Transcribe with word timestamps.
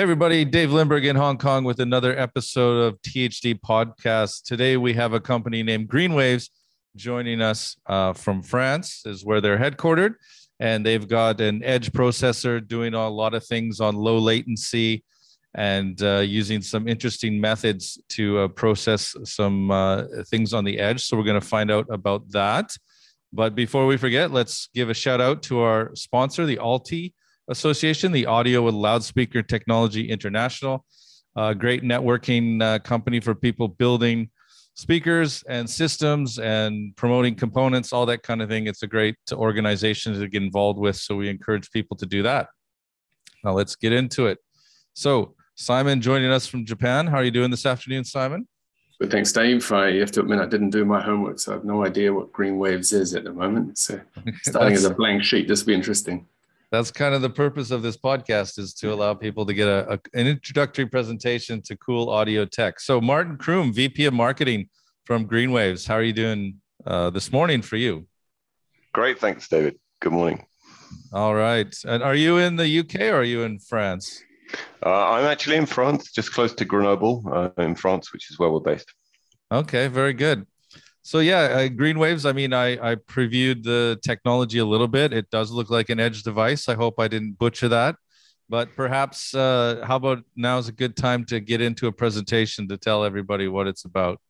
Hey, 0.00 0.04
everybody, 0.04 0.46
Dave 0.46 0.70
Lindberg 0.70 1.04
in 1.04 1.14
Hong 1.14 1.36
Kong 1.36 1.62
with 1.62 1.78
another 1.78 2.18
episode 2.18 2.78
of 2.78 3.02
THD 3.02 3.60
Podcast. 3.60 4.44
Today 4.44 4.78
we 4.78 4.94
have 4.94 5.12
a 5.12 5.20
company 5.20 5.62
named 5.62 5.90
Greenwaves 5.90 6.48
joining 6.96 7.42
us 7.42 7.76
uh, 7.84 8.14
from 8.14 8.42
France, 8.42 9.02
is 9.04 9.26
where 9.26 9.42
they're 9.42 9.58
headquartered. 9.58 10.14
And 10.58 10.86
they've 10.86 11.06
got 11.06 11.42
an 11.42 11.62
edge 11.62 11.92
processor 11.92 12.66
doing 12.66 12.94
a 12.94 13.10
lot 13.10 13.34
of 13.34 13.44
things 13.44 13.78
on 13.78 13.94
low 13.94 14.16
latency 14.16 15.04
and 15.54 16.02
uh, 16.02 16.20
using 16.20 16.62
some 16.62 16.88
interesting 16.88 17.38
methods 17.38 18.00
to 18.08 18.38
uh, 18.38 18.48
process 18.48 19.14
some 19.24 19.70
uh, 19.70 20.04
things 20.28 20.54
on 20.54 20.64
the 20.64 20.78
edge. 20.78 21.04
So 21.04 21.14
we're 21.14 21.24
going 21.24 21.42
to 21.42 21.46
find 21.46 21.70
out 21.70 21.84
about 21.90 22.26
that. 22.30 22.74
But 23.34 23.54
before 23.54 23.86
we 23.86 23.98
forget, 23.98 24.30
let's 24.30 24.70
give 24.74 24.88
a 24.88 24.94
shout 24.94 25.20
out 25.20 25.42
to 25.42 25.60
our 25.60 25.94
sponsor, 25.94 26.46
the 26.46 26.56
Alti 26.56 27.12
Association, 27.50 28.12
the 28.12 28.26
Audio 28.26 28.62
with 28.62 28.74
Loudspeaker 28.74 29.42
Technology 29.42 30.08
International, 30.08 30.84
a 31.36 31.52
great 31.52 31.82
networking 31.82 32.62
uh, 32.62 32.78
company 32.78 33.18
for 33.18 33.34
people 33.34 33.66
building 33.66 34.30
speakers 34.74 35.42
and 35.48 35.68
systems 35.68 36.38
and 36.38 36.94
promoting 36.94 37.34
components, 37.34 37.92
all 37.92 38.06
that 38.06 38.22
kind 38.22 38.40
of 38.40 38.48
thing. 38.48 38.68
It's 38.68 38.84
a 38.84 38.86
great 38.86 39.16
organization 39.32 40.18
to 40.18 40.28
get 40.28 40.44
involved 40.44 40.78
with. 40.78 40.94
So 40.94 41.16
we 41.16 41.28
encourage 41.28 41.70
people 41.72 41.96
to 41.96 42.06
do 42.06 42.22
that. 42.22 42.46
Now 43.42 43.52
let's 43.52 43.74
get 43.74 43.92
into 43.92 44.26
it. 44.26 44.38
So, 44.94 45.34
Simon 45.56 46.00
joining 46.00 46.30
us 46.30 46.46
from 46.46 46.64
Japan. 46.64 47.06
How 47.06 47.16
are 47.16 47.24
you 47.24 47.30
doing 47.30 47.50
this 47.50 47.66
afternoon, 47.66 48.04
Simon? 48.04 48.48
But 48.98 49.10
thanks, 49.10 49.32
Dave. 49.32 49.70
I 49.72 49.96
have 49.96 50.10
to 50.12 50.20
admit 50.20 50.38
I 50.38 50.46
didn't 50.46 50.70
do 50.70 50.84
my 50.84 51.02
homework, 51.02 51.38
so 51.38 51.52
I 51.52 51.54
have 51.56 51.64
no 51.64 51.84
idea 51.84 52.14
what 52.14 52.32
Greenwaves 52.32 52.92
is 52.92 53.14
at 53.14 53.24
the 53.24 53.32
moment. 53.32 53.76
So 53.76 54.00
starting 54.42 54.74
as 54.74 54.84
a 54.84 54.94
blank 54.94 55.22
sheet, 55.22 55.48
this 55.48 55.60
will 55.60 55.68
be 55.68 55.74
interesting 55.74 56.26
that's 56.70 56.90
kind 56.90 57.14
of 57.14 57.22
the 57.22 57.30
purpose 57.30 57.70
of 57.70 57.82
this 57.82 57.96
podcast 57.96 58.58
is 58.58 58.74
to 58.74 58.92
allow 58.92 59.12
people 59.14 59.44
to 59.44 59.54
get 59.54 59.66
a, 59.66 59.94
a, 59.94 59.98
an 60.14 60.26
introductory 60.26 60.86
presentation 60.86 61.60
to 61.62 61.76
cool 61.76 62.10
audio 62.10 62.44
tech. 62.44 62.78
So 62.78 63.00
Martin 63.00 63.36
Croome, 63.36 63.72
VP 63.72 64.04
of 64.06 64.14
Marketing 64.14 64.68
from 65.04 65.26
Greenwaves, 65.26 65.86
how 65.86 65.94
are 65.94 66.02
you 66.02 66.12
doing 66.12 66.56
uh, 66.86 67.10
this 67.10 67.32
morning 67.32 67.62
for 67.62 67.76
you? 67.76 68.06
Great, 68.92 69.18
thanks, 69.18 69.48
David. 69.48 69.78
Good 70.00 70.12
morning. 70.12 70.46
All 71.12 71.34
right, 71.34 71.74
and 71.84 72.02
are 72.02 72.14
you 72.14 72.38
in 72.38 72.56
the 72.56 72.80
UK 72.80 73.00
or 73.12 73.20
are 73.20 73.24
you 73.24 73.42
in 73.42 73.58
France? 73.58 74.22
Uh, 74.84 75.10
I'm 75.10 75.24
actually 75.24 75.56
in 75.56 75.66
France, 75.66 76.10
just 76.12 76.32
close 76.32 76.52
to 76.54 76.64
Grenoble, 76.64 77.22
uh, 77.32 77.50
in 77.62 77.74
France, 77.74 78.12
which 78.12 78.30
is 78.30 78.38
where 78.38 78.50
we're 78.50 78.60
based. 78.60 78.92
Okay, 79.52 79.88
very 79.88 80.12
good. 80.12 80.46
So 81.02 81.20
yeah, 81.20 81.38
uh, 81.38 81.68
Greenwaves. 81.68 82.28
I 82.28 82.32
mean, 82.32 82.52
I 82.52 82.92
I 82.92 82.94
previewed 82.96 83.62
the 83.62 83.98
technology 84.02 84.58
a 84.58 84.64
little 84.64 84.88
bit. 84.88 85.12
It 85.12 85.30
does 85.30 85.50
look 85.50 85.70
like 85.70 85.88
an 85.88 85.98
edge 85.98 86.22
device. 86.22 86.68
I 86.68 86.74
hope 86.74 87.00
I 87.00 87.08
didn't 87.08 87.38
butcher 87.38 87.68
that. 87.68 87.96
But 88.50 88.74
perhaps, 88.74 89.32
uh, 89.32 89.84
how 89.86 89.96
about 89.96 90.24
now 90.34 90.58
is 90.58 90.66
a 90.68 90.72
good 90.72 90.96
time 90.96 91.24
to 91.26 91.38
get 91.38 91.60
into 91.60 91.86
a 91.86 91.92
presentation 91.92 92.66
to 92.68 92.76
tell 92.76 93.04
everybody 93.04 93.46
what 93.46 93.68
it's 93.68 93.84
about. 93.84 94.20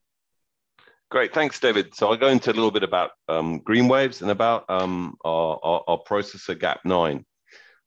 Great, 1.09 1.33
thanks, 1.33 1.59
David. 1.59 1.93
So 1.93 2.07
I'll 2.07 2.15
go 2.15 2.27
into 2.27 2.51
a 2.51 2.53
little 2.53 2.71
bit 2.71 2.83
about 2.83 3.11
um, 3.27 3.59
Greenwaves 3.61 4.21
and 4.21 4.31
about 4.31 4.63
um, 4.69 5.17
our, 5.25 5.59
our, 5.61 5.83
our, 5.87 5.99
processor 6.07 6.55
GAP9. 6.55 7.25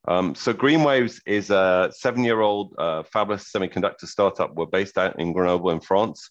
Um, 0.07 0.35
so 0.35 0.53
Greenwaves 0.53 1.19
is 1.25 1.49
a 1.49 1.89
seven-year-old 1.91 2.75
uh, 2.77 3.01
fabless 3.03 3.49
semiconductor 3.51 4.05
startup. 4.05 4.53
We're 4.53 4.67
based 4.67 4.99
out 4.99 5.19
in 5.19 5.33
Grenoble 5.33 5.71
in 5.71 5.79
France. 5.79 6.29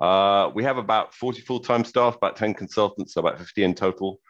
Uh, 0.00 0.50
we 0.54 0.62
have 0.64 0.78
about 0.78 1.14
40 1.14 1.40
full-time 1.42 1.84
staff, 1.84 2.16
about 2.16 2.36
10 2.36 2.54
consultants, 2.54 3.14
so 3.14 3.20
about 3.20 3.38
50 3.38 3.64
in 3.64 3.74
total. 3.74 4.20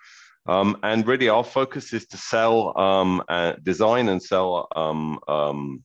Um, 0.47 0.79
and 0.83 1.07
really, 1.07 1.29
our 1.29 1.45
focus 1.45 1.93
is 1.93 2.07
to 2.07 2.17
sell, 2.17 2.79
um, 2.79 3.23
uh, 3.29 3.55
design, 3.63 4.09
and 4.09 4.23
sell 4.23 4.69
um, 4.75 5.19
um 5.29 5.85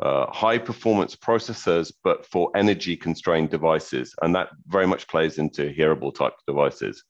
uh, 0.00 0.30
high-performance 0.30 1.16
processors, 1.16 1.90
but 2.04 2.26
for 2.26 2.50
energy-constrained 2.54 3.48
devices, 3.48 4.14
and 4.20 4.34
that 4.34 4.50
very 4.66 4.86
much 4.86 5.08
plays 5.08 5.38
into 5.38 5.70
hearable 5.70 6.12
type 6.12 6.34
devices. 6.46 7.02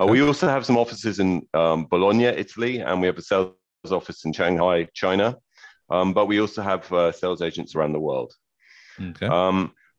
Uh, 0.00 0.06
we 0.06 0.22
also 0.22 0.48
have 0.48 0.64
some 0.64 0.78
offices 0.78 1.18
in 1.18 1.46
um, 1.52 1.86
Bologna, 1.90 2.24
Italy, 2.24 2.78
and 2.78 3.02
we 3.02 3.06
have 3.06 3.18
a 3.18 3.22
sales 3.22 3.52
office 3.90 4.24
in 4.24 4.32
Shanghai, 4.32 4.88
China. 4.94 5.36
Um, 5.90 6.14
but 6.14 6.24
we 6.24 6.40
also 6.40 6.62
have 6.62 6.90
uh, 6.90 7.12
sales 7.12 7.42
agents 7.42 7.74
around 7.74 7.92
the 7.92 8.00
world. 8.00 8.32
Okay. 8.98 9.26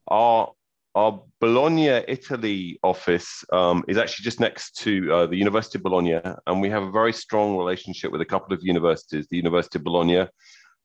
our 0.07 0.51
our 0.95 1.21
Bologna, 1.39 1.87
Italy 2.07 2.79
office 2.83 3.43
um, 3.51 3.83
is 3.87 3.97
actually 3.97 4.23
just 4.23 4.39
next 4.39 4.75
to 4.77 5.11
uh, 5.11 5.25
the 5.25 5.35
University 5.35 5.79
of 5.79 5.83
Bologna, 5.83 6.19
and 6.47 6.61
we 6.61 6.69
have 6.69 6.83
a 6.83 6.91
very 6.91 7.13
strong 7.13 7.57
relationship 7.57 8.11
with 8.11 8.21
a 8.21 8.25
couple 8.25 8.53
of 8.53 8.63
universities, 8.63 9.27
the 9.29 9.37
University 9.37 9.79
of 9.79 9.83
Bologna, 9.83 10.27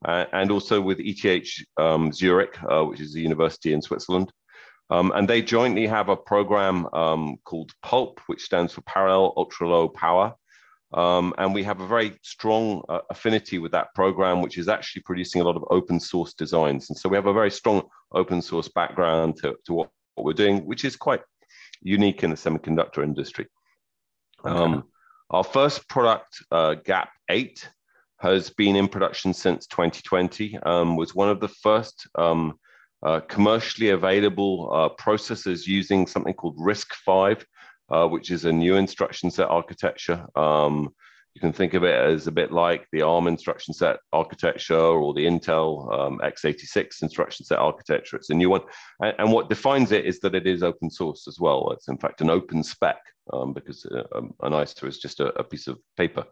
uh, 0.04 0.24
and 0.32 0.50
also 0.50 0.80
with 0.80 0.98
ETH 1.00 1.64
um, 1.76 2.12
Zurich, 2.12 2.56
uh, 2.70 2.84
which 2.84 3.00
is 3.00 3.14
a 3.14 3.20
university 3.20 3.72
in 3.72 3.82
Switzerland. 3.82 4.32
Um, 4.90 5.12
and 5.14 5.28
they 5.28 5.42
jointly 5.42 5.86
have 5.86 6.08
a 6.08 6.16
program 6.16 6.86
um, 6.94 7.36
called 7.44 7.72
PULP, 7.82 8.20
which 8.26 8.42
stands 8.42 8.72
for 8.72 8.80
Parallel 8.82 9.34
Ultra 9.36 9.68
Low 9.68 9.88
Power. 9.88 10.34
Um, 10.94 11.34
and 11.36 11.52
we 11.52 11.62
have 11.64 11.82
a 11.82 11.86
very 11.86 12.16
strong 12.22 12.82
uh, 12.88 13.00
affinity 13.10 13.58
with 13.58 13.72
that 13.72 13.94
program, 13.94 14.40
which 14.40 14.56
is 14.56 14.68
actually 14.68 15.02
producing 15.02 15.42
a 15.42 15.44
lot 15.44 15.56
of 15.56 15.64
open 15.70 16.00
source 16.00 16.32
designs. 16.32 16.88
And 16.88 16.96
so 16.96 17.10
we 17.10 17.16
have 17.16 17.26
a 17.26 17.32
very 17.34 17.50
strong 17.50 17.82
open 18.12 18.40
source 18.40 18.68
background 18.68 19.36
to, 19.42 19.54
to 19.66 19.74
what 19.74 19.90
what 20.18 20.24
we're 20.24 20.44
doing, 20.44 20.66
which 20.66 20.84
is 20.84 20.96
quite 20.96 21.20
unique 21.80 22.24
in 22.24 22.30
the 22.30 22.36
semiconductor 22.36 23.02
industry. 23.02 23.46
Okay. 24.44 24.54
Um, 24.54 24.84
our 25.30 25.44
first 25.44 25.88
product, 25.88 26.42
uh, 26.50 26.74
GAP 26.74 27.10
8, 27.30 27.68
has 28.18 28.50
been 28.50 28.74
in 28.74 28.88
production 28.88 29.32
since 29.32 29.66
2020, 29.68 30.58
um, 30.58 30.96
was 30.96 31.14
one 31.14 31.28
of 31.28 31.38
the 31.38 31.48
first 31.48 32.08
um, 32.16 32.58
uh, 33.02 33.20
commercially 33.20 33.90
available 33.90 34.70
uh, 34.72 34.88
processors 35.00 35.66
using 35.66 36.06
something 36.06 36.34
called 36.34 36.58
RISC-V, 36.58 37.44
uh, 37.90 38.08
which 38.08 38.32
is 38.32 38.44
a 38.44 38.52
new 38.52 38.74
instruction 38.74 39.30
set 39.30 39.48
architecture. 39.48 40.26
Um, 40.34 40.94
you 41.34 41.40
can 41.40 41.52
think 41.52 41.74
of 41.74 41.84
it 41.84 41.94
as 41.94 42.26
a 42.26 42.32
bit 42.32 42.50
like 42.50 42.86
the 42.90 43.02
ARM 43.02 43.28
instruction 43.28 43.72
set 43.72 43.98
architecture 44.12 44.76
or 44.76 45.14
the 45.14 45.24
Intel 45.24 45.92
um, 45.96 46.18
x86 46.18 47.02
instruction 47.02 47.46
set 47.46 47.58
architecture. 47.58 48.16
It's 48.16 48.30
a 48.30 48.34
new 48.34 48.50
one. 48.50 48.62
And, 49.00 49.14
and, 49.18 49.32
what 49.32 49.48
defines 49.48 49.92
it 49.92 50.04
is 50.04 50.18
that 50.20 50.34
it 50.34 50.46
is 50.46 50.62
open 50.62 50.90
source 50.90 51.28
as 51.28 51.38
well. 51.38 51.70
It's 51.72 51.88
in 51.88 51.98
fact 51.98 52.20
an 52.20 52.30
open 52.30 52.64
spec 52.64 52.98
um, 53.32 53.52
because 53.52 53.86
uh, 53.86 54.02
um, 54.16 54.34
an 54.42 54.52
ISA 54.52 54.86
is 54.86 54.98
just 54.98 55.20
a, 55.20 55.26
a 55.38 55.44
piece 55.44 55.68
of 55.68 55.78
paper. 55.96 56.24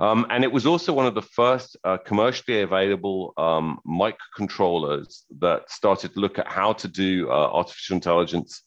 Um, 0.00 0.26
and 0.30 0.42
it 0.42 0.50
was 0.50 0.66
also 0.66 0.92
one 0.92 1.06
of 1.06 1.14
the 1.14 1.22
first 1.22 1.76
uh, 1.84 1.98
commercially 1.98 2.62
available 2.62 3.34
um, 3.36 3.78
microcontrollers 3.86 5.22
that 5.38 5.70
started 5.70 6.14
to 6.14 6.20
look 6.20 6.38
at 6.38 6.48
how 6.48 6.72
to 6.72 6.88
do 6.88 7.30
uh, 7.30 7.50
artificial 7.52 7.94
intelligence, 7.94 8.62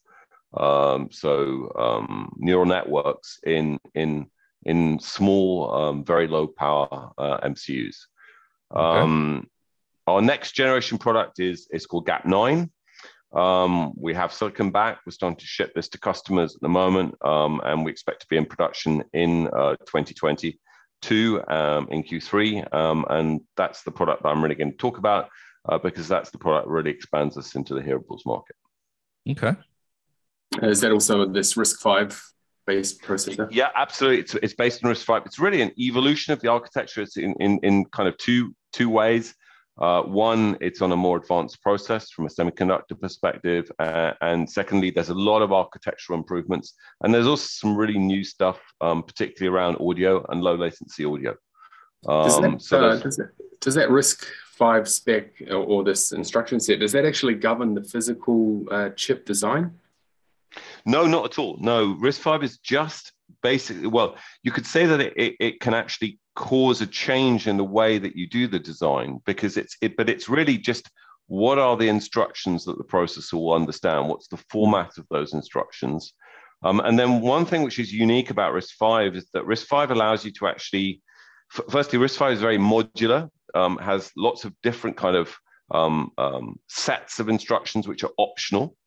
um, 0.55 1.09
so 1.11 2.23
neural 2.37 2.65
networks 2.65 3.39
in 3.45 3.77
in 3.93 4.27
in 4.63 4.99
small, 4.99 5.73
um, 5.73 6.03
very 6.03 6.27
low 6.27 6.47
power 6.47 7.11
uh, 7.17 7.39
MCUs. 7.41 7.95
Okay. 8.71 8.81
Um, 8.81 9.47
our 10.07 10.21
next 10.21 10.53
generation 10.53 10.97
product 10.97 11.39
is, 11.39 11.67
is 11.71 11.85
called 11.85 12.07
GAP9. 12.07 12.69
Um, 13.33 13.93
we 13.97 14.13
have 14.13 14.33
silicon 14.33 14.71
back. 14.71 14.99
We're 15.05 15.11
starting 15.11 15.37
to 15.37 15.45
ship 15.45 15.73
this 15.75 15.89
to 15.89 15.99
customers 15.99 16.55
at 16.55 16.61
the 16.61 16.69
moment, 16.69 17.15
um, 17.23 17.61
and 17.65 17.83
we 17.83 17.91
expect 17.91 18.21
to 18.21 18.27
be 18.29 18.37
in 18.37 18.45
production 18.45 19.03
in 19.13 19.47
uh, 19.47 19.75
2022 19.85 21.43
um, 21.47 21.87
in 21.91 22.03
Q3. 22.03 22.73
Um, 22.73 23.05
and 23.09 23.41
that's 23.57 23.83
the 23.83 23.91
product 23.91 24.23
that 24.23 24.29
I'm 24.29 24.41
really 24.41 24.55
going 24.55 24.71
to 24.71 24.77
talk 24.77 24.97
about 24.97 25.29
uh, 25.67 25.77
because 25.77 26.07
that's 26.07 26.29
the 26.31 26.37
product 26.37 26.67
that 26.67 26.73
really 26.73 26.91
expands 26.91 27.37
us 27.37 27.55
into 27.55 27.73
the 27.73 27.81
hearables 27.81 28.25
market. 28.25 28.55
Okay. 29.29 29.55
Is 30.61 30.79
that 30.81 30.91
also 30.91 31.25
this 31.25 31.55
RISC-V 31.55 32.15
based 32.67 33.01
processor? 33.01 33.47
Yeah, 33.49 33.69
absolutely. 33.75 34.19
It's, 34.19 34.35
it's 34.35 34.53
based 34.53 34.83
on 34.83 34.91
RISC-V. 34.91 35.23
It's 35.25 35.39
really 35.39 35.61
an 35.61 35.71
evolution 35.79 36.33
of 36.33 36.41
the 36.41 36.49
architecture. 36.49 37.01
It's 37.01 37.17
in, 37.17 37.33
in, 37.39 37.59
in 37.63 37.85
kind 37.85 38.07
of 38.07 38.15
two, 38.17 38.53
two 38.73 38.89
ways. 38.89 39.33
Uh, 39.79 40.01
one, 40.01 40.57
it's 40.59 40.81
on 40.81 40.91
a 40.91 40.95
more 40.95 41.17
advanced 41.17 41.61
process 41.61 42.09
from 42.11 42.25
a 42.25 42.29
semiconductor 42.29 42.99
perspective. 42.99 43.71
Uh, 43.79 44.11
and 44.21 44.49
secondly, 44.49 44.91
there's 44.91 45.09
a 45.09 45.15
lot 45.15 45.41
of 45.41 45.53
architectural 45.53 46.17
improvements. 46.17 46.73
And 47.03 47.13
there's 47.13 47.27
also 47.27 47.47
some 47.47 47.75
really 47.75 47.97
new 47.97 48.23
stuff, 48.23 48.59
um, 48.81 49.03
particularly 49.03 49.55
around 49.55 49.77
audio 49.79 50.25
and 50.29 50.41
low 50.41 50.55
latency 50.55 51.05
audio. 51.05 51.35
Um, 52.07 52.23
does, 52.23 52.41
that, 52.41 52.61
so 52.61 52.85
uh, 52.85 52.97
does, 52.97 53.17
that, 53.17 53.29
does 53.61 53.75
that 53.75 53.89
RISC-V 53.89 54.89
spec 54.89 55.41
or, 55.49 55.55
or, 55.57 55.83
this 55.83 56.11
instruction 56.11 56.59
set, 56.59 56.79
does 56.79 56.91
that 56.91 57.05
actually 57.05 57.33
govern 57.35 57.73
the 57.73 57.83
physical 57.83 58.65
uh, 58.71 58.89
chip 58.89 59.25
design? 59.25 59.73
No, 60.87 61.05
not 61.05 61.25
at 61.25 61.37
all. 61.37 61.57
No, 61.59 61.95
RISC-V 61.95 62.45
is 62.45 62.59
just 62.59 63.11
basically, 63.43 63.87
well, 63.87 64.15
you 64.41 64.53
could 64.53 64.65
say 64.65 64.85
that 64.85 65.01
it, 65.01 65.13
it, 65.17 65.35
it, 65.41 65.59
can 65.59 65.73
actually 65.73 66.17
cause 66.33 66.79
a 66.79 66.87
change 66.87 67.45
in 67.45 67.57
the 67.57 67.63
way 67.63 67.97
that 67.97 68.15
you 68.15 68.25
do 68.25 68.47
the 68.47 68.57
design 68.57 69.19
because 69.25 69.57
it's 69.57 69.75
it, 69.81 69.97
but 69.97 70.09
it's 70.09 70.29
really 70.29 70.57
just 70.57 70.89
what 71.27 71.59
are 71.59 71.75
the 71.75 71.89
instructions 71.89 72.63
that 72.63 72.77
the 72.77 72.85
processor 72.85 73.33
will 73.33 73.53
understand? 73.53 74.07
What's 74.07 74.29
the 74.29 74.41
format 74.49 74.97
of 74.97 75.05
those 75.11 75.33
instructions? 75.33 76.13
Um, 76.63 76.79
and 76.79 76.97
then 76.97 77.19
one 77.19 77.45
thing 77.45 77.63
which 77.63 77.79
is 77.79 77.91
unique 77.91 78.29
about 78.29 78.53
RISC-V 78.53 79.17
is 79.17 79.27
that 79.33 79.45
RISC-V 79.45 79.91
allows 79.93 80.23
you 80.23 80.31
to 80.39 80.47
actually, 80.47 81.01
firstly, 81.69 81.99
RISC-V 81.99 82.33
is 82.33 82.39
very 82.39 82.57
modular, 82.57 83.29
um, 83.55 83.77
has 83.79 84.09
lots 84.15 84.45
of 84.45 84.53
different 84.63 84.95
kind 84.95 85.17
of 85.17 85.35
um, 85.71 86.11
um, 86.17 86.57
sets 86.69 87.19
of 87.19 87.27
instructions 87.27 87.89
which 87.89 88.05
are 88.05 88.11
optional. 88.17 88.77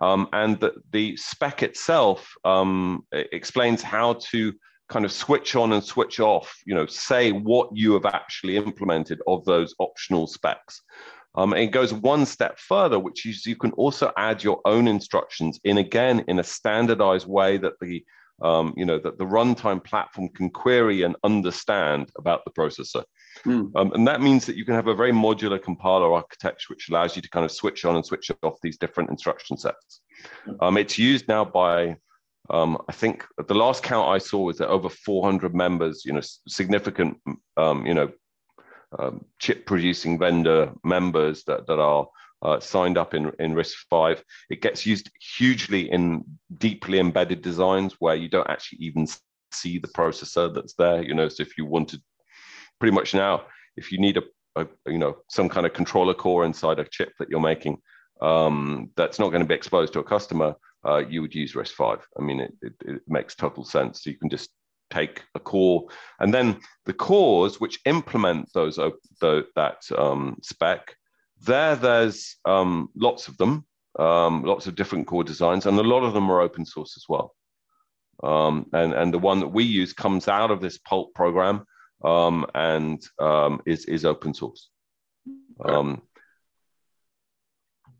Um, 0.00 0.28
and 0.32 0.58
the, 0.58 0.72
the 0.90 1.16
spec 1.16 1.62
itself 1.62 2.32
um, 2.44 3.04
explains 3.12 3.82
how 3.82 4.14
to 4.30 4.52
kind 4.88 5.04
of 5.04 5.12
switch 5.12 5.54
on 5.56 5.72
and 5.72 5.82
switch 5.82 6.20
off, 6.20 6.54
you 6.66 6.74
know, 6.74 6.86
say 6.86 7.32
what 7.32 7.68
you 7.72 7.92
have 7.94 8.06
actually 8.06 8.56
implemented 8.56 9.20
of 9.26 9.44
those 9.44 9.74
optional 9.78 10.26
specs. 10.26 10.82
Um, 11.34 11.54
it 11.54 11.68
goes 11.68 11.94
one 11.94 12.26
step 12.26 12.58
further, 12.58 12.98
which 12.98 13.24
is 13.24 13.46
you 13.46 13.56
can 13.56 13.72
also 13.72 14.12
add 14.16 14.44
your 14.44 14.60
own 14.66 14.86
instructions 14.86 15.58
in 15.64 15.78
again 15.78 16.24
in 16.28 16.38
a 16.38 16.44
standardized 16.44 17.26
way 17.26 17.56
that 17.58 17.72
the 17.80 18.04
um, 18.42 18.74
you 18.76 18.84
know 18.84 18.98
that 18.98 19.18
the 19.18 19.24
runtime 19.24 19.82
platform 19.82 20.28
can 20.30 20.50
query 20.50 21.02
and 21.02 21.16
understand 21.24 22.10
about 22.18 22.44
the 22.44 22.50
processor. 22.50 23.04
Mm. 23.46 23.70
Um, 23.76 23.92
and 23.92 24.06
that 24.06 24.20
means 24.20 24.46
that 24.46 24.56
you 24.56 24.64
can 24.64 24.74
have 24.74 24.88
a 24.88 24.94
very 24.94 25.12
modular 25.12 25.62
compiler 25.62 26.12
architecture, 26.12 26.66
which 26.68 26.88
allows 26.88 27.16
you 27.16 27.22
to 27.22 27.30
kind 27.30 27.44
of 27.44 27.52
switch 27.52 27.84
on 27.84 27.96
and 27.96 28.04
switch 28.04 28.30
off 28.42 28.58
these 28.62 28.76
different 28.76 29.10
instruction 29.10 29.56
sets. 29.56 30.00
Hmm. 30.44 30.52
Um, 30.60 30.76
it's 30.76 30.98
used 30.98 31.28
now 31.28 31.44
by 31.44 31.96
um, 32.50 32.78
I 32.88 32.92
think 32.92 33.24
the 33.46 33.54
last 33.54 33.82
count 33.82 34.08
I 34.08 34.18
saw 34.18 34.42
was 34.42 34.58
that 34.58 34.68
over 34.68 34.88
400 34.88 35.54
members, 35.54 36.04
you 36.04 36.12
know, 36.12 36.20
significant, 36.48 37.18
um, 37.56 37.86
you 37.86 37.94
know, 37.94 38.10
um, 38.98 39.24
chip 39.38 39.64
producing 39.64 40.18
vendor 40.18 40.72
members 40.84 41.44
that, 41.44 41.66
that 41.66 41.78
are 41.78 42.06
uh, 42.42 42.60
signed 42.60 42.98
up 42.98 43.14
in, 43.14 43.32
in 43.38 43.54
RISC-V. 43.54 44.22
It 44.50 44.60
gets 44.60 44.84
used 44.84 45.10
hugely 45.36 45.90
in 45.90 46.24
deeply 46.58 46.98
embedded 46.98 47.42
designs 47.42 47.94
where 47.98 48.16
you 48.16 48.28
don't 48.28 48.50
actually 48.50 48.78
even 48.80 49.06
see 49.52 49.78
the 49.78 49.88
processor 49.88 50.52
that's 50.52 50.74
there. 50.74 51.02
You 51.02 51.14
know, 51.14 51.28
so 51.28 51.42
if 51.42 51.56
you 51.56 51.64
wanted 51.64 52.02
pretty 52.80 52.94
much 52.94 53.14
now, 53.14 53.42
if 53.76 53.92
you 53.92 53.98
need 53.98 54.18
a, 54.18 54.22
a 54.56 54.66
you 54.86 54.98
know 54.98 55.16
some 55.28 55.48
kind 55.48 55.66
of 55.66 55.72
controller 55.72 56.14
core 56.14 56.44
inside 56.44 56.78
a 56.78 56.84
chip 56.84 57.12
that 57.18 57.30
you're 57.30 57.40
making 57.40 57.78
um, 58.22 58.90
that's 58.96 59.18
not 59.18 59.30
going 59.30 59.42
to 59.42 59.48
be 59.48 59.54
exposed 59.54 59.92
to 59.92 59.98
a 59.98 60.04
customer, 60.04 60.54
uh, 60.86 61.02
you 61.08 61.20
would 61.20 61.34
use 61.34 61.54
RISC-V. 61.54 62.02
I 62.18 62.22
mean, 62.22 62.40
it, 62.40 62.54
it, 62.62 62.72
it 62.84 63.02
makes 63.08 63.34
total 63.34 63.64
sense. 63.64 64.02
So 64.02 64.10
you 64.10 64.16
can 64.16 64.30
just 64.30 64.50
take 64.90 65.22
a 65.34 65.40
core, 65.40 65.86
and 66.20 66.32
then 66.32 66.60
the 66.86 66.92
cores 66.92 67.60
which 67.60 67.80
implement 67.84 68.52
those 68.54 68.76
the, 68.76 69.46
that 69.56 69.78
um, 69.96 70.38
spec. 70.42 70.96
There, 71.44 71.76
there's 71.76 72.36
um, 72.44 72.88
lots 72.94 73.28
of 73.28 73.36
them, 73.36 73.64
um, 73.98 74.44
lots 74.44 74.66
of 74.66 74.74
different 74.74 75.06
core 75.06 75.24
designs, 75.24 75.66
and 75.66 75.78
a 75.78 75.82
lot 75.82 76.04
of 76.04 76.14
them 76.14 76.30
are 76.30 76.40
open 76.40 76.64
source 76.64 76.96
as 76.96 77.04
well. 77.08 77.34
Um, 78.22 78.66
and 78.72 78.92
and 78.92 79.12
the 79.12 79.18
one 79.18 79.40
that 79.40 79.48
we 79.48 79.64
use 79.64 79.92
comes 79.92 80.28
out 80.28 80.50
of 80.50 80.60
this 80.60 80.78
Pulp 80.78 81.14
program 81.14 81.64
um, 82.04 82.46
and 82.54 83.02
um, 83.18 83.60
is 83.66 83.84
is 83.86 84.04
open 84.04 84.34
source. 84.34 84.68
Um, 85.64 86.02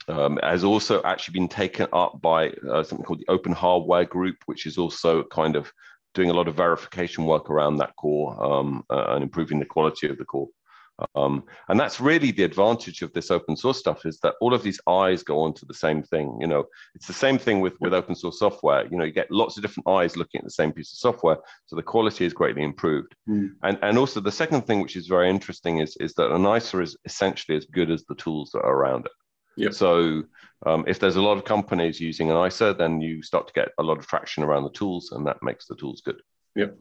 um, 0.08 0.38
has 0.42 0.64
also 0.64 1.02
actually 1.02 1.34
been 1.34 1.48
taken 1.48 1.86
up 1.92 2.20
by 2.20 2.50
uh, 2.50 2.82
something 2.82 3.04
called 3.04 3.20
the 3.20 3.32
Open 3.32 3.52
Hardware 3.52 4.04
Group, 4.04 4.36
which 4.46 4.66
is 4.66 4.78
also 4.78 5.24
kind 5.24 5.56
of 5.56 5.72
doing 6.14 6.30
a 6.30 6.34
lot 6.34 6.48
of 6.48 6.56
verification 6.56 7.24
work 7.24 7.50
around 7.50 7.76
that 7.76 7.94
core 7.96 8.42
um, 8.42 8.84
uh, 8.90 9.06
and 9.10 9.22
improving 9.22 9.58
the 9.58 9.64
quality 9.64 10.08
of 10.08 10.18
the 10.18 10.24
core. 10.24 10.48
Um, 11.14 11.44
and 11.68 11.78
that's 11.80 12.00
really 12.00 12.30
the 12.30 12.44
advantage 12.44 13.02
of 13.02 13.12
this 13.12 13.30
open 13.30 13.56
source 13.56 13.78
stuff 13.78 14.06
is 14.06 14.18
that 14.20 14.34
all 14.40 14.54
of 14.54 14.62
these 14.62 14.80
eyes 14.88 15.22
go 15.22 15.40
onto 15.40 15.66
the 15.66 15.74
same 15.74 16.02
thing. 16.02 16.36
You 16.40 16.46
know, 16.46 16.64
it's 16.94 17.06
the 17.06 17.12
same 17.12 17.38
thing 17.38 17.60
with, 17.60 17.74
with 17.80 17.94
open 17.94 18.14
source 18.14 18.38
software. 18.38 18.86
You 18.86 18.98
know, 18.98 19.04
you 19.04 19.12
get 19.12 19.30
lots 19.30 19.56
of 19.56 19.62
different 19.62 19.88
eyes 19.88 20.16
looking 20.16 20.38
at 20.40 20.44
the 20.44 20.50
same 20.50 20.72
piece 20.72 20.92
of 20.92 20.98
software. 20.98 21.38
So 21.66 21.76
the 21.76 21.82
quality 21.82 22.24
is 22.24 22.32
greatly 22.32 22.62
improved. 22.62 23.14
Mm. 23.28 23.52
And, 23.62 23.78
and 23.82 23.98
also 23.98 24.20
the 24.20 24.32
second 24.32 24.62
thing, 24.66 24.80
which 24.80 24.96
is 24.96 25.06
very 25.06 25.28
interesting 25.28 25.78
is, 25.78 25.96
is 25.98 26.14
that 26.14 26.32
an 26.32 26.46
ISA 26.46 26.80
is 26.80 26.96
essentially 27.04 27.56
as 27.56 27.64
good 27.66 27.90
as 27.90 28.04
the 28.04 28.14
tools 28.16 28.50
that 28.52 28.62
are 28.62 28.74
around 28.74 29.06
it. 29.06 29.12
Yep. 29.56 29.74
So 29.74 30.22
um, 30.66 30.84
if 30.86 30.98
there's 30.98 31.16
a 31.16 31.22
lot 31.22 31.36
of 31.36 31.44
companies 31.44 32.00
using 32.00 32.30
an 32.30 32.46
ISA, 32.46 32.74
then 32.78 33.00
you 33.00 33.22
start 33.22 33.46
to 33.48 33.52
get 33.52 33.68
a 33.78 33.82
lot 33.82 33.98
of 33.98 34.06
traction 34.06 34.42
around 34.42 34.64
the 34.64 34.70
tools, 34.70 35.12
and 35.12 35.26
that 35.26 35.42
makes 35.42 35.66
the 35.66 35.76
tools 35.76 36.00
good. 36.02 36.20
Yep. 36.54 36.76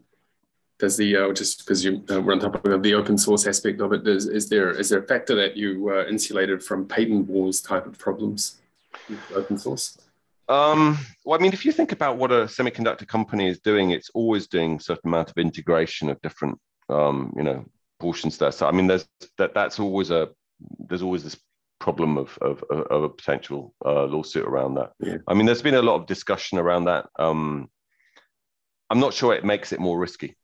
Does 0.81 0.97
the 0.97 1.15
uh, 1.15 1.31
just 1.31 1.59
because 1.59 1.85
you 1.85 2.03
uh, 2.09 2.19
we're 2.19 2.33
on 2.33 2.39
top 2.39 2.65
of 2.65 2.81
the 2.81 2.95
open 2.95 3.15
source 3.15 3.45
aspect 3.45 3.81
of 3.81 3.93
it, 3.93 4.07
is, 4.07 4.25
is 4.25 4.49
there 4.49 4.71
is 4.71 4.89
there 4.89 4.97
a 4.97 5.03
factor 5.03 5.35
that 5.35 5.55
you 5.55 5.91
uh, 5.91 6.05
insulated 6.09 6.63
from 6.63 6.87
patent 6.87 7.27
wars 7.27 7.61
type 7.61 7.85
of 7.85 7.99
problems 7.99 8.59
with 9.07 9.19
open 9.35 9.59
source? 9.59 9.99
Um, 10.49 10.97
well, 11.23 11.39
I 11.39 11.41
mean, 11.43 11.53
if 11.53 11.65
you 11.65 11.71
think 11.71 11.91
about 11.91 12.17
what 12.17 12.31
a 12.31 12.45
semiconductor 12.45 13.07
company 13.07 13.47
is 13.47 13.59
doing, 13.59 13.91
it's 13.91 14.09
always 14.15 14.47
doing 14.47 14.77
a 14.77 14.79
certain 14.79 15.09
amount 15.09 15.29
of 15.29 15.37
integration 15.37 16.09
of 16.09 16.19
different, 16.23 16.57
um, 16.89 17.31
you 17.37 17.43
know, 17.43 17.63
portions 17.99 18.39
there. 18.39 18.51
So, 18.51 18.67
I 18.67 18.71
mean, 18.71 18.87
there's 18.87 19.07
that. 19.37 19.53
That's 19.53 19.79
always 19.79 20.09
a 20.09 20.29
there's 20.89 21.03
always 21.03 21.23
this 21.23 21.37
problem 21.79 22.17
of 22.17 22.35
of, 22.41 22.63
of 22.71 23.03
a 23.03 23.09
potential 23.09 23.75
uh, 23.85 24.05
lawsuit 24.05 24.47
around 24.47 24.73
that. 24.75 24.93
Yeah. 24.99 25.17
I 25.27 25.35
mean, 25.35 25.45
there's 25.45 25.61
been 25.61 25.75
a 25.75 25.81
lot 25.83 26.01
of 26.01 26.07
discussion 26.07 26.57
around 26.57 26.85
that. 26.85 27.07
Um, 27.19 27.69
I'm 28.89 28.99
not 28.99 29.13
sure 29.13 29.35
it 29.35 29.45
makes 29.45 29.73
it 29.73 29.79
more 29.79 29.99
risky. 29.99 30.35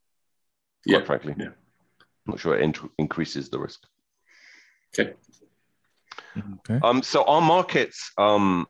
Quite 0.86 1.00
yeah. 1.00 1.04
frankly, 1.04 1.34
yeah. 1.38 1.46
I'm 1.46 2.32
not 2.32 2.40
sure 2.40 2.56
it 2.56 2.62
in- 2.62 2.90
increases 2.98 3.48
the 3.48 3.58
risk. 3.58 3.80
Okay. 4.98 5.12
Okay. 6.36 6.78
Um, 6.82 7.02
so 7.02 7.24
our 7.24 7.40
markets 7.40 8.12
um, 8.18 8.66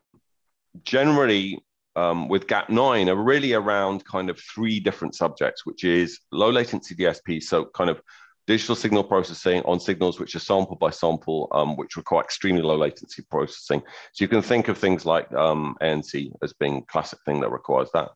generally 0.83 1.59
um, 1.95 2.27
with 2.29 2.47
GAP 2.47 2.69
9 2.69 3.09
are 3.09 3.15
really 3.15 3.53
around 3.53 4.05
kind 4.05 4.29
of 4.29 4.39
three 4.39 4.79
different 4.79 5.15
subjects, 5.15 5.65
which 5.65 5.83
is 5.83 6.19
low 6.31 6.49
latency 6.49 6.95
DSP, 6.95 7.43
so 7.43 7.65
kind 7.65 7.89
of 7.89 8.01
digital 8.47 8.75
signal 8.75 9.03
processing 9.03 9.61
on 9.65 9.79
signals 9.79 10.19
which 10.19 10.35
are 10.35 10.39
sample 10.39 10.75
by 10.75 10.89
sample, 10.89 11.47
um, 11.51 11.75
which 11.75 11.97
require 11.97 12.23
extremely 12.23 12.63
low 12.63 12.77
latency 12.77 13.23
processing. 13.29 13.81
So 14.13 14.23
you 14.23 14.27
can 14.27 14.41
think 14.41 14.69
of 14.69 14.77
things 14.77 15.05
like 15.05 15.31
um, 15.33 15.75
ANC 15.81 16.31
as 16.41 16.53
being 16.53 16.83
classic 16.87 17.19
thing 17.25 17.41
that 17.41 17.51
requires 17.51 17.89
that. 17.93 18.09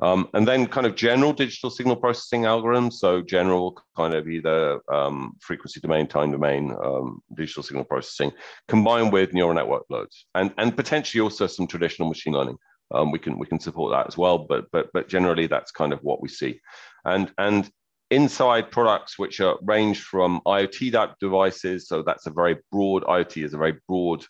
Um, 0.00 0.28
and 0.34 0.46
then 0.46 0.66
kind 0.66 0.86
of 0.86 0.94
general 0.94 1.32
digital 1.32 1.70
signal 1.70 1.96
processing 1.96 2.42
algorithms. 2.42 2.94
So 2.94 3.22
general 3.22 3.80
kind 3.96 4.14
of 4.14 4.28
either 4.28 4.80
um, 4.92 5.36
frequency 5.40 5.80
domain, 5.80 6.06
time 6.06 6.32
domain, 6.32 6.74
um, 6.84 7.22
digital 7.34 7.62
signal 7.62 7.84
processing, 7.84 8.32
combined 8.68 9.12
with 9.12 9.32
neural 9.32 9.54
network 9.54 9.84
loads, 9.88 10.26
and 10.34 10.52
and 10.58 10.76
potentially 10.76 11.22
also 11.22 11.46
some 11.46 11.66
traditional 11.66 12.08
machine 12.08 12.34
learning. 12.34 12.58
Um, 12.94 13.10
we 13.10 13.18
can 13.18 13.38
we 13.38 13.46
can 13.46 13.58
support 13.58 13.92
that 13.92 14.06
as 14.06 14.18
well, 14.18 14.38
but 14.38 14.66
but 14.70 14.88
but 14.92 15.08
generally 15.08 15.46
that's 15.46 15.70
kind 15.70 15.92
of 15.92 16.00
what 16.02 16.20
we 16.20 16.28
see, 16.28 16.60
and 17.04 17.32
and 17.38 17.70
inside 18.10 18.70
products 18.70 19.18
which 19.18 19.40
are 19.40 19.58
range 19.62 20.02
from 20.02 20.40
IoT 20.46 21.16
devices. 21.20 21.88
So 21.88 22.02
that's 22.02 22.26
a 22.26 22.30
very 22.30 22.58
broad 22.70 23.02
IoT 23.04 23.44
is 23.44 23.54
a 23.54 23.58
very 23.58 23.78
broad. 23.88 24.24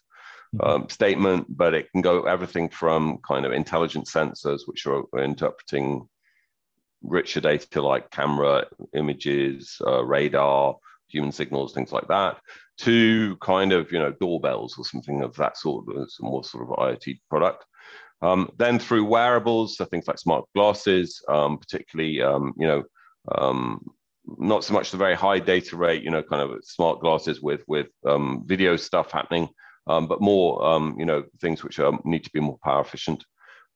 Um, 0.61 0.89
statement, 0.89 1.47
but 1.49 1.75
it 1.75 1.91
can 1.93 2.03
go 2.03 2.23
everything 2.23 2.69
from 2.69 3.19
kind 3.27 3.47
of 3.47 3.53
intelligent 3.53 4.07
sensors, 4.07 4.63
which 4.67 4.87
are 4.87 5.05
interpreting 5.19 6.09
richer 7.03 7.41
data 7.41 7.83
like 7.83 8.11
camera 8.11 8.67
images, 8.95 9.77
uh, 9.87 10.05
radar, 10.05 10.77
human 11.09 11.33
signals, 11.33 11.73
things 11.73 11.93
like 11.93 12.09
that, 12.09 12.39
to 12.79 13.37
kind 13.37 13.73
of 13.73 13.91
you 13.93 13.99
know 13.99 14.13
doorbells 14.21 14.77
or 14.79 14.85
something 14.85 15.23
of 15.23 15.35
that 15.37 15.57
sort, 15.57 15.85
some 16.09 16.29
more 16.29 16.45
sort 16.45 16.65
of 16.65 16.77
IoT 16.77 17.19
product. 17.31 17.65
Um, 18.23 18.51
then 18.57 18.79
through 18.79 19.05
wearables, 19.05 19.77
so 19.77 19.85
things 19.85 20.09
like 20.09 20.19
smart 20.19 20.47
glasses, 20.55 21.23
um, 21.29 21.59
particularly 21.59 22.23
um, 22.23 22.55
you 22.59 22.67
know 22.67 22.83
um, 23.37 23.85
not 24.39 24.65
so 24.65 24.75
much 24.75 24.91
the 24.91 24.97
very 24.97 25.15
high 25.15 25.39
data 25.39 25.77
rate, 25.77 26.03
you 26.03 26.11
know, 26.11 26.23
kind 26.23 26.43
of 26.43 26.59
smart 26.65 27.01
glasses 27.01 27.41
with 27.41 27.63
with 27.67 27.89
um, 28.07 28.43
video 28.47 28.77
stuff 28.77 29.13
happening, 29.13 29.49
um, 29.87 30.07
but 30.07 30.21
more, 30.21 30.65
um, 30.65 30.97
you 30.99 31.05
know, 31.05 31.25
things 31.41 31.63
which 31.63 31.79
are, 31.79 31.99
need 32.05 32.25
to 32.25 32.31
be 32.31 32.41
more 32.41 32.59
power 32.63 32.81
efficient. 32.81 33.25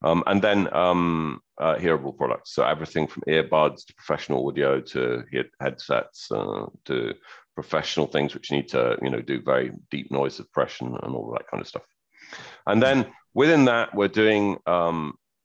Um, 0.02 0.24
and 0.26 0.40
then 0.40 0.72
um, 0.74 1.40
uh, 1.60 1.76
hearable 1.76 2.16
products, 2.16 2.54
so 2.54 2.62
everything 2.64 3.06
from 3.06 3.22
earbuds 3.28 3.84
to 3.84 3.94
professional 3.94 4.48
audio 4.48 4.80
to 4.80 5.22
headsets 5.60 6.30
uh, 6.30 6.66
to 6.86 7.14
professional 7.54 8.06
things 8.06 8.32
which 8.32 8.50
need 8.50 8.68
to, 8.68 8.96
you 9.02 9.10
know, 9.10 9.20
do 9.20 9.42
very 9.42 9.72
deep 9.90 10.10
noise 10.10 10.34
suppression 10.36 10.96
and 11.02 11.14
all 11.14 11.30
that 11.32 11.46
kind 11.50 11.60
of 11.60 11.68
stuff. 11.68 11.82
And 12.66 12.82
then 12.82 13.06
within 13.34 13.66
that, 13.66 13.94
we're 13.94 14.08
doing, 14.08 14.56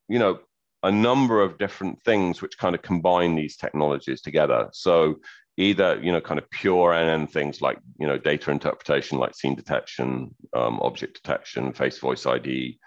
you 0.07 0.19
know, 0.19 0.39
a 0.83 0.91
number 0.91 1.41
of 1.41 1.57
different 1.57 2.01
things 2.03 2.41
which 2.41 2.57
kind 2.57 2.75
of 2.75 2.81
combine 2.81 3.35
these 3.35 3.57
technologies 3.57 4.21
together. 4.21 4.69
So 4.71 5.15
either 5.57 5.99
you 6.01 6.11
know 6.11 6.21
kind 6.21 6.37
of 6.37 6.49
pure 6.49 6.91
NN 6.91 7.29
things 7.29 7.61
like 7.61 7.79
you 7.99 8.07
know 8.07 8.17
data 8.17 8.51
interpretation 8.51 9.17
like 9.17 9.35
scene 9.35 9.55
detection, 9.55 10.35
um, 10.55 10.79
object 10.81 11.21
detection, 11.21 11.73
face 11.73 11.99
voice 11.99 12.25
ID, 12.25 12.77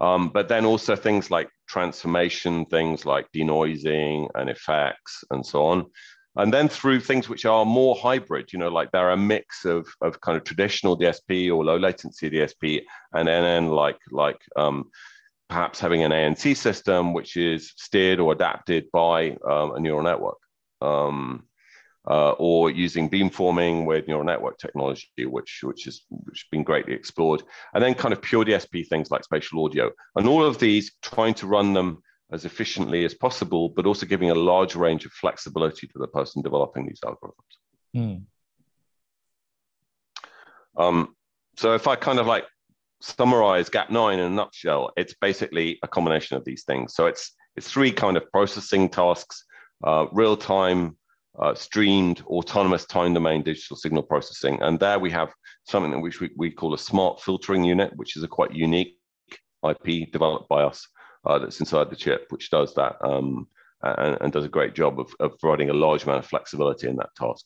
um, 0.00 0.28
but 0.28 0.48
then 0.48 0.64
also 0.64 0.96
things 0.96 1.30
like 1.30 1.48
transformation, 1.68 2.64
things 2.66 3.04
like 3.04 3.26
denoising 3.32 4.28
and 4.34 4.50
effects 4.50 5.24
and 5.30 5.44
so 5.44 5.66
on. 5.66 5.86
And 6.36 6.54
then 6.54 6.68
through 6.68 7.00
things 7.00 7.28
which 7.28 7.44
are 7.44 7.64
more 7.64 7.96
hybrid, 7.96 8.52
you 8.52 8.58
know, 8.58 8.68
like 8.68 8.92
they're 8.92 9.10
a 9.10 9.16
mix 9.16 9.64
of, 9.64 9.86
of 10.00 10.20
kind 10.20 10.38
of 10.38 10.44
traditional 10.44 10.98
DSP 10.98 11.54
or 11.54 11.64
low 11.64 11.76
latency 11.76 12.30
DSP 12.30 12.82
and 13.12 13.28
NN 13.28 13.74
like 13.74 13.98
like 14.10 14.40
um, 14.56 14.90
perhaps 15.48 15.80
having 15.80 16.02
an 16.02 16.12
ANC 16.12 16.56
system 16.56 17.12
which 17.12 17.36
is 17.36 17.72
steered 17.76 18.20
or 18.20 18.32
adapted 18.32 18.86
by 18.92 19.36
um, 19.48 19.74
a 19.74 19.80
neural 19.80 20.02
network. 20.02 20.38
Um, 20.80 21.44
uh, 22.10 22.32
or 22.38 22.70
using 22.70 23.08
beamforming 23.08 23.86
with 23.86 24.08
neural 24.08 24.24
network 24.24 24.58
technology, 24.58 25.06
which 25.24 25.60
which 25.62 25.84
has 25.84 26.02
which 26.08 26.40
has 26.40 26.48
been 26.50 26.64
greatly 26.64 26.92
explored, 26.92 27.42
and 27.72 27.82
then 27.82 27.94
kind 27.94 28.12
of 28.12 28.20
pure 28.20 28.44
DSP 28.44 28.88
things 28.88 29.12
like 29.12 29.22
spatial 29.22 29.64
audio, 29.64 29.90
and 30.16 30.26
all 30.26 30.44
of 30.44 30.58
these 30.58 30.92
trying 31.02 31.34
to 31.34 31.46
run 31.46 31.72
them 31.72 32.02
as 32.32 32.44
efficiently 32.44 33.04
as 33.04 33.14
possible, 33.14 33.68
but 33.68 33.86
also 33.86 34.06
giving 34.06 34.30
a 34.30 34.34
large 34.34 34.74
range 34.74 35.04
of 35.04 35.12
flexibility 35.12 35.86
to 35.86 35.98
the 35.98 36.08
person 36.08 36.42
developing 36.42 36.86
these 36.86 37.00
algorithms. 37.04 37.54
Mm. 37.96 38.22
Um, 40.76 41.14
so 41.56 41.74
if 41.74 41.86
I 41.86 41.94
kind 41.94 42.18
of 42.18 42.26
like 42.26 42.44
summarize 43.00 43.70
GAP9 43.70 44.14
in 44.14 44.20
a 44.20 44.30
nutshell, 44.30 44.90
it's 44.96 45.14
basically 45.14 45.78
a 45.82 45.88
combination 45.88 46.36
of 46.36 46.44
these 46.44 46.64
things. 46.64 46.94
So 46.94 47.06
it's 47.06 47.32
it's 47.56 47.70
three 47.70 47.92
kind 47.92 48.16
of 48.16 48.30
processing 48.32 48.88
tasks, 48.88 49.44
uh, 49.84 50.06
real 50.12 50.36
time, 50.36 50.96
uh, 51.38 51.54
streamed, 51.54 52.22
autonomous 52.26 52.84
time 52.86 53.14
domain 53.14 53.42
digital 53.42 53.76
signal 53.76 54.02
processing. 54.02 54.60
And 54.62 54.78
there 54.78 54.98
we 54.98 55.10
have 55.10 55.32
something 55.64 56.00
which 56.00 56.20
we, 56.20 56.30
we 56.36 56.50
call 56.50 56.74
a 56.74 56.78
smart 56.78 57.20
filtering 57.20 57.64
unit, 57.64 57.92
which 57.96 58.16
is 58.16 58.22
a 58.22 58.28
quite 58.28 58.52
unique 58.52 58.96
IP 59.68 60.10
developed 60.12 60.48
by 60.48 60.62
us 60.62 60.86
uh, 61.24 61.38
that's 61.38 61.60
inside 61.60 61.90
the 61.90 61.96
chip, 61.96 62.26
which 62.30 62.50
does 62.50 62.74
that 62.74 62.96
um, 63.04 63.46
and, 63.82 64.18
and, 64.20 64.32
does 64.32 64.44
a 64.44 64.48
great 64.48 64.74
job 64.74 64.98
of, 64.98 65.12
of, 65.20 65.38
providing 65.38 65.70
a 65.70 65.74
large 65.74 66.04
amount 66.04 66.18
of 66.18 66.26
flexibility 66.26 66.88
in 66.88 66.96
that 66.96 67.14
task. 67.16 67.44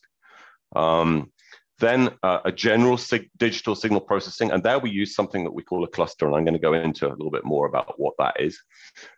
Um, 0.75 1.31
then 1.79 2.11
uh, 2.23 2.39
a 2.45 2.51
general 2.51 2.97
sig 2.97 3.29
digital 3.37 3.75
signal 3.75 3.99
processing, 3.99 4.51
and 4.51 4.63
there 4.63 4.79
we 4.79 4.89
use 4.89 5.13
something 5.13 5.43
that 5.43 5.51
we 5.51 5.63
call 5.63 5.83
a 5.83 5.87
cluster, 5.87 6.25
and 6.25 6.35
I'm 6.35 6.45
going 6.45 6.53
to 6.53 6.59
go 6.59 6.73
into 6.73 7.07
a 7.07 7.09
little 7.09 7.31
bit 7.31 7.43
more 7.43 7.67
about 7.67 7.99
what 7.99 8.13
that 8.17 8.39
is. 8.39 8.57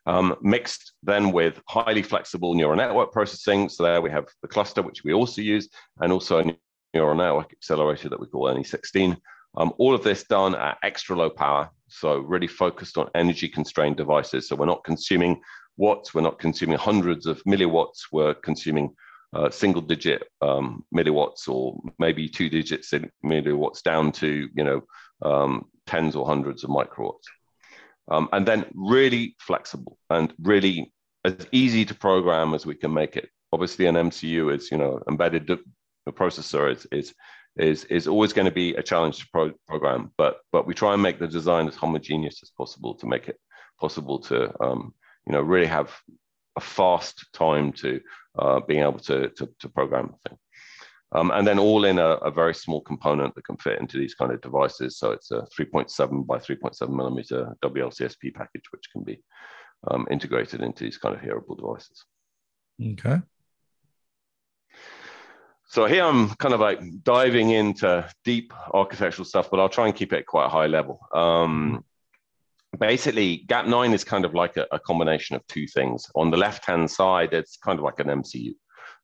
Um, 0.06 0.36
mixed 0.42 0.94
then 1.04 1.32
with 1.32 1.62
highly 1.68 2.02
flexible 2.02 2.56
neural 2.56 2.76
network 2.76 3.12
processing. 3.12 3.70
So 3.70 3.84
there 3.84 4.02
we 4.02 4.10
have 4.12 4.26
the 4.42 4.48
cluster, 4.48 4.82
which 4.82 5.04
we 5.04 5.14
also 5.14 5.42
use, 5.42 5.70
and 6.00 6.12
also 6.12 6.40
a 6.40 6.56
neural 6.94 7.16
network 7.16 7.54
accelerator 7.54 8.10
that 8.10 8.20
we 8.20 8.28
call 8.28 8.46
NE16. 8.46 9.18
Um, 9.56 9.74
all 9.78 9.94
of 9.94 10.04
this 10.04 10.24
done 10.24 10.56
at 10.56 10.78
extra 10.84 11.16
low 11.16 11.30
power, 11.30 11.70
so 11.88 12.18
really 12.20 12.48
focused 12.48 12.98
on 12.98 13.10
energy 13.16 13.48
constrained 13.48 13.98
devices. 13.98 14.48
So 14.48 14.56
we're 14.56 14.66
not 14.66 14.84
consuming 14.84 15.42
watts, 15.78 16.14
we're 16.14 16.22
not 16.22 16.40
consuming 16.40 16.78
hundreds 16.78 17.26
of 17.28 17.42
milliwatts, 17.44 18.08
we're 18.12 18.34
consuming 18.34 18.96
uh, 19.34 19.50
single 19.50 19.82
digit 19.82 20.24
um, 20.42 20.84
milliwatts 20.96 21.48
or 21.48 21.80
maybe 22.00 22.30
two 22.30 22.50
digits 22.50 22.94
in 22.94 23.10
milliwatts 23.26 23.82
down 23.84 24.12
to 24.12 24.50
you 24.56 24.64
know 24.64 24.82
um, 25.22 25.66
tens 25.86 26.16
or 26.16 26.26
hundreds 26.26 26.64
of 26.64 26.70
microwatts. 26.70 27.26
Um, 28.10 28.30
and 28.32 28.48
then 28.48 28.66
really 28.74 29.36
flexible 29.40 29.98
and 30.10 30.34
really 30.42 30.94
as 31.26 31.46
easy 31.52 31.84
to 31.84 31.94
program 31.94 32.54
as 32.54 32.66
we 32.66 32.76
can 32.76 32.94
make 32.94 33.18
it. 33.18 33.30
Obviously 33.52 33.86
an 33.86 33.96
mcu 33.96 34.54
is 34.54 34.72
you 34.72 34.78
know 34.78 35.02
embedded 35.10 35.48
processor 36.12 36.72
is 36.72 36.88
is 36.92 37.14
is, 37.58 37.86
is 37.86 38.08
always 38.08 38.34
going 38.34 38.46
to 38.46 38.52
be 38.52 38.76
a 38.76 38.84
challenge 38.84 39.18
to 39.20 39.28
pro- 39.32 39.54
program 39.68 40.12
but 40.18 40.40
but 40.52 40.68
we 40.68 40.74
try 40.74 40.94
and 40.94 41.02
make 41.02 41.20
the 41.20 41.28
design 41.28 41.68
as 41.68 41.76
homogeneous 41.76 42.40
as 42.44 42.52
possible 42.52 42.94
to 42.96 43.08
make 43.08 43.28
it 43.28 43.40
possible 43.80 44.20
to 44.20 44.54
um, 44.64 44.94
you 45.26 45.34
know 45.34 45.42
really 45.42 45.66
have 45.66 45.92
a 46.58 46.62
fast 46.62 47.26
time 47.34 47.72
to 47.72 48.02
uh, 48.38 48.60
being 48.68 48.82
able 48.82 49.00
to, 49.00 49.30
to, 49.30 49.50
to 49.60 49.70
program 49.70 50.08
the 50.08 50.30
thing. 50.30 50.40
Um, 51.14 51.32
and 51.32 51.48
then 51.48 51.58
all 51.58 51.86
in 51.86 52.00
a, 52.00 52.10
a, 52.16 52.30
very 52.30 52.54
small 52.54 52.82
component 52.82 53.34
that 53.36 53.46
can 53.46 53.56
fit 53.56 53.80
into 53.80 53.98
these 53.98 54.14
kind 54.14 54.32
of 54.34 54.42
devices. 54.42 54.98
So 54.98 55.12
it's 55.12 55.32
a 55.32 55.48
3.7 55.58 56.28
by 56.28 56.38
3.7 56.38 56.90
millimeter 56.90 57.56
WLCSP 57.64 58.34
package, 58.34 58.64
which 58.72 58.90
can 58.92 59.04
be 59.04 59.22
um, 59.90 60.06
integrated 60.12 60.62
into 60.62 60.84
these 60.84 60.98
kind 60.98 61.16
of 61.16 61.22
hearable 61.22 61.56
devices. 61.56 62.04
Okay. 62.84 63.22
So 65.70 65.86
here 65.86 66.04
I'm 66.04 66.30
kind 66.36 66.54
of 66.54 66.60
like 66.60 66.82
diving 67.04 67.52
into 67.52 68.10
deep 68.26 68.54
architectural 68.74 69.26
stuff, 69.26 69.50
but 69.50 69.62
I'll 69.62 69.70
try 69.70 69.88
and 69.88 69.96
keep 69.96 70.12
it 70.12 70.26
quite 70.26 70.50
high 70.50 70.68
level. 70.68 71.00
Um, 71.14 71.86
basically 72.80 73.46
gap9 73.48 73.94
is 73.94 74.04
kind 74.04 74.26
of 74.26 74.34
like 74.34 74.58
a, 74.58 74.68
a, 74.72 74.80
combination 74.80 75.36
of 75.36 75.46
two 75.48 75.68
things. 75.68 76.06
On 76.16 76.30
the 76.30 76.38
left 76.38 76.66
hand 76.66 76.90
side 76.90 77.34
it's 77.34 77.58
kind 77.58 77.80
of 77.80 77.86
like 77.86 78.00
an 78.00 78.08
mcu 78.08 78.56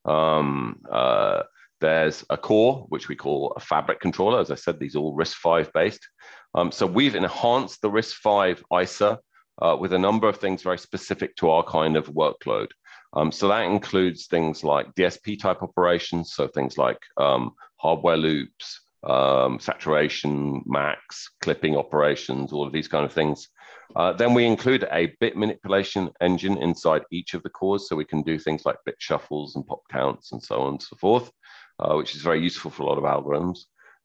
um, 0.04 0.80
uh, 0.90 1.42
there's 1.80 2.24
a 2.30 2.36
core 2.36 2.86
which 2.88 3.08
we 3.08 3.16
call 3.16 3.52
a 3.56 3.60
fabric 3.60 4.00
controller. 4.00 4.40
As 4.40 4.50
i 4.50 4.54
said 4.54 4.78
these 4.78 4.96
are 4.96 5.00
all 5.00 5.16
risc-v 5.16 5.70
based. 5.74 6.06
Um, 6.54 6.70
so 6.70 6.86
we've 6.86 7.14
enhanced 7.16 7.80
the 7.82 7.90
risc-v 7.90 8.62
isa 8.82 9.18
uh, 9.62 9.76
with 9.78 9.92
a 9.92 9.98
number 9.98 10.28
of 10.28 10.36
things 10.36 10.62
very 10.62 10.78
specific 10.78 11.34
to 11.36 11.50
our 11.50 11.62
kind 11.62 11.96
of 11.96 12.06
workload. 12.08 12.68
Um, 13.14 13.30
so 13.32 13.48
that 13.48 13.62
includes 13.62 14.26
things 14.26 14.64
like 14.64 14.92
dsp 14.94 15.38
type 15.38 15.62
operations 15.62 16.32
so 16.34 16.48
things 16.48 16.76
like 16.76 16.98
um, 17.16 17.52
hardware 17.76 18.16
loops 18.16 18.80
um, 19.06 19.58
saturation, 19.60 20.62
max, 20.66 21.30
clipping 21.40 21.76
operations, 21.76 22.52
all 22.52 22.66
of 22.66 22.72
these 22.72 22.88
kind 22.88 23.04
of 23.04 23.12
things. 23.12 23.48
Uh, 23.96 24.12
then 24.12 24.34
we 24.34 24.44
include 24.44 24.86
a 24.92 25.14
bit 25.20 25.36
manipulation 25.36 26.10
engine 26.20 26.58
inside 26.58 27.02
each 27.12 27.34
of 27.34 27.42
the 27.42 27.50
cores, 27.50 27.88
so 27.88 27.94
we 27.94 28.04
can 28.04 28.22
do 28.22 28.38
things 28.38 28.64
like 28.64 28.76
bit 28.84 28.96
shuffles 28.98 29.54
and 29.54 29.66
pop 29.66 29.82
counts 29.90 30.32
and 30.32 30.42
so 30.42 30.62
on 30.62 30.72
and 30.72 30.82
so 30.82 30.96
forth, 30.96 31.30
uh, 31.78 31.94
which 31.94 32.14
is 32.14 32.22
very 32.22 32.42
useful 32.42 32.70
for 32.70 32.82
a 32.82 32.86
lot 32.86 32.98
of 32.98 33.04
algorithms. 33.04 33.60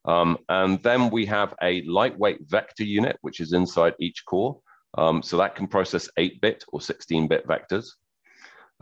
Um, 0.06 0.38
and 0.48 0.82
then 0.84 1.10
we 1.10 1.26
have 1.26 1.56
a 1.62 1.82
lightweight 1.84 2.42
vector 2.48 2.84
unit, 2.84 3.18
which 3.22 3.40
is 3.40 3.54
inside 3.54 3.94
each 4.00 4.24
core. 4.26 4.60
Um, 4.98 5.22
so 5.22 5.38
that 5.38 5.56
can 5.56 5.68
process 5.68 6.10
8-bit 6.18 6.66
or 6.70 6.80
16-bit 6.80 7.48
vectors. 7.48 7.90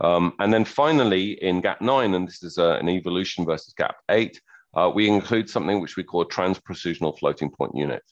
Um, 0.00 0.32
and 0.38 0.52
then 0.52 0.64
finally, 0.64 1.32
in 1.42 1.60
GAP9, 1.60 2.14
and 2.14 2.26
this 2.26 2.42
is 2.42 2.56
uh, 2.56 2.78
an 2.80 2.88
evolution 2.88 3.44
versus 3.44 3.74
GAP8, 3.74 4.38
uh, 4.74 4.90
we 4.94 5.08
include 5.08 5.50
something 5.50 5.80
which 5.80 5.96
we 5.96 6.04
call 6.04 6.24
trans-precisional 6.24 7.18
floating 7.18 7.50
point 7.50 7.74
unit. 7.74 8.02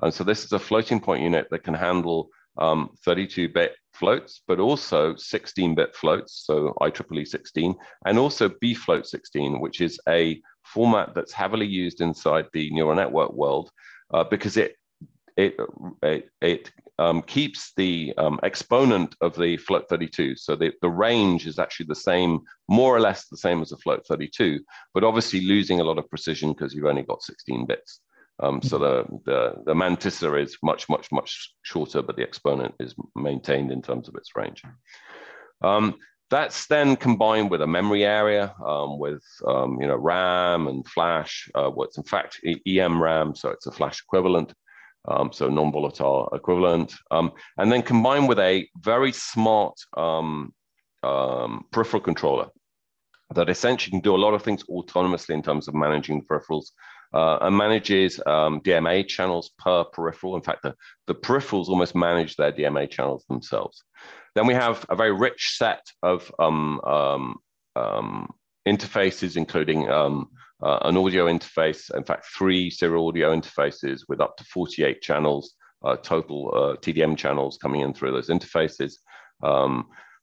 And 0.00 0.12
so 0.12 0.24
this 0.24 0.44
is 0.44 0.52
a 0.52 0.58
floating 0.58 1.00
point 1.00 1.22
unit 1.22 1.48
that 1.50 1.62
can 1.62 1.74
handle 1.74 2.28
32-bit 2.58 3.70
um, 3.70 3.76
floats, 3.92 4.42
but 4.46 4.60
also 4.60 5.14
16-bit 5.14 5.94
floats, 5.94 6.44
so 6.46 6.74
IEEE 6.80 7.26
16, 7.26 7.74
and 8.06 8.18
also 8.18 8.48
bfloat 8.48 9.06
16, 9.06 9.60
which 9.60 9.80
is 9.80 9.98
a 10.08 10.40
format 10.64 11.14
that's 11.14 11.32
heavily 11.32 11.66
used 11.66 12.00
inside 12.00 12.46
the 12.52 12.70
neural 12.70 12.96
network 12.96 13.32
world 13.32 13.70
uh, 14.12 14.24
because 14.24 14.56
it 14.56 14.76
it 15.36 15.56
it, 16.02 16.30
it 16.40 16.70
um, 16.98 17.22
keeps 17.22 17.72
the 17.76 18.14
um, 18.18 18.38
exponent 18.42 19.16
of 19.20 19.34
the 19.34 19.56
float 19.56 19.88
32. 19.88 20.36
So 20.36 20.54
the, 20.54 20.72
the 20.80 20.88
range 20.88 21.46
is 21.46 21.58
actually 21.58 21.86
the 21.86 21.94
same, 21.94 22.40
more 22.68 22.94
or 22.94 23.00
less 23.00 23.26
the 23.26 23.36
same 23.36 23.60
as 23.60 23.72
a 23.72 23.76
float 23.78 24.06
32, 24.06 24.60
but 24.92 25.02
obviously 25.02 25.40
losing 25.40 25.80
a 25.80 25.84
lot 25.84 25.98
of 25.98 26.08
precision 26.08 26.52
because 26.52 26.72
you've 26.72 26.84
only 26.84 27.02
got 27.02 27.22
16 27.22 27.66
bits. 27.66 28.00
Um, 28.40 28.60
so 28.62 28.78
the, 28.78 29.04
the, 29.24 29.54
the 29.64 29.74
mantissa 29.74 30.42
is 30.42 30.56
much, 30.62 30.88
much, 30.88 31.12
much 31.12 31.54
shorter, 31.62 32.02
but 32.02 32.16
the 32.16 32.22
exponent 32.22 32.74
is 32.80 32.94
maintained 33.14 33.70
in 33.70 33.80
terms 33.80 34.08
of 34.08 34.16
its 34.16 34.30
range. 34.34 34.62
Um, 35.62 35.96
that's 36.30 36.66
then 36.66 36.96
combined 36.96 37.50
with 37.50 37.62
a 37.62 37.66
memory 37.66 38.04
area 38.04 38.54
um, 38.64 38.98
with 38.98 39.22
um, 39.46 39.78
you 39.80 39.86
know 39.86 39.96
RAM 39.96 40.66
and 40.66 40.86
flash. 40.86 41.48
Uh, 41.54 41.68
what's 41.68 41.96
in 41.96 42.02
fact 42.02 42.40
EM 42.66 43.00
RAM, 43.00 43.34
so 43.36 43.50
it's 43.50 43.66
a 43.66 43.72
flash 43.72 44.02
equivalent, 44.02 44.52
um, 45.06 45.32
so 45.32 45.48
non-volatile 45.48 46.30
equivalent, 46.32 46.94
um, 47.10 47.30
and 47.58 47.70
then 47.70 47.82
combined 47.82 48.28
with 48.28 48.40
a 48.40 48.68
very 48.78 49.12
smart 49.12 49.78
peripheral 51.72 52.02
controller 52.02 52.48
that 53.34 53.48
essentially 53.50 53.90
can 53.90 54.00
do 54.00 54.14
a 54.14 54.24
lot 54.24 54.34
of 54.34 54.42
things 54.42 54.64
autonomously 54.64 55.34
in 55.34 55.42
terms 55.42 55.68
of 55.68 55.74
managing 55.74 56.24
peripherals 56.24 56.70
uh, 57.14 57.38
and 57.42 57.56
manages 57.56 58.20
um, 58.26 58.60
DMA 58.60 59.06
channels 59.06 59.50
per 59.58 59.84
peripheral. 59.84 60.36
In 60.36 60.42
fact, 60.42 60.62
the, 60.62 60.74
the 61.06 61.14
peripherals 61.14 61.68
almost 61.68 61.94
manage 61.94 62.36
their 62.36 62.52
DMA 62.52 62.90
channels 62.90 63.24
themselves. 63.28 63.82
Then 64.34 64.46
we 64.46 64.54
have 64.54 64.84
a 64.88 64.96
very 64.96 65.12
rich 65.12 65.54
set 65.56 65.86
of 66.02 66.30
um, 66.38 66.80
um, 66.80 67.36
um 67.76 68.28
interfaces, 68.66 69.36
including 69.36 69.88
um, 69.90 70.30
uh, 70.62 70.78
an 70.82 70.96
audio 70.96 71.26
interface, 71.26 71.94
in 71.94 72.02
fact, 72.02 72.26
three 72.36 72.70
serial 72.70 73.08
audio 73.08 73.34
interfaces 73.34 74.00
with 74.08 74.20
up 74.20 74.36
to 74.36 74.44
48 74.44 75.02
channels, 75.02 75.54
uh, 75.84 75.96
total 75.96 76.50
uh, 76.54 76.76
TDM 76.80 77.16
channels 77.16 77.58
coming 77.58 77.82
in 77.82 77.92
through 77.92 78.12
those 78.12 78.28
interfaces. 78.30 78.94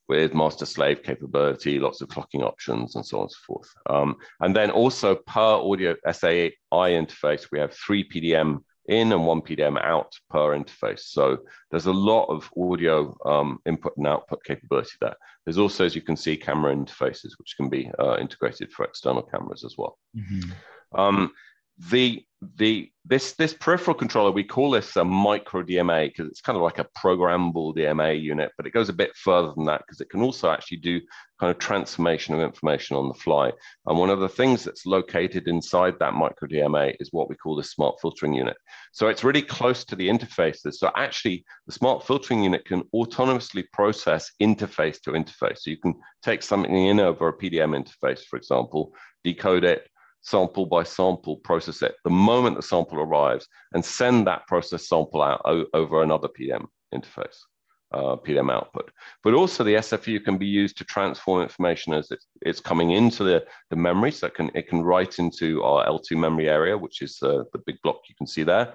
With 0.08 0.34
master 0.34 0.66
slave 0.66 1.02
capability, 1.02 1.78
lots 1.78 2.00
of 2.00 2.08
clocking 2.08 2.42
options, 2.42 2.96
and 2.96 3.06
so 3.06 3.18
on 3.18 3.22
and 3.22 3.30
so 3.30 3.38
forth. 3.46 3.68
Um, 3.88 4.16
and 4.40 4.54
then 4.54 4.70
also 4.70 5.14
per 5.14 5.40
audio 5.40 5.94
SAI 6.10 6.52
interface, 6.72 7.46
we 7.50 7.58
have 7.60 7.72
three 7.72 8.06
PDM 8.08 8.60
in 8.86 9.12
and 9.12 9.24
one 9.24 9.40
PDM 9.40 9.80
out 9.82 10.12
per 10.28 10.58
interface. 10.58 11.00
So 11.00 11.38
there's 11.70 11.86
a 11.86 11.92
lot 11.92 12.26
of 12.26 12.50
audio 12.58 13.16
um, 13.24 13.58
input 13.64 13.96
and 13.96 14.06
output 14.06 14.42
capability 14.44 14.92
there. 15.00 15.14
There's 15.44 15.58
also, 15.58 15.84
as 15.84 15.94
you 15.94 16.02
can 16.02 16.16
see, 16.16 16.36
camera 16.36 16.74
interfaces, 16.74 17.32
which 17.38 17.54
can 17.56 17.68
be 17.68 17.90
uh, 17.98 18.16
integrated 18.18 18.72
for 18.72 18.84
external 18.84 19.22
cameras 19.22 19.64
as 19.64 19.76
well. 19.78 19.98
Mm-hmm. 20.16 20.50
Um, 21.00 21.32
the 21.90 22.24
the 22.56 22.90
this 23.04 23.32
this 23.32 23.54
peripheral 23.54 23.96
controller 23.96 24.30
we 24.30 24.44
call 24.44 24.70
this 24.70 24.96
a 24.96 25.04
micro 25.04 25.62
DMA 25.62 26.08
because 26.08 26.28
it's 26.28 26.40
kind 26.40 26.56
of 26.56 26.62
like 26.62 26.78
a 26.78 26.86
programmable 26.96 27.74
DMA 27.74 28.20
unit, 28.20 28.52
but 28.56 28.66
it 28.66 28.72
goes 28.72 28.88
a 28.88 28.92
bit 28.92 29.14
further 29.16 29.52
than 29.54 29.64
that 29.64 29.80
because 29.80 30.00
it 30.00 30.10
can 30.10 30.22
also 30.22 30.50
actually 30.50 30.78
do 30.78 31.00
kind 31.40 31.50
of 31.50 31.58
transformation 31.58 32.34
of 32.34 32.40
information 32.40 32.96
on 32.96 33.08
the 33.08 33.14
fly. 33.14 33.52
And 33.86 33.98
one 33.98 34.10
of 34.10 34.20
the 34.20 34.28
things 34.28 34.62
that's 34.64 34.86
located 34.86 35.48
inside 35.48 35.94
that 35.98 36.14
micro 36.14 36.48
DMA 36.48 36.96
is 37.00 37.08
what 37.12 37.28
we 37.28 37.36
call 37.36 37.56
the 37.56 37.64
smart 37.64 37.96
filtering 38.00 38.34
unit. 38.34 38.56
So 38.92 39.08
it's 39.08 39.24
really 39.24 39.42
close 39.42 39.84
to 39.86 39.96
the 39.96 40.08
interfaces. 40.08 40.74
So 40.74 40.90
actually, 40.96 41.44
the 41.66 41.72
smart 41.72 42.06
filtering 42.06 42.44
unit 42.44 42.64
can 42.64 42.82
autonomously 42.94 43.64
process 43.72 44.30
interface 44.40 45.00
to 45.02 45.12
interface. 45.12 45.58
So 45.58 45.70
you 45.70 45.78
can 45.78 45.94
take 46.22 46.42
something 46.42 46.74
in 46.74 47.00
over 47.00 47.28
a 47.28 47.36
PDM 47.36 47.76
interface, 47.76 48.24
for 48.24 48.36
example, 48.36 48.92
decode 49.24 49.64
it, 49.64 49.88
sample 50.22 50.66
by 50.66 50.82
sample 50.82 51.36
process 51.36 51.82
it 51.82 51.96
the 52.04 52.10
moment 52.10 52.56
the 52.56 52.62
sample 52.62 53.00
arrives 53.00 53.46
and 53.74 53.84
send 53.84 54.26
that 54.26 54.46
process 54.46 54.88
sample 54.88 55.22
out 55.22 55.42
over 55.74 56.02
another 56.02 56.28
PDM 56.28 56.64
interface, 56.94 57.38
uh, 57.92 58.16
PDM 58.16 58.52
output. 58.52 58.90
But 59.24 59.34
also 59.34 59.64
the 59.64 59.74
SFU 59.74 60.24
can 60.24 60.38
be 60.38 60.46
used 60.46 60.78
to 60.78 60.84
transform 60.84 61.42
information 61.42 61.92
as 61.92 62.10
it's, 62.10 62.26
it's 62.42 62.60
coming 62.60 62.92
into 62.92 63.24
the, 63.24 63.44
the 63.70 63.76
memory. 63.76 64.12
So 64.12 64.28
it 64.28 64.34
can, 64.34 64.50
it 64.54 64.68
can 64.68 64.82
write 64.82 65.18
into 65.18 65.62
our 65.64 65.86
L2 65.86 66.16
memory 66.16 66.48
area, 66.48 66.78
which 66.78 67.02
is 67.02 67.18
uh, 67.22 67.44
the 67.52 67.60
big 67.66 67.76
block 67.82 68.00
you 68.08 68.14
can 68.14 68.26
see 68.26 68.42
there. 68.42 68.74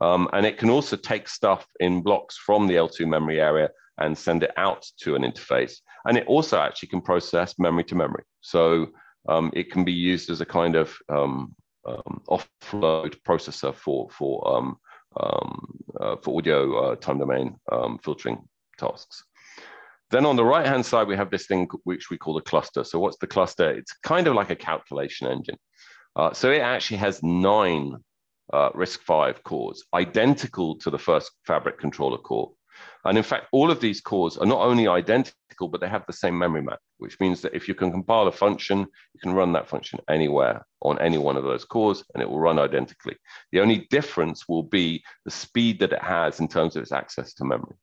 Um, 0.00 0.28
and 0.32 0.44
it 0.44 0.58
can 0.58 0.70
also 0.70 0.96
take 0.96 1.28
stuff 1.28 1.66
in 1.80 2.02
blocks 2.02 2.36
from 2.36 2.66
the 2.66 2.74
L2 2.74 3.06
memory 3.06 3.40
area 3.40 3.70
and 3.98 4.16
send 4.16 4.42
it 4.42 4.52
out 4.56 4.84
to 5.00 5.14
an 5.14 5.22
interface. 5.22 5.76
And 6.06 6.16
it 6.16 6.26
also 6.26 6.58
actually 6.58 6.88
can 6.88 7.02
process 7.02 7.58
memory 7.58 7.84
to 7.84 7.94
memory. 7.94 8.24
So 8.40 8.88
um, 9.28 9.50
it 9.54 9.70
can 9.70 9.84
be 9.84 9.92
used 9.92 10.30
as 10.30 10.40
a 10.40 10.46
kind 10.46 10.76
of 10.76 10.96
um, 11.08 11.54
um, 11.86 12.22
offload 12.28 13.16
processor 13.26 13.74
for 13.74 14.08
for 14.10 14.56
um, 14.56 14.76
um, 15.20 15.78
uh, 16.00 16.16
for 16.22 16.38
audio 16.38 16.78
uh, 16.78 16.96
time 16.96 17.18
domain 17.18 17.56
um, 17.70 17.98
filtering 18.02 18.38
tasks. 18.78 19.24
Then 20.10 20.26
on 20.26 20.36
the 20.36 20.44
right 20.44 20.66
hand 20.66 20.84
side, 20.84 21.08
we 21.08 21.16
have 21.16 21.30
this 21.30 21.46
thing 21.46 21.68
which 21.84 22.10
we 22.10 22.18
call 22.18 22.34
the 22.34 22.42
cluster. 22.42 22.84
So 22.84 22.98
what's 22.98 23.16
the 23.18 23.26
cluster? 23.26 23.70
It's 23.70 23.94
kind 24.02 24.26
of 24.26 24.34
like 24.34 24.50
a 24.50 24.56
calculation 24.56 25.26
engine. 25.26 25.56
Uh, 26.14 26.32
so 26.34 26.50
it 26.50 26.60
actually 26.60 26.98
has 26.98 27.22
nine 27.22 27.96
uh, 28.52 28.70
RISC-V 28.72 29.40
cores, 29.44 29.84
identical 29.94 30.76
to 30.80 30.90
the 30.90 30.98
first 30.98 31.32
fabric 31.46 31.78
controller 31.78 32.18
core. 32.18 32.52
And 33.06 33.16
in 33.16 33.24
fact, 33.24 33.46
all 33.52 33.70
of 33.70 33.80
these 33.80 34.02
cores 34.02 34.36
are 34.36 34.46
not 34.46 34.60
only 34.60 34.86
identical, 34.86 35.68
but 35.68 35.80
they 35.80 35.88
have 35.88 36.04
the 36.06 36.12
same 36.12 36.38
memory 36.38 36.62
map, 36.62 36.80
which 37.02 37.20
means 37.20 37.40
that 37.42 37.54
if 37.54 37.68
you 37.68 37.74
can 37.74 37.90
compile 37.90 38.26
a 38.26 38.32
function, 38.32 38.78
you 38.78 39.20
can 39.20 39.34
run 39.34 39.52
that 39.52 39.68
function 39.68 39.98
anywhere 40.08 40.64
on 40.80 40.98
any 41.00 41.18
one 41.18 41.36
of 41.36 41.44
those 41.44 41.64
cores 41.64 42.02
and 42.14 42.22
it 42.22 42.28
will 42.28 42.40
run 42.40 42.58
identically. 42.58 43.16
The 43.50 43.60
only 43.60 43.86
difference 43.90 44.48
will 44.48 44.62
be 44.62 45.02
the 45.24 45.30
speed 45.30 45.80
that 45.80 45.92
it 45.92 46.02
has 46.02 46.40
in 46.40 46.48
terms 46.48 46.76
of 46.76 46.82
its 46.82 46.92
access 46.92 47.34
to 47.34 47.44
memory. 47.44 47.76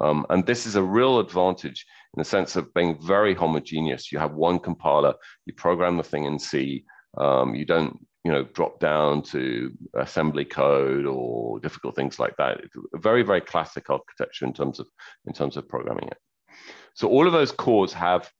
Um, 0.00 0.26
and 0.30 0.46
this 0.46 0.66
is 0.66 0.76
a 0.76 0.82
real 0.82 1.18
advantage 1.18 1.84
in 2.14 2.20
the 2.20 2.24
sense 2.24 2.56
of 2.56 2.72
being 2.74 3.00
very 3.02 3.34
homogeneous. 3.34 4.10
You 4.10 4.18
have 4.18 4.34
one 4.34 4.58
compiler, 4.58 5.14
you 5.46 5.52
program 5.54 5.96
the 5.96 6.02
thing 6.02 6.24
in 6.24 6.38
C, 6.38 6.84
um, 7.18 7.54
you 7.54 7.64
don't 7.64 7.98
you 8.24 8.32
know, 8.32 8.44
drop 8.52 8.78
down 8.80 9.22
to 9.22 9.72
assembly 9.94 10.44
code 10.44 11.06
or 11.06 11.60
difficult 11.60 11.96
things 11.96 12.18
like 12.18 12.36
that. 12.36 12.60
It's 12.60 12.76
a 12.94 12.98
very, 12.98 13.22
very 13.22 13.40
classic 13.40 13.88
architecture 13.88 14.44
in 14.44 14.52
terms 14.52 14.80
of 14.80 14.86
in 15.26 15.32
terms 15.32 15.56
of 15.56 15.68
programming 15.68 16.08
it. 16.08 16.18
So 16.94 17.08
all 17.08 17.26
of 17.26 17.32
those 17.32 17.52
cores 17.52 17.92
have 17.92 18.30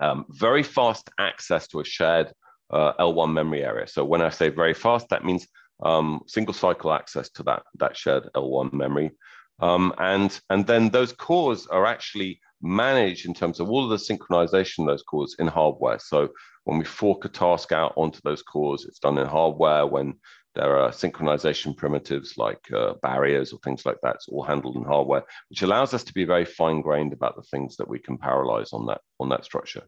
um, 0.00 0.24
very 0.30 0.62
fast 0.62 1.10
access 1.18 1.68
to 1.68 1.80
a 1.80 1.84
shared 1.84 2.32
uh, 2.70 2.92
L1 2.98 3.32
memory 3.32 3.64
area. 3.64 3.86
So 3.86 4.04
when 4.04 4.22
I 4.22 4.30
say 4.30 4.48
very 4.48 4.74
fast, 4.74 5.08
that 5.10 5.24
means 5.24 5.46
um, 5.82 6.20
single 6.26 6.54
cycle 6.54 6.92
access 6.92 7.28
to 7.30 7.42
that, 7.44 7.62
that 7.78 7.96
shared 7.96 8.28
L1 8.34 8.72
memory. 8.72 9.12
Um, 9.60 9.94
and, 9.98 10.38
and 10.50 10.66
then 10.66 10.90
those 10.90 11.12
cores 11.12 11.66
are 11.68 11.86
actually 11.86 12.40
managed 12.60 13.26
in 13.26 13.34
terms 13.34 13.60
of 13.60 13.68
all 13.68 13.84
of 13.84 13.90
the 13.90 14.14
synchronization 14.14 14.80
of 14.80 14.86
those 14.86 15.02
cores 15.02 15.36
in 15.38 15.46
hardware. 15.46 15.98
So 15.98 16.30
when 16.64 16.78
we 16.78 16.84
fork 16.84 17.24
a 17.24 17.28
task 17.28 17.72
out 17.72 17.92
onto 17.96 18.20
those 18.24 18.42
cores, 18.42 18.84
it's 18.86 18.98
done 18.98 19.18
in 19.18 19.26
hardware. 19.26 19.86
When 19.86 20.14
there 20.54 20.78
are 20.78 20.90
synchronization 20.90 21.76
primitives 21.76 22.36
like 22.36 22.60
uh, 22.72 22.94
barriers 23.02 23.52
or 23.52 23.58
things 23.60 23.84
like 23.84 23.98
that, 24.02 24.16
it's 24.16 24.28
all 24.28 24.42
handled 24.42 24.76
in 24.76 24.84
hardware, 24.84 25.24
which 25.48 25.62
allows 25.62 25.94
us 25.94 26.04
to 26.04 26.14
be 26.14 26.24
very 26.24 26.44
fine 26.44 26.80
grained 26.80 27.12
about 27.12 27.36
the 27.36 27.42
things 27.42 27.76
that 27.76 27.88
we 27.88 27.98
can 27.98 28.18
parallelize 28.18 28.72
on 28.72 28.86
that, 28.86 29.00
on 29.18 29.28
that 29.28 29.44
structure. 29.44 29.82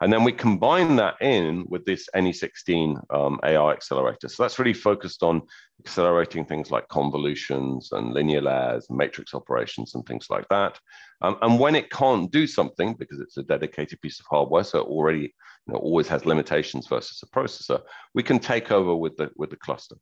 And 0.00 0.12
then 0.12 0.24
we 0.24 0.32
combine 0.32 0.96
that 0.96 1.14
in 1.20 1.64
with 1.68 1.84
this 1.84 2.08
NE16 2.14 2.98
um, 3.14 3.40
AI 3.44 3.72
accelerator. 3.72 4.28
So 4.28 4.42
that's 4.42 4.58
really 4.58 4.74
focused 4.74 5.22
on 5.22 5.42
accelerating 5.80 6.44
things 6.44 6.70
like 6.70 6.88
convolutions 6.88 7.90
and 7.92 8.12
linear 8.12 8.42
layers 8.42 8.86
and 8.88 8.98
matrix 8.98 9.34
operations 9.34 9.94
and 9.94 10.04
things 10.06 10.26
like 10.28 10.46
that. 10.48 10.78
Um, 11.22 11.38
and 11.42 11.58
when 11.58 11.74
it 11.74 11.90
can't 11.90 12.30
do 12.30 12.46
something, 12.46 12.94
because 12.94 13.20
it's 13.20 13.38
a 13.38 13.42
dedicated 13.42 14.00
piece 14.00 14.20
of 14.20 14.26
hardware, 14.28 14.64
so 14.64 14.80
it 14.80 14.86
already 14.86 15.34
you 15.66 15.72
know, 15.72 15.78
always 15.78 16.08
has 16.08 16.26
limitations 16.26 16.86
versus 16.86 17.22
a 17.22 17.26
processor, 17.26 17.80
we 18.14 18.22
can 18.22 18.38
take 18.38 18.70
over 18.70 18.94
with 18.94 19.16
the, 19.16 19.30
with 19.36 19.50
the 19.50 19.56
cluster. 19.56 19.96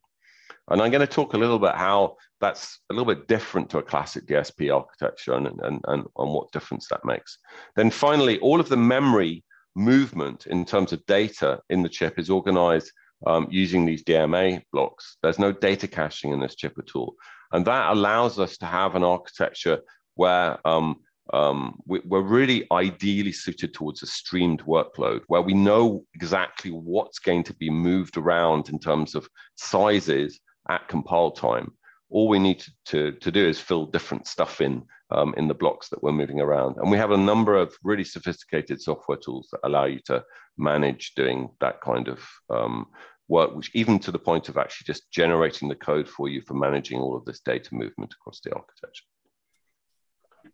And 0.69 0.81
I'm 0.81 0.91
going 0.91 1.01
to 1.01 1.07
talk 1.07 1.33
a 1.33 1.37
little 1.37 1.59
bit 1.59 1.75
how 1.75 2.15
that's 2.41 2.79
a 2.89 2.93
little 2.93 3.13
bit 3.13 3.27
different 3.27 3.69
to 3.69 3.77
a 3.77 3.83
classic 3.83 4.25
DSP 4.25 4.73
architecture 4.73 5.33
and, 5.33 5.47
and, 5.47 5.61
and, 5.63 5.81
and 5.87 6.33
what 6.33 6.51
difference 6.51 6.87
that 6.89 7.05
makes. 7.05 7.37
Then 7.75 7.91
finally, 7.91 8.39
all 8.39 8.59
of 8.59 8.69
the 8.69 8.77
memory 8.77 9.43
movement 9.75 10.47
in 10.47 10.65
terms 10.65 10.93
of 10.93 11.05
data 11.05 11.59
in 11.69 11.83
the 11.83 11.89
chip 11.89 12.17
is 12.17 12.29
organized 12.29 12.91
um, 13.27 13.47
using 13.49 13.85
these 13.85 14.03
DMA 14.03 14.61
blocks. 14.71 15.17
There's 15.21 15.39
no 15.39 15.51
data 15.51 15.87
caching 15.87 16.31
in 16.31 16.39
this 16.39 16.55
chip 16.55 16.73
at 16.77 16.95
all. 16.95 17.15
And 17.51 17.65
that 17.65 17.91
allows 17.91 18.39
us 18.39 18.57
to 18.57 18.65
have 18.65 18.95
an 18.95 19.03
architecture 19.03 19.79
where 20.15 20.65
um, 20.67 20.97
um, 21.33 21.79
we, 21.85 21.99
are 22.11 22.21
really 22.21 22.67
ideally 22.71 23.31
suited 23.31 23.73
towards 23.73 24.03
a 24.03 24.07
streamed 24.07 24.63
workload 24.65 25.21
where 25.27 25.41
we 25.41 25.53
know 25.53 26.05
exactly 26.13 26.71
what's 26.71 27.19
going 27.19 27.43
to 27.43 27.53
be 27.55 27.69
moved 27.69 28.17
around 28.17 28.69
in 28.69 28.79
terms 28.79 29.15
of 29.15 29.27
sizes 29.55 30.39
at 30.69 30.87
compile 30.87 31.31
time. 31.31 31.71
All 32.09 32.27
we 32.27 32.39
need 32.39 32.59
to, 32.59 32.71
to, 32.85 33.11
to 33.13 33.31
do 33.31 33.47
is 33.47 33.59
fill 33.59 33.85
different 33.85 34.27
stuff 34.27 34.61
in 34.61 34.83
um, 35.11 35.33
in 35.37 35.47
the 35.47 35.53
blocks 35.53 35.89
that 35.89 36.01
we're 36.01 36.11
moving 36.11 36.41
around. 36.41 36.77
And 36.77 36.89
we 36.89 36.97
have 36.97 37.11
a 37.11 37.17
number 37.17 37.55
of 37.55 37.75
really 37.83 38.03
sophisticated 38.03 38.81
software 38.81 39.17
tools 39.17 39.47
that 39.51 39.61
allow 39.63 39.85
you 39.85 39.99
to 40.05 40.23
manage 40.57 41.13
doing 41.15 41.49
that 41.59 41.81
kind 41.81 42.07
of 42.07 42.25
um, 42.49 42.87
work, 43.27 43.55
which 43.55 43.71
even 43.73 43.99
to 43.99 44.11
the 44.11 44.19
point 44.19 44.49
of 44.49 44.57
actually 44.57 44.85
just 44.85 45.11
generating 45.11 45.69
the 45.69 45.75
code 45.75 46.07
for 46.07 46.27
you 46.27 46.41
for 46.41 46.53
managing 46.53 46.99
all 46.99 47.15
of 47.15 47.25
this 47.25 47.39
data 47.39 47.73
movement 47.73 48.13
across 48.13 48.39
the 48.41 48.53
architecture. 48.53 49.05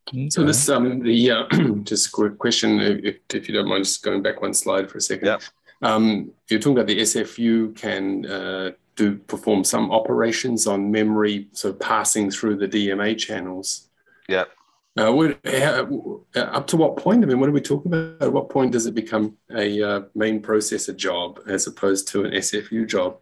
Okay. 0.09 0.29
So 0.29 0.43
this 0.43 0.69
um 0.69 0.99
the 0.99 1.31
uh, 1.31 1.43
just 1.83 2.07
a 2.07 2.11
quick 2.11 2.37
question, 2.37 2.79
if, 2.79 3.17
if 3.33 3.47
you 3.47 3.53
don't 3.53 3.67
mind, 3.67 3.83
just 3.83 4.03
going 4.03 4.21
back 4.21 4.41
one 4.41 4.53
slide 4.53 4.89
for 4.89 4.97
a 4.97 5.01
second. 5.01 5.27
Yeah. 5.27 5.37
Um, 5.83 6.31
you're 6.49 6.59
talking 6.59 6.77
about 6.77 6.87
the 6.87 6.99
SFU 6.99 7.75
can 7.75 8.25
uh, 8.25 8.71
do 8.95 9.15
perform 9.15 9.63
some 9.63 9.91
operations 9.91 10.67
on 10.67 10.91
memory, 10.91 11.47
so 11.53 11.73
passing 11.73 12.29
through 12.29 12.57
the 12.57 12.67
DMA 12.67 13.17
channels. 13.17 13.89
Yeah. 14.31 14.45
Uh, 14.97 15.11
what, 15.11 15.39
uh, 15.45 15.85
up 16.35 16.67
to 16.67 16.77
what 16.77 16.97
point? 16.97 17.23
I 17.23 17.27
mean, 17.27 17.39
what 17.39 17.47
are 17.47 17.53
we 17.53 17.61
talking 17.61 17.93
about? 17.93 18.21
At 18.21 18.33
what 18.33 18.49
point 18.49 18.71
does 18.71 18.85
it 18.85 18.95
become 18.95 19.37
a 19.55 19.81
uh, 19.81 20.01
main 20.15 20.41
processor 20.41 20.95
job 20.95 21.39
as 21.47 21.67
opposed 21.67 22.07
to 22.09 22.25
an 22.25 22.31
SFU 22.31 22.87
job? 22.87 23.17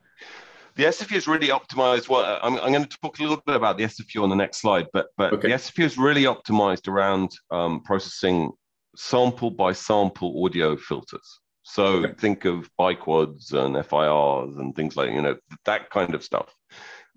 The 0.76 0.86
SFU 0.86 1.16
is 1.16 1.28
really 1.28 1.50
optimized. 1.50 2.10
Well, 2.10 2.40
I'm, 2.42 2.56
I'm, 2.60 2.72
going 2.72 2.86
to 2.86 2.98
talk 3.02 3.20
a 3.20 3.22
little 3.22 3.42
bit 3.46 3.56
about 3.56 3.78
the 3.78 3.84
SFU 3.84 4.24
on 4.24 4.30
the 4.30 4.36
next 4.36 4.62
slide, 4.62 4.88
but 4.94 5.08
but 5.18 5.34
okay. 5.34 5.50
the 5.50 5.56
SFU 5.56 5.84
is 5.84 5.98
really 5.98 6.24
optimized 6.24 6.88
around 6.88 7.32
um, 7.52 7.82
processing 7.82 8.52
sample 8.96 9.52
by 9.52 9.74
sample 9.74 10.46
audio 10.46 10.78
filters. 10.78 11.40
So 11.64 11.86
okay. 11.86 12.14
think 12.14 12.46
of 12.46 12.70
biquads 12.80 13.54
and 13.54 13.76
FIRs 13.86 14.58
and 14.58 14.76
things 14.76 14.96
like 14.96 15.12
you 15.12 15.22
know 15.22 15.38
that 15.66 15.90
kind 15.90 16.16
of 16.16 16.24
stuff. 16.24 16.56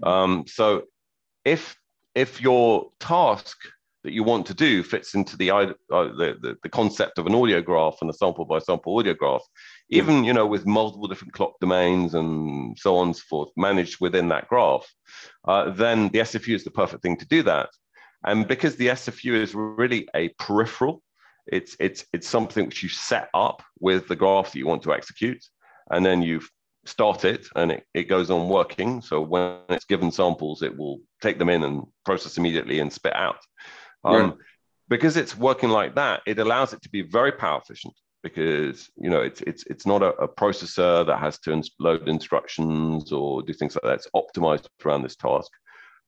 Um, 0.03 0.45
so 0.47 0.83
if 1.45 1.77
if 2.15 2.41
your 2.41 2.91
task 3.01 3.57
that 4.05 4.13
you 4.13 4.25
want 4.25 4.47
to 4.47 4.55
do 4.55 4.83
fits 4.83 5.15
into 5.15 5.37
the, 5.37 5.51
uh, 5.51 5.67
the, 5.91 6.37
the, 6.41 6.57
the, 6.63 6.69
concept 6.69 7.19
of 7.19 7.27
an 7.27 7.35
audiograph 7.35 7.97
and 8.01 8.11
a 8.11 8.13
sample 8.13 8.45
by 8.45 8.59
sample 8.59 8.97
audiograph, 8.97 9.41
even 9.91 10.25
you 10.25 10.33
know 10.33 10.47
with 10.47 10.67
multiple 10.67 11.07
different 11.07 11.33
clock 11.33 11.53
domains 11.61 12.15
and 12.15 12.77
so 12.79 12.97
on 12.97 13.09
and 13.09 13.17
so 13.17 13.23
forth 13.29 13.49
managed 13.57 14.01
within 14.01 14.29
that 14.29 14.49
graph, 14.49 14.87
uh, 15.47 15.71
then 15.71 16.09
the 16.09 16.19
SFU 16.19 16.55
is 16.55 16.65
the 16.65 16.71
perfect 16.71 17.03
thing 17.03 17.17
to 17.17 17.27
do 17.27 17.43
that. 17.43 17.69
And 18.25 18.47
because 18.47 18.77
the 18.77 18.89
SFU 18.89 19.35
is 19.35 19.55
really 19.55 20.09
a 20.15 20.29
peripheral, 20.31 21.03
it's 21.47 21.77
it's 21.81 22.05
it's 22.13 22.29
something 22.29 22.67
which 22.67 22.83
you 22.83 22.89
set 22.89 23.29
up 23.35 23.63
with 23.81 24.09
the 24.09 24.17
graph 24.17 24.53
that 24.53 24.59
you 24.59 24.67
want 24.67 24.83
to 24.83 24.93
execute, 24.93 25.45
and 25.91 26.07
then 26.07 26.23
you 26.23 26.41
start 26.85 27.25
it 27.25 27.47
and 27.55 27.73
it, 27.73 27.87
it 27.95 28.05
goes 28.05 28.31
on 28.31 28.49
working. 28.49 29.01
So 29.01 29.21
when 29.21 29.59
it's 29.69 29.85
given 29.85 30.11
samples, 30.11 30.63
it 30.63 30.77
will 30.77 30.99
take 31.21 31.39
them 31.39 31.49
in 31.49 31.63
and 31.63 31.85
process 32.05 32.39
immediately 32.39 32.81
and 32.81 32.93
spit 32.93 33.15
out. 33.15 33.39
Um, 34.05 34.39
Because 34.89 35.17
it's 35.17 35.37
working 35.37 35.71
like 35.71 35.95
that, 35.95 36.23
it 36.27 36.39
allows 36.39 36.73
it 36.73 36.83
to 36.83 36.91
be 36.91 37.03
very 37.03 37.33
power 37.33 37.61
efficient. 37.63 37.95
because 38.23 38.89
you 38.97 39.11
know 39.11 39.21
it's 39.21 39.41
it's 39.43 39.65
it's 39.67 39.87
not 39.87 40.03
a, 40.03 40.11
a 40.27 40.29
processor 40.29 41.05
that 41.07 41.19
has 41.19 41.39
to 41.41 41.63
load 41.81 42.09
instructions 42.09 43.13
or 43.13 43.43
do 43.43 43.53
things 43.53 43.75
like 43.77 43.83
that. 43.83 43.95
It's 43.95 44.11
optimized 44.15 44.67
around 44.85 45.03
this 45.03 45.17
task. 45.17 45.51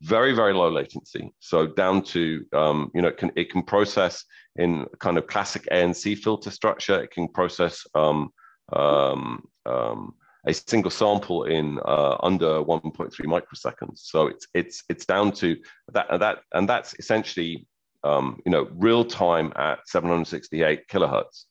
Very 0.02 0.32
very 0.34 0.52
low 0.54 0.70
latency. 0.70 1.32
So 1.40 1.66
down 1.66 2.02
to 2.14 2.44
um, 2.52 2.90
you 2.94 3.02
know 3.02 3.08
it 3.08 3.18
can 3.18 3.30
it 3.36 3.50
can 3.50 3.62
process 3.62 4.24
in 4.56 4.86
kind 5.00 5.18
of 5.18 5.26
classic 5.26 5.66
ANC 5.72 6.18
filter 6.18 6.50
structure. 6.50 7.02
It 7.02 7.10
can 7.10 7.28
process 7.28 7.84
um, 7.94 8.30
um, 8.72 9.44
um, 9.66 10.14
a 10.46 10.52
single 10.52 10.90
sample 10.90 11.44
in 11.44 11.78
uh, 11.84 12.16
under 12.22 12.62
1.3 12.62 13.10
microseconds. 13.36 13.98
So 13.98 14.26
it's 14.28 14.46
it's 14.54 14.84
it's 14.88 15.06
down 15.06 15.32
to 15.32 15.56
that 15.92 16.06
that 16.20 16.38
and 16.52 16.68
that's 16.68 16.94
essentially 16.98 17.66
um, 18.04 18.40
you 18.44 18.52
know 18.52 18.68
real 18.72 19.04
time 19.04 19.52
at 19.56 19.80
768 19.88 20.86
kilohertz. 20.88 21.44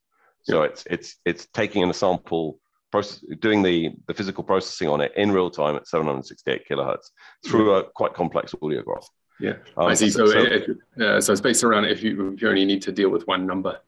So 0.44 0.62
yeah. 0.62 0.70
it's 0.70 0.84
it's 0.90 1.16
it's 1.26 1.48
taking 1.48 1.82
in 1.82 1.90
a 1.90 1.94
sample, 1.94 2.60
process, 2.92 3.24
doing 3.40 3.64
the 3.64 3.92
the 4.08 4.14
physical 4.14 4.44
processing 4.44 4.88
on 4.88 5.02
it 5.02 5.12
in 5.18 5.32
real 5.32 5.50
time 5.50 5.76
at 5.76 5.88
768 5.88 6.68
kilohertz 6.70 7.10
through 7.46 7.76
a 7.76 7.84
quite 7.84 8.14
complex 8.14 8.54
audio 8.62 8.82
graph. 8.84 9.10
Yeah, 9.40 9.54
um, 9.78 9.88
I 9.88 9.96
see. 9.96 10.10
So, 10.10 10.26
so, 10.26 10.40
it, 10.40 10.70
uh, 11.02 11.20
so 11.20 11.34
it's 11.34 11.42
based 11.42 11.64
around 11.64 11.86
if 11.86 12.04
you 12.04 12.34
if 12.34 12.42
you 12.42 12.50
only 12.50 12.66
need 12.66 12.82
to 12.84 12.92
deal 12.92 13.10
with 13.10 13.28
one 13.28 13.46
number. 13.48 13.80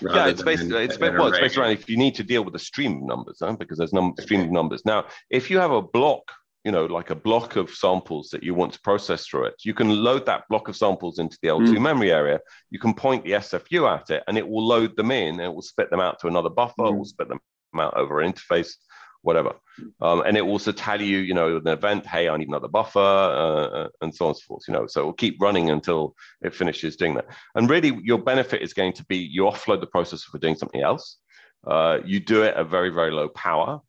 Yeah, 0.00 0.28
it's 0.28 0.42
based. 0.42 0.62
It's, 0.64 0.96
based, 0.96 1.14
well, 1.14 1.28
it's 1.28 1.38
based 1.38 1.56
around 1.56 1.70
if 1.70 1.88
you 1.88 1.96
need 1.96 2.14
to 2.16 2.22
deal 2.22 2.44
with 2.44 2.54
a 2.54 2.58
stream 2.58 2.98
of 2.98 3.02
numbers, 3.02 3.38
huh? 3.40 3.56
because 3.58 3.78
there's 3.78 3.92
num- 3.92 4.14
stream 4.20 4.42
of 4.42 4.50
numbers. 4.50 4.84
Now, 4.84 5.06
if 5.30 5.50
you 5.50 5.58
have 5.58 5.72
a 5.72 5.82
block, 5.82 6.30
you 6.64 6.72
know, 6.72 6.86
like 6.86 7.10
a 7.10 7.14
block 7.14 7.56
of 7.56 7.70
samples 7.70 8.30
that 8.30 8.42
you 8.42 8.54
want 8.54 8.72
to 8.72 8.80
process 8.80 9.26
through 9.26 9.46
it, 9.46 9.54
you 9.64 9.74
can 9.74 9.90
load 9.90 10.26
that 10.26 10.44
block 10.48 10.68
of 10.68 10.76
samples 10.76 11.18
into 11.18 11.38
the 11.42 11.48
L2 11.48 11.74
mm. 11.74 11.80
memory 11.80 12.12
area. 12.12 12.40
You 12.70 12.78
can 12.78 12.94
point 12.94 13.24
the 13.24 13.32
SFU 13.32 13.88
at 13.92 14.10
it, 14.10 14.22
and 14.28 14.38
it 14.38 14.48
will 14.48 14.66
load 14.66 14.96
them 14.96 15.10
in, 15.10 15.34
and 15.34 15.40
it 15.40 15.52
will 15.52 15.62
spit 15.62 15.90
them 15.90 16.00
out 16.00 16.20
to 16.20 16.28
another 16.28 16.50
buffer. 16.50 16.74
Mm. 16.78 16.98
Will 16.98 17.04
spit 17.04 17.28
them 17.28 17.40
out 17.78 17.96
over 17.96 18.20
an 18.20 18.32
interface 18.32 18.74
whatever. 19.22 19.54
Um, 20.00 20.22
and 20.22 20.36
it 20.36 20.42
will 20.42 20.52
also 20.52 20.72
tell 20.72 21.00
you, 21.00 21.18
you 21.18 21.32
know, 21.32 21.56
an 21.56 21.66
event, 21.66 22.06
hey, 22.06 22.28
I 22.28 22.36
need 22.36 22.48
another 22.48 22.68
buffer, 22.68 22.98
uh, 22.98 23.66
uh, 23.66 23.88
and 24.02 24.14
so 24.14 24.26
on 24.26 24.30
and 24.30 24.36
so 24.36 24.42
forth, 24.46 24.64
you 24.68 24.74
know. 24.74 24.86
So 24.86 25.02
it 25.02 25.04
will 25.04 25.12
keep 25.12 25.40
running 25.40 25.70
until 25.70 26.14
it 26.42 26.54
finishes 26.54 26.96
doing 26.96 27.14
that. 27.14 27.26
And 27.54 27.70
really, 27.70 27.98
your 28.02 28.18
benefit 28.18 28.62
is 28.62 28.74
going 28.74 28.92
to 28.94 29.04
be 29.06 29.16
you 29.16 29.42
offload 29.42 29.80
the 29.80 29.86
processor 29.86 30.24
for 30.24 30.38
doing 30.38 30.56
something 30.56 30.82
else. 30.82 31.18
Uh, 31.66 31.98
you 32.04 32.20
do 32.20 32.42
it 32.42 32.56
at 32.56 32.68
very, 32.68 32.90
very 32.90 33.12
low 33.12 33.28
power. 33.28 33.80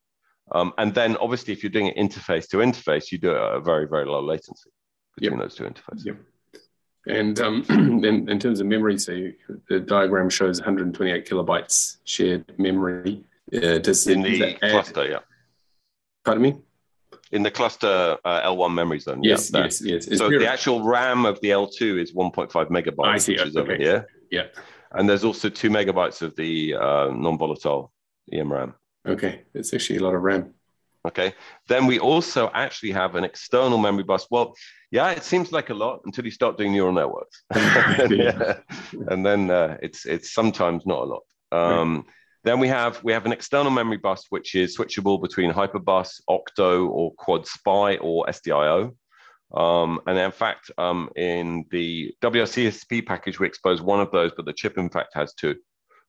Um, 0.53 0.73
and 0.77 0.93
then 0.93 1.17
obviously, 1.17 1.53
if 1.53 1.63
you're 1.63 1.71
doing 1.71 1.87
it 1.87 1.97
interface 1.97 2.47
to 2.49 2.57
interface, 2.57 3.11
you 3.11 3.17
do 3.17 3.31
it 3.31 3.37
at 3.37 3.55
a 3.55 3.59
very, 3.59 3.87
very 3.87 4.05
low 4.05 4.21
latency 4.21 4.69
between 5.15 5.39
yep. 5.39 5.47
those 5.47 5.55
two 5.55 5.63
interfaces. 5.63 6.05
Yep. 6.05 6.17
And 7.07 7.39
um, 7.41 7.65
in, 7.69 8.29
in 8.29 8.39
terms 8.39 8.59
of 8.59 8.67
memory, 8.67 8.97
so 8.97 9.29
the 9.67 9.79
diagram 9.79 10.29
shows 10.29 10.59
128 10.59 11.27
kilobytes 11.27 11.97
shared 12.05 12.57
memory. 12.57 13.23
Uh, 13.53 13.77
does 13.79 14.07
in 14.07 14.21
the 14.21 14.55
cluster, 14.61 15.09
yeah. 15.09 15.19
Pardon 16.23 16.43
me. 16.43 16.55
In 17.31 17.43
the 17.43 17.51
cluster 17.51 18.17
uh, 18.23 18.41
L1 18.47 18.73
memory 18.73 18.99
zone. 18.99 19.23
Yes, 19.23 19.51
yeah, 19.51 19.63
yes, 19.63 19.81
yes. 19.83 20.07
It's 20.07 20.19
so 20.19 20.29
the 20.29 20.47
actual 20.47 20.83
RAM 20.83 21.25
of 21.25 21.41
the 21.41 21.49
L2 21.49 21.99
is 21.99 22.13
1.5 22.13 22.51
megabytes, 22.69 23.05
I 23.05 23.17
see, 23.17 23.33
which 23.33 23.47
is 23.47 23.57
okay. 23.57 23.73
over 23.73 23.75
here. 23.75 24.07
Yeah. 24.31 24.45
And 24.91 25.09
there's 25.09 25.23
also 25.23 25.49
two 25.49 25.69
megabytes 25.69 26.21
of 26.21 26.35
the 26.35 26.75
uh, 26.75 27.09
non-volatile 27.11 27.91
EMRAM. 28.31 28.75
Okay, 29.07 29.41
it's 29.53 29.73
actually 29.73 29.97
a 29.97 30.03
lot 30.03 30.15
of 30.15 30.21
RAM. 30.21 30.53
Okay. 31.05 31.33
Then 31.67 31.85
we 31.85 31.99
also 31.99 32.49
actually 32.53 32.91
have 32.91 33.15
an 33.15 33.23
external 33.23 33.77
memory 33.77 34.03
bus. 34.03 34.25
Well, 34.31 34.55
yeah, 34.91 35.11
it 35.11 35.23
seems 35.23 35.51
like 35.51 35.69
a 35.69 35.73
lot 35.73 36.01
until 36.05 36.23
you 36.23 36.31
start 36.31 36.57
doing 36.57 36.71
neural 36.71 36.93
networks, 36.93 37.43
yeah. 38.09 38.59
and 39.07 39.25
then 39.25 39.49
uh, 39.49 39.77
it's 39.81 40.05
it's 40.05 40.33
sometimes 40.33 40.85
not 40.85 41.01
a 41.01 41.05
lot. 41.05 41.23
Um, 41.51 41.95
right. 41.95 42.05
Then 42.45 42.59
we 42.59 42.67
have 42.67 43.03
we 43.03 43.11
have 43.11 43.25
an 43.25 43.31
external 43.31 43.71
memory 43.71 43.97
bus 43.97 44.25
which 44.29 44.55
is 44.55 44.77
switchable 44.77 45.21
between 45.21 45.51
Hyperbus, 45.51 46.21
Octo, 46.27 46.87
or 46.87 47.13
Quad 47.15 47.47
SPI 47.47 47.97
or 47.97 48.25
SDIO. 48.27 48.93
Um, 49.53 49.99
and 50.07 50.17
in 50.17 50.31
fact, 50.31 50.71
um, 50.77 51.09
in 51.15 51.65
the 51.69 52.13
WLCSP 52.21 53.05
package, 53.05 53.39
we 53.39 53.47
expose 53.47 53.81
one 53.81 53.99
of 53.99 54.11
those, 54.11 54.31
but 54.35 54.45
the 54.45 54.53
chip 54.53 54.77
in 54.77 54.89
fact 54.89 55.13
has 55.13 55.33
two. 55.33 55.55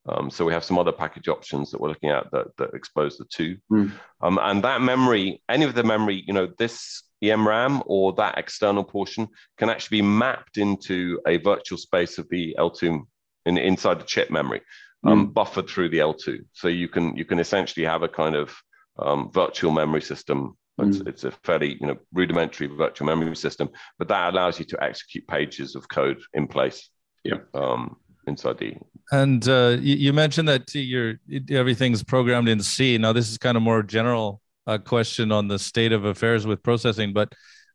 Um, 0.06 0.30
so 0.30 0.44
we 0.44 0.52
have 0.52 0.64
some 0.64 0.78
other 0.78 0.92
package 0.92 1.28
options 1.28 1.70
that 1.70 1.80
we're 1.80 1.88
looking 1.88 2.10
at 2.10 2.30
that, 2.32 2.48
that 2.58 2.74
expose 2.74 3.16
the 3.16 3.24
two. 3.24 3.56
Mm. 3.72 3.92
and 4.20 4.62
that 4.62 4.82
memory, 4.82 5.42
any 5.48 5.64
of 5.64 5.74
the 5.74 5.82
memory, 5.82 6.22
you 6.26 6.34
know, 6.34 6.48
this 6.58 7.04
EMRAM 7.22 7.82
or 7.86 8.12
that 8.14 8.36
external 8.36 8.84
portion 8.84 9.28
can 9.56 9.70
actually 9.70 9.98
be 9.98 10.06
mapped 10.06 10.58
into 10.58 11.20
a 11.26 11.38
virtual 11.38 11.78
space 11.78 12.18
of 12.18 12.28
the 12.28 12.54
L2 12.58 13.00
in, 13.46 13.58
inside 13.58 13.98
the 13.98 14.04
chip 14.04 14.30
memory 14.30 14.60
um, 15.04 15.28
mm. 15.28 15.34
buffered 15.34 15.68
through 15.68 15.88
the 15.88 15.98
L2. 15.98 16.44
So 16.52 16.68
you 16.68 16.88
can 16.88 17.16
you 17.16 17.24
can 17.24 17.38
essentially 17.38 17.86
have 17.86 18.02
a 18.02 18.08
kind 18.08 18.34
of 18.34 18.54
um, 18.98 19.30
virtual 19.32 19.72
memory 19.72 20.02
system. 20.02 20.56
It's, 20.78 20.98
mm. 20.98 21.08
it's, 21.08 21.24
a 21.24 21.30
fairly 21.44 21.78
you 21.80 21.86
know 21.86 21.96
rudimentary 22.12 22.66
virtual 22.66 23.06
memory 23.06 23.36
system, 23.36 23.70
but 23.98 24.08
that 24.08 24.32
allows 24.32 24.58
you 24.58 24.64
to 24.66 24.82
execute 24.82 25.26
pages 25.26 25.76
of 25.76 25.88
code 25.88 26.20
in 26.32 26.46
place. 26.46 26.88
Yeah. 27.22 27.38
Um, 27.54 27.96
inside 28.26 28.58
the 28.58 28.74
and 29.12 29.46
uh, 29.48 29.76
you, 29.80 29.96
you, 29.96 30.12
mentioned 30.12 30.48
that 30.48 30.74
your 30.74 31.14
everything's 31.50 32.02
programmed 32.02 32.48
in 32.48 32.60
C. 32.60 32.98
Now 32.98 33.12
this 33.12 33.30
is 33.30 33.38
kind 33.38 33.56
of 33.56 33.62
more 33.62 33.82
general 33.82 34.40
uh, 34.66 34.78
question 34.78 35.30
on 35.30 35.48
the 35.48 35.58
state 35.58 35.92
of 35.92 36.04
affairs 36.04 36.46
with 36.46 36.62
processing, 36.62 37.12
but 37.12 37.32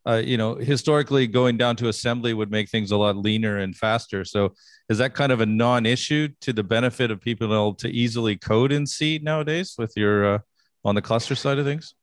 uh, 0.07 0.21
you 0.25 0.37
know, 0.37 0.55
historically 0.55 1.27
going 1.27 1.57
down 1.57 1.75
to 1.75 1.87
assembly 1.87 2.33
would 2.33 2.49
make 2.49 2.69
things 2.69 2.91
a 2.91 2.97
lot 2.97 3.17
leaner 3.17 3.57
and 3.57 3.75
faster. 3.75 4.23
So 4.23 4.53
is 4.87 4.97
that 4.97 5.13
kind 5.13 5.31
of 5.31 5.41
a 5.41 5.45
non-issue 5.45 6.29
to 6.41 6.53
the 6.53 6.63
benefit 6.63 7.11
of 7.11 7.21
people 7.21 7.73
to 7.75 7.89
easily 7.89 8.37
code 8.37 8.71
in 8.71 8.87
C 8.87 9.19
nowadays 9.21 9.75
with 9.77 9.93
your 9.95 10.35
uh, 10.35 10.39
on 10.85 10.95
the 10.95 11.01
cluster 11.01 11.35
side 11.35 11.59
of 11.59 11.65
things? 11.65 11.93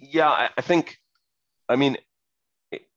Yeah, 0.00 0.48
I 0.56 0.60
think, 0.62 0.98
I 1.68 1.76
mean, 1.76 1.98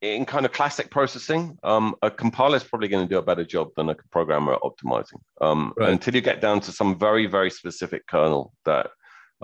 in 0.01 0.25
kind 0.25 0.45
of 0.45 0.51
classic 0.51 0.91
processing, 0.91 1.57
um, 1.63 1.95
a 2.01 2.11
compiler 2.11 2.57
is 2.57 2.63
probably 2.63 2.87
going 2.87 3.07
to 3.07 3.13
do 3.13 3.19
a 3.19 3.23
better 3.23 3.45
job 3.45 3.69
than 3.75 3.89
a 3.89 3.95
programmer 4.11 4.53
at 4.53 4.61
optimizing. 4.61 5.21
Um, 5.39 5.73
right. 5.77 5.89
Until 5.89 6.15
you 6.15 6.21
get 6.21 6.41
down 6.41 6.59
to 6.61 6.71
some 6.71 6.97
very, 6.97 7.25
very 7.25 7.49
specific 7.49 8.07
kernel 8.07 8.53
that 8.65 8.87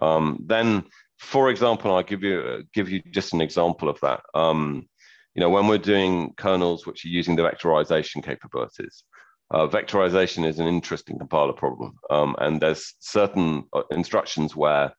um, 0.02 0.44
then 0.46 0.86
for 1.18 1.50
example, 1.50 1.94
I'll 1.94 2.04
give 2.04 2.24
you 2.24 2.64
give 2.74 2.90
you 2.90 3.02
just 3.12 3.34
an 3.34 3.42
example 3.42 3.90
of 3.90 4.00
that. 4.02 4.22
Um, 4.34 4.88
you 5.36 5.42
know, 5.42 5.50
when 5.50 5.68
we're 5.68 5.78
doing 5.78 6.34
kernels 6.38 6.86
which 6.86 7.06
are 7.06 7.10
using 7.10 7.36
the 7.36 7.44
vectorization 7.44 8.24
capabilities, 8.24 9.04
uh, 9.52 9.68
vectorization 9.68 10.46
is 10.46 10.60
an 10.60 10.68
interesting 10.68 11.18
compiler 11.18 11.54
problem, 11.54 11.96
um, 12.10 12.36
and 12.40 12.62
there's 12.62 12.96
certain 13.00 13.64
uh, 13.74 13.84
instructions 13.92 14.56
where 14.56 14.94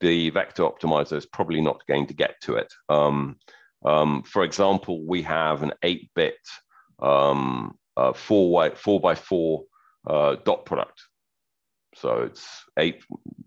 the 0.00 0.30
vector 0.30 0.64
optimizer 0.64 1.16
is 1.16 1.26
probably 1.26 1.60
not 1.60 1.86
going 1.86 2.06
to 2.06 2.14
get 2.14 2.34
to 2.42 2.54
it. 2.56 2.72
Um, 3.84 4.22
for 4.22 4.44
example, 4.44 5.04
we 5.06 5.22
have 5.22 5.62
an 5.62 5.72
8-bit 5.82 6.36
um, 7.00 7.76
uh, 7.96 8.12
four, 8.12 8.70
four 8.76 9.00
by 9.00 9.14
four 9.14 9.64
uh, 10.06 10.36
dot 10.44 10.64
product 10.64 11.02
so 11.94 12.22
it's 12.22 12.64
eight, 12.78 13.02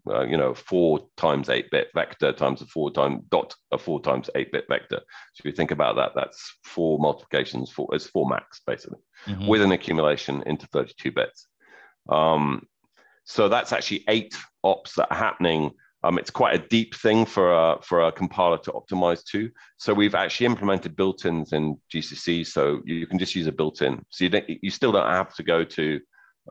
uh, 0.08 0.26
you 0.26 0.38
know, 0.38 0.54
four 0.54 1.08
times 1.18 1.50
eight 1.50 1.72
bit 1.72 1.90
vector 1.96 2.32
times 2.32 2.62
a 2.62 2.66
four 2.66 2.92
time 2.92 3.24
dot 3.30 3.56
a 3.72 3.78
four 3.78 4.02
times 4.02 4.30
eight 4.36 4.52
bit 4.52 4.66
vector. 4.70 5.00
So 5.00 5.42
if 5.42 5.46
you 5.46 5.52
think 5.52 5.72
about 5.72 5.96
that, 5.96 6.12
that's 6.16 6.58
four 6.64 7.00
multiplications, 7.00 7.72
four, 7.72 7.90
it's 7.92 8.08
four 8.08 8.28
MACs 8.28 8.62
basically 8.68 9.00
mm-hmm. 9.26 9.48
with 9.48 9.62
an 9.62 9.72
accumulation 9.72 10.44
into 10.46 10.68
32 10.68 11.12
bits. 11.12 11.48
Um, 12.08 12.68
so 13.24 13.50
that's 13.50 13.74
actually 13.74 14.04
eight 14.08 14.36
ops 14.64 14.94
that 14.96 15.12
are 15.12 15.18
happening. 15.18 15.72
Um, 16.06 16.20
it's 16.20 16.30
quite 16.30 16.54
a 16.54 16.68
deep 16.68 16.94
thing 16.96 17.26
for 17.26 17.52
a, 17.52 17.82
for 17.82 18.02
a 18.02 18.12
compiler 18.12 18.60
to 18.60 18.72
optimize 18.74 19.24
to. 19.32 19.50
So 19.78 19.92
we've 19.92 20.14
actually 20.14 20.46
implemented 20.46 20.96
built-ins 20.96 21.52
in 21.52 21.78
GCC, 21.92 22.46
so 22.46 22.82
you, 22.86 23.08
can 23.08 23.18
just 23.18 23.34
use 23.34 23.48
a 23.48 23.52
built-in. 23.52 24.06
So 24.10 24.26
you, 24.26 24.42
you 24.62 24.70
still 24.70 24.92
don't 24.92 25.10
have 25.10 25.34
to 25.34 25.44
go 25.44 25.64
to 25.64 26.00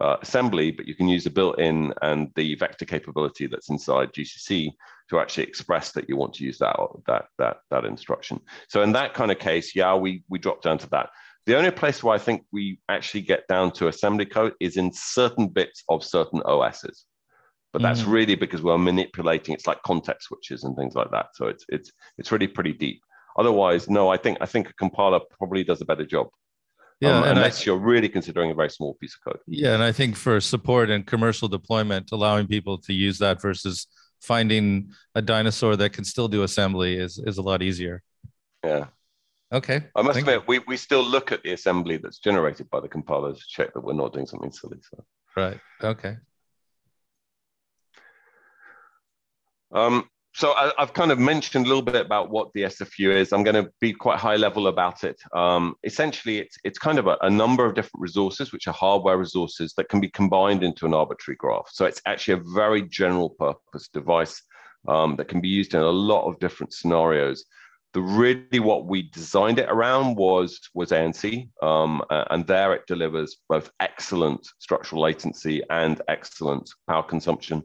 uh, 0.01 0.17
assembly, 0.23 0.73
but 0.73 0.89
you 0.89 0.97
can 0.97 1.07
use 1.07 1.23
the 1.23 1.31
built-in 1.31 1.95
and 2.03 2.33
the 2.35 2.57
vector 2.57 2.85
capability 2.85 3.47
that's 3.47 3.71
inside 3.71 4.13
GCC 4.13 4.73
to 5.11 5.21
actually 5.21 5.45
express 5.45 5.93
that 5.93 6.09
you 6.09 6.17
want 6.17 6.35
to 6.35 6.45
use 6.45 6.59
that 6.59 6.77
that 7.07 7.27
that 7.39 7.59
that 7.71 7.85
instruction. 7.85 8.41
So 8.69 8.83
in 8.83 8.91
that 8.93 9.15
kind 9.15 9.31
of 9.31 9.39
case, 9.39 9.77
yeah, 9.77 9.95
we 9.95 10.25
we 10.29 10.41
drop 10.41 10.63
down 10.63 10.79
to 10.79 10.91
that. 10.91 11.11
The 11.47 11.57
only 11.57 11.71
place 11.71 12.03
where 12.03 12.15
I 12.15 12.19
think 12.19 12.45
we 12.53 12.81
actually 12.89 13.21
get 13.21 13.47
down 13.47 13.71
to 13.73 13.87
assembly 13.87 14.27
code 14.27 14.55
is 14.61 14.77
in 14.77 14.93
certain 14.93 15.47
bits 15.47 15.85
of 15.89 16.03
certain 16.03 16.41
OSs. 16.45 17.05
But 17.75 17.83
that's 17.83 18.03
mm. 18.03 18.13
really 18.13 18.37
because 18.37 18.63
we're 18.63 18.79
manipulating. 18.79 19.55
It's 19.55 19.67
like 19.67 19.83
context 19.83 20.29
switches 20.29 20.65
and 20.65 20.75
things 20.77 20.95
like 20.95 21.11
that. 21.11 21.27
So 21.35 21.49
it's 21.49 21.67
it's 21.69 21.93
it's 22.17 22.33
really 22.33 22.47
pretty 22.47 22.73
deep. 22.73 23.03
Otherwise, 23.37 23.91
no, 23.91 24.09
I 24.09 24.17
think 24.17 24.39
I 24.41 24.47
think 24.47 24.71
a 24.71 24.73
compiler 24.75 25.21
probably 25.39 25.65
does 25.65 25.83
a 25.83 25.85
better 25.85 26.07
job 26.07 26.29
yeah, 27.01 27.19
um, 27.19 27.25
unless 27.25 27.63
I, 27.63 27.65
you're 27.67 27.79
really 27.79 28.09
considering 28.09 28.51
a 28.51 28.55
very 28.55 28.71
small 28.71 28.95
piece 28.95 29.15
of 29.17 29.33
code. 29.33 29.41
Yeah, 29.47 29.75
and 29.75 29.83
I 29.83 29.93
think 29.93 30.17
for 30.17 30.41
support 30.41 30.91
and 30.91 31.07
commercial 31.07 31.49
deployment, 31.49 32.11
allowing 32.13 32.47
people 32.47 32.79
to 32.79 32.93
use 32.93 33.19
that 33.19 33.43
versus 33.43 33.87
finding 34.21 34.93
a 35.15 35.23
dinosaur 35.23 35.77
that 35.77 35.93
can 35.93 36.05
still 36.05 36.29
do 36.29 36.43
assembly 36.43 36.97
is 36.97 37.19
is 37.19 37.39
a 37.39 37.43
lot 37.43 37.63
easier. 37.63 38.03
Yeah. 38.65 38.87
Okay. 39.53 39.85
I 39.95 40.03
must 40.03 40.15
Thank 40.15 40.27
admit, 40.27 40.49
we, 40.49 40.59
we 40.61 40.77
still 40.77 41.05
look 41.05 41.31
at 41.31 41.43
the 41.45 41.53
assembly 41.53 41.97
that's 41.99 42.19
generated 42.19 42.69
by 42.71 42.81
the 42.81 42.89
compiler 42.89 43.35
to 43.35 43.41
check 43.47 43.73
that 43.75 43.85
we're 43.85 43.93
not 43.93 44.13
doing 44.13 44.27
something 44.27 44.51
silly. 44.51 44.79
So. 44.91 45.05
Right. 45.37 45.61
Okay. 45.83 46.17
Um, 49.73 50.09
so 50.35 50.53
I, 50.53 50.73
have 50.79 50.95
kind 50.95 51.13
of 51.13 51.19
mentioned 51.21 51.65
a 51.65 51.69
little 51.69 51.83
bit 51.83 51.95
about 52.05 52.31
what 52.31 52.53
the 52.55 52.63
SFU 52.63 53.15
is. 53.15 53.33
I'm 53.33 53.45
going 53.45 53.65
to 53.65 53.71
be 53.81 53.93
quite 53.93 54.19
high 54.19 54.35
level 54.35 54.67
about 54.67 55.05
it. 55.05 55.17
Um, 55.33 55.77
essentially, 55.85 56.39
it's 56.39 56.57
it's 56.65 56.79
kind 56.79 56.99
of 56.99 57.07
a, 57.07 57.17
a, 57.21 57.31
number 57.31 57.65
of 57.65 57.75
different 57.75 58.03
resources, 58.03 58.53
which 58.53 58.67
are 58.67 58.75
hardware 58.75 59.17
resources 59.17 59.75
that 59.77 59.89
can 59.89 60.01
be 60.01 60.11
combined 60.11 60.65
into 60.65 60.87
an 60.87 60.95
arbitrary 60.95 61.37
graph. 61.37 61.69
So 61.71 61.85
it's 61.85 62.03
actually 62.05 62.35
a 62.35 62.53
very 62.53 62.83
general 62.83 63.31
purpose 63.31 63.89
device 63.89 64.43
um, 64.89 65.15
that 65.17 65.29
can 65.29 65.41
be 65.41 65.49
used 65.49 65.73
in 65.73 65.81
a 65.81 65.89
lot 65.89 66.27
of 66.27 66.41
different 66.41 66.73
scenarios. 66.73 67.45
The 67.93 68.03
really 68.03 68.59
what 68.59 68.87
we 68.87 69.03
designed 69.03 69.61
it 69.61 69.71
around 69.71 70.17
was 70.17 70.59
was 70.75 70.91
ANC, 70.91 71.49
um, 71.63 72.03
and 72.11 72.45
there 72.45 72.75
it 72.75 72.89
delivers 72.89 73.37
both 73.49 73.71
excellent 73.79 74.45
structural 74.59 75.03
latency 75.03 75.63
and 75.71 76.03
excellent 76.09 76.69
power 76.89 77.05
consumption 77.05 77.63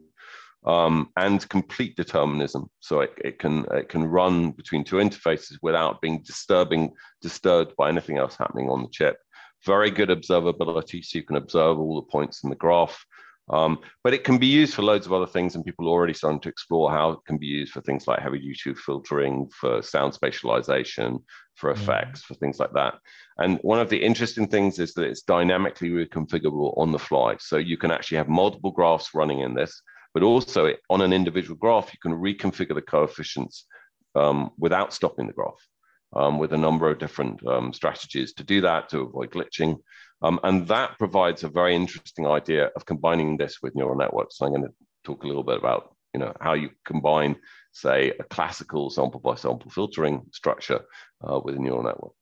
um, 0.66 1.10
and 1.16 1.48
complete 1.48 1.96
determinism. 1.96 2.68
So 2.80 3.00
it, 3.00 3.12
it 3.24 3.38
can 3.38 3.64
it 3.72 3.88
can 3.88 4.04
run 4.04 4.52
between 4.52 4.84
two 4.84 4.96
interfaces 4.96 5.56
without 5.62 6.00
being 6.00 6.22
disturbing 6.22 6.92
disturbed 7.22 7.74
by 7.76 7.88
anything 7.88 8.18
else 8.18 8.36
happening 8.36 8.68
on 8.68 8.82
the 8.82 8.88
chip. 8.90 9.18
Very 9.64 9.90
good 9.90 10.08
observability, 10.08 11.04
so 11.04 11.18
you 11.18 11.24
can 11.24 11.36
observe 11.36 11.78
all 11.78 11.96
the 11.96 12.10
points 12.10 12.44
in 12.44 12.50
the 12.50 12.56
graph. 12.56 13.04
Um, 13.50 13.80
but 14.04 14.14
it 14.14 14.22
can 14.22 14.38
be 14.38 14.46
used 14.46 14.74
for 14.74 14.82
loads 14.82 15.06
of 15.06 15.12
other 15.12 15.26
things, 15.26 15.54
and 15.54 15.64
people 15.64 15.86
are 15.86 15.90
already 15.90 16.14
starting 16.14 16.40
to 16.40 16.48
explore 16.48 16.90
how 16.90 17.10
it 17.10 17.18
can 17.26 17.36
be 17.36 17.46
used 17.46 17.72
for 17.72 17.80
things 17.80 18.06
like 18.06 18.20
heavy 18.20 18.38
duty 18.38 18.74
filtering, 18.74 19.48
for 19.48 19.82
sound 19.82 20.12
spatialization, 20.12 21.22
for 21.56 21.70
effects, 21.70 22.22
for 22.22 22.34
things 22.34 22.60
like 22.60 22.72
that. 22.74 22.94
And 23.38 23.58
one 23.62 23.80
of 23.80 23.88
the 23.90 24.02
interesting 24.02 24.46
things 24.46 24.78
is 24.78 24.94
that 24.94 25.04
it's 25.04 25.22
dynamically 25.22 25.90
reconfigurable 25.90 26.78
on 26.78 26.92
the 26.92 26.98
fly. 26.98 27.36
So 27.40 27.56
you 27.56 27.76
can 27.76 27.90
actually 27.90 28.18
have 28.18 28.28
multiple 28.28 28.70
graphs 28.70 29.14
running 29.14 29.40
in 29.40 29.54
this 29.54 29.82
but 30.14 30.22
also 30.22 30.74
on 30.88 31.00
an 31.00 31.12
individual 31.12 31.56
graph, 31.56 31.92
you 31.92 31.98
can 32.02 32.18
reconfigure 32.18 32.74
the 32.74 32.82
coefficients 32.82 33.66
um, 34.14 34.50
without 34.58 34.92
stopping 34.92 35.26
the 35.26 35.32
graph 35.32 35.66
um, 36.14 36.38
with 36.38 36.52
a 36.52 36.58
number 36.58 36.90
of 36.90 36.98
different 36.98 37.44
um, 37.46 37.72
strategies 37.72 38.32
to 38.34 38.44
do 38.44 38.60
that, 38.60 38.88
to 38.88 39.00
avoid 39.00 39.30
glitching. 39.30 39.78
Um, 40.22 40.40
and 40.42 40.66
that 40.68 40.98
provides 40.98 41.44
a 41.44 41.48
very 41.48 41.74
interesting 41.74 42.26
idea 42.26 42.70
of 42.76 42.84
combining 42.84 43.36
this 43.36 43.58
with 43.62 43.74
neural 43.74 43.96
networks. 43.96 44.38
So 44.38 44.46
I'm 44.46 44.52
going 44.52 44.64
to 44.64 44.74
talk 45.04 45.24
a 45.24 45.26
little 45.26 45.44
bit 45.44 45.56
about 45.56 45.94
you 46.14 46.20
know, 46.20 46.32
how 46.40 46.54
you 46.54 46.70
combine, 46.84 47.36
say, 47.72 48.12
a 48.18 48.24
classical 48.24 48.90
sample 48.90 49.20
by 49.20 49.34
sample 49.36 49.70
filtering 49.70 50.22
structure 50.32 50.80
uh, 51.22 51.40
with 51.42 51.54
a 51.54 51.58
neural 51.58 51.82
network. 51.82 52.12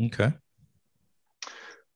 Okay. 0.00 0.36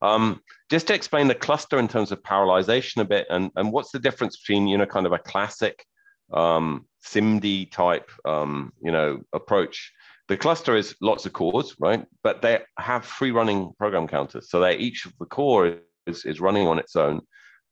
Um, 0.02 0.42
just 0.68 0.88
to 0.88 0.94
explain 0.94 1.28
the 1.28 1.34
cluster 1.34 1.78
in 1.78 1.88
terms 1.88 2.10
of 2.12 2.22
parallelization 2.22 2.98
a 2.98 3.04
bit, 3.04 3.26
and, 3.30 3.50
and 3.56 3.72
what's 3.72 3.92
the 3.92 4.00
difference 4.00 4.36
between 4.36 4.66
you 4.66 4.76
know 4.76 4.86
kind 4.86 5.06
of 5.06 5.12
a 5.12 5.18
classic 5.18 5.84
um, 6.32 6.86
SIMD 7.04 7.70
type 7.70 8.10
um, 8.24 8.72
you 8.82 8.90
know 8.90 9.20
approach. 9.32 9.92
The 10.28 10.36
cluster 10.36 10.76
is 10.76 10.94
lots 11.00 11.26
of 11.26 11.32
cores, 11.32 11.74
right? 11.78 12.04
But 12.22 12.42
they 12.42 12.60
have 12.78 13.04
free 13.04 13.30
running 13.30 13.72
program 13.78 14.08
counters, 14.08 14.50
so 14.50 14.60
they 14.60 14.76
each 14.76 15.06
of 15.06 15.12
the 15.18 15.26
core 15.26 15.78
is, 16.06 16.24
is 16.24 16.40
running 16.40 16.66
on 16.66 16.78
its 16.78 16.96
own, 16.96 17.20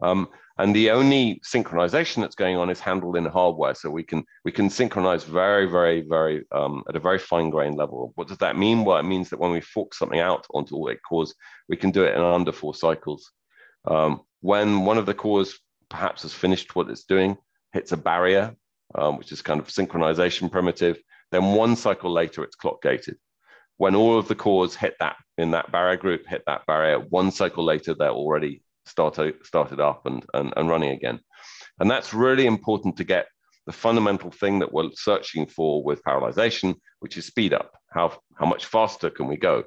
um, 0.03 0.29
and 0.61 0.77
the 0.77 0.91
only 0.91 1.41
synchronization 1.43 2.21
that's 2.21 2.35
going 2.35 2.57
on 2.59 2.69
is 2.69 2.81
handled 2.81 3.17
in 3.17 3.25
hardware. 3.25 3.75
So 3.75 3.89
we 3.89 4.03
can 4.03 4.25
we 4.45 4.53
can 4.53 4.69
synchronize 4.69 5.25
very, 5.25 5.65
very, 5.65 6.03
very 6.03 6.45
um, 6.53 6.85
at 6.87 6.97
a 6.97 7.01
very 7.01 7.19
fine 7.19 7.49
grained 7.49 7.79
level. 7.79 8.13
What 8.17 8.29
does 8.29 8.37
that 8.39 8.59
mean? 8.59 8.85
Well, 8.85 8.99
it 8.99 9.05
means 9.05 9.31
that 9.31 9.41
when 9.41 9.53
we 9.53 9.63
fork 9.63 9.95
something 9.95 10.21
out 10.21 10.47
onto 10.53 10.75
all 10.75 10.91
eight 10.91 11.01
cores, 11.09 11.35
we 11.71 11.77
can 11.77 11.91
do 11.91 12.05
it 12.05 12.15
in 12.15 12.21
under 12.21 12.53
four 12.53 12.75
cycles. 12.75 13.33
Um, 13.87 14.21
when 14.43 14.85
one 14.85 14.99
of 14.99 15.07
the 15.07 15.15
cores 15.15 15.59
perhaps 15.89 16.23
has 16.23 16.35
finished 16.35 16.77
what 16.77 16.91
it's 16.91 17.05
doing, 17.05 17.39
hits 17.73 17.93
a 17.93 17.97
barrier, 17.97 18.55
um, 18.95 19.17
which 19.17 19.33
is 19.33 19.41
kind 19.41 19.61
of 19.61 19.69
synchronization 19.69 20.53
primitive, 20.53 20.99
then 21.33 21.55
one 21.55 21.75
cycle 21.75 22.13
later 22.13 22.45
it's 22.45 22.57
clock 22.57 22.83
gated. 22.83 23.17
When 23.79 23.95
all 23.95 24.19
of 24.19 24.29
the 24.29 24.35
cores 24.35 24.75
hit 24.75 24.97
that 25.01 25.17
in 25.39 25.53
that 25.53 25.73
barrier 25.73 25.97
group, 25.97 26.27
hit 26.27 26.43
that 26.47 26.67
barrier, 26.67 26.99
one 26.99 27.31
cycle 27.31 27.65
later 27.65 27.95
they're 27.95 28.11
already 28.11 28.63
started 28.87 29.35
started 29.45 29.81
up 29.81 30.07
and, 30.07 30.25
and, 30.35 30.53
and 30.57 30.69
running 30.69 30.91
again. 30.91 31.21
And 31.79 31.91
that's 31.91 32.13
really 32.13 32.47
important 32.47 32.97
to 32.97 33.05
get 33.05 33.27
the 33.67 33.73
fundamental 33.73 34.31
thing 34.31 34.59
that 34.59 34.73
we're 34.73 34.91
searching 34.95 35.47
for 35.47 35.83
with 35.83 36.03
parallelization, 36.03 36.75
which 37.01 37.17
is 37.17 37.27
speed 37.27 37.53
up. 37.55 37.73
How, 37.93 38.19
how 38.39 38.47
much 38.47 38.67
faster 38.67 39.11
can 39.11 39.27
we 39.27 39.37
go? 39.37 39.65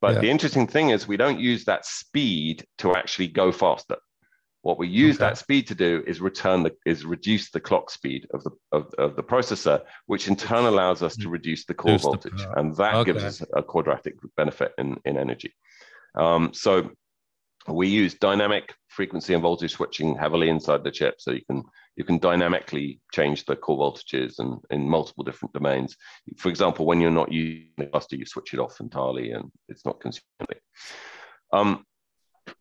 But 0.00 0.14
yeah. 0.14 0.20
the 0.20 0.30
interesting 0.30 0.66
thing 0.66 0.90
is 0.90 1.08
we 1.08 1.16
don't 1.16 1.40
use 1.40 1.64
that 1.64 1.84
speed 1.84 2.64
to 2.78 2.94
actually 2.94 3.28
go 3.28 3.50
faster. 3.52 3.96
What 4.62 4.78
we 4.78 4.88
use 4.88 5.16
okay. 5.16 5.26
that 5.26 5.38
speed 5.38 5.66
to 5.68 5.74
do 5.74 6.02
is 6.06 6.20
return 6.20 6.62
the 6.62 6.72
is 6.84 7.04
reduce 7.04 7.50
the 7.50 7.60
clock 7.60 7.90
speed 7.90 8.26
of 8.34 8.42
the 8.44 8.50
of, 8.72 8.92
of 8.98 9.16
the 9.16 9.22
processor, 9.22 9.82
which 10.06 10.26
in 10.28 10.36
turn 10.36 10.64
allows 10.64 11.02
us 11.02 11.16
to 11.16 11.28
reduce 11.28 11.64
the 11.64 11.74
core 11.74 11.98
voltage, 11.98 12.32
the 12.36 12.58
and 12.58 12.76
that 12.76 12.94
okay. 12.96 13.12
gives 13.12 13.24
us 13.24 13.42
a 13.54 13.62
quadratic 13.62 14.14
benefit 14.36 14.72
in 14.76 14.96
in 15.04 15.16
energy. 15.16 15.54
Um, 16.16 16.52
so 16.52 16.90
we 17.74 17.88
use 17.88 18.14
dynamic 18.14 18.74
frequency 18.88 19.34
and 19.34 19.42
voltage 19.42 19.72
switching 19.72 20.16
heavily 20.16 20.48
inside 20.48 20.84
the 20.84 20.90
chip, 20.90 21.16
so 21.18 21.32
you 21.32 21.42
can 21.48 21.62
you 21.96 22.04
can 22.04 22.18
dynamically 22.18 23.00
change 23.12 23.44
the 23.44 23.56
core 23.56 23.78
voltages 23.78 24.38
and 24.38 24.58
in 24.70 24.88
multiple 24.88 25.24
different 25.24 25.52
domains. 25.52 25.96
For 26.36 26.48
example, 26.48 26.86
when 26.86 27.00
you're 27.00 27.10
not 27.10 27.32
using 27.32 27.70
the 27.76 27.86
cluster, 27.86 28.16
you 28.16 28.26
switch 28.26 28.54
it 28.54 28.60
off 28.60 28.80
entirely, 28.80 29.32
and 29.32 29.50
it's 29.68 29.84
not 29.84 30.00
consuming. 30.00 30.60
Um, 31.52 31.84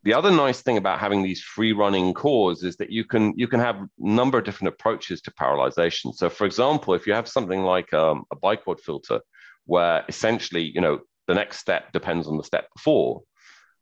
the 0.03 0.13
other 0.13 0.31
nice 0.31 0.61
thing 0.61 0.77
about 0.77 0.99
having 0.99 1.23
these 1.23 1.41
free 1.41 1.73
running 1.73 2.13
cores 2.13 2.63
is 2.63 2.75
that 2.77 2.91
you 2.91 3.05
can 3.05 3.33
you 3.37 3.47
can 3.47 3.59
have 3.59 3.77
a 3.77 3.89
number 3.99 4.37
of 4.37 4.43
different 4.43 4.73
approaches 4.73 5.21
to 5.21 5.31
parallelization. 5.31 6.13
So, 6.13 6.29
for 6.29 6.45
example, 6.45 6.93
if 6.93 7.07
you 7.07 7.13
have 7.13 7.27
something 7.27 7.63
like 7.63 7.93
um, 7.93 8.23
a 8.31 8.35
biquad 8.35 8.79
filter, 8.79 9.21
where 9.65 10.03
essentially 10.09 10.63
you 10.63 10.81
know 10.81 10.99
the 11.27 11.33
next 11.33 11.59
step 11.59 11.91
depends 11.91 12.27
on 12.27 12.37
the 12.37 12.43
step 12.43 12.67
before, 12.75 13.21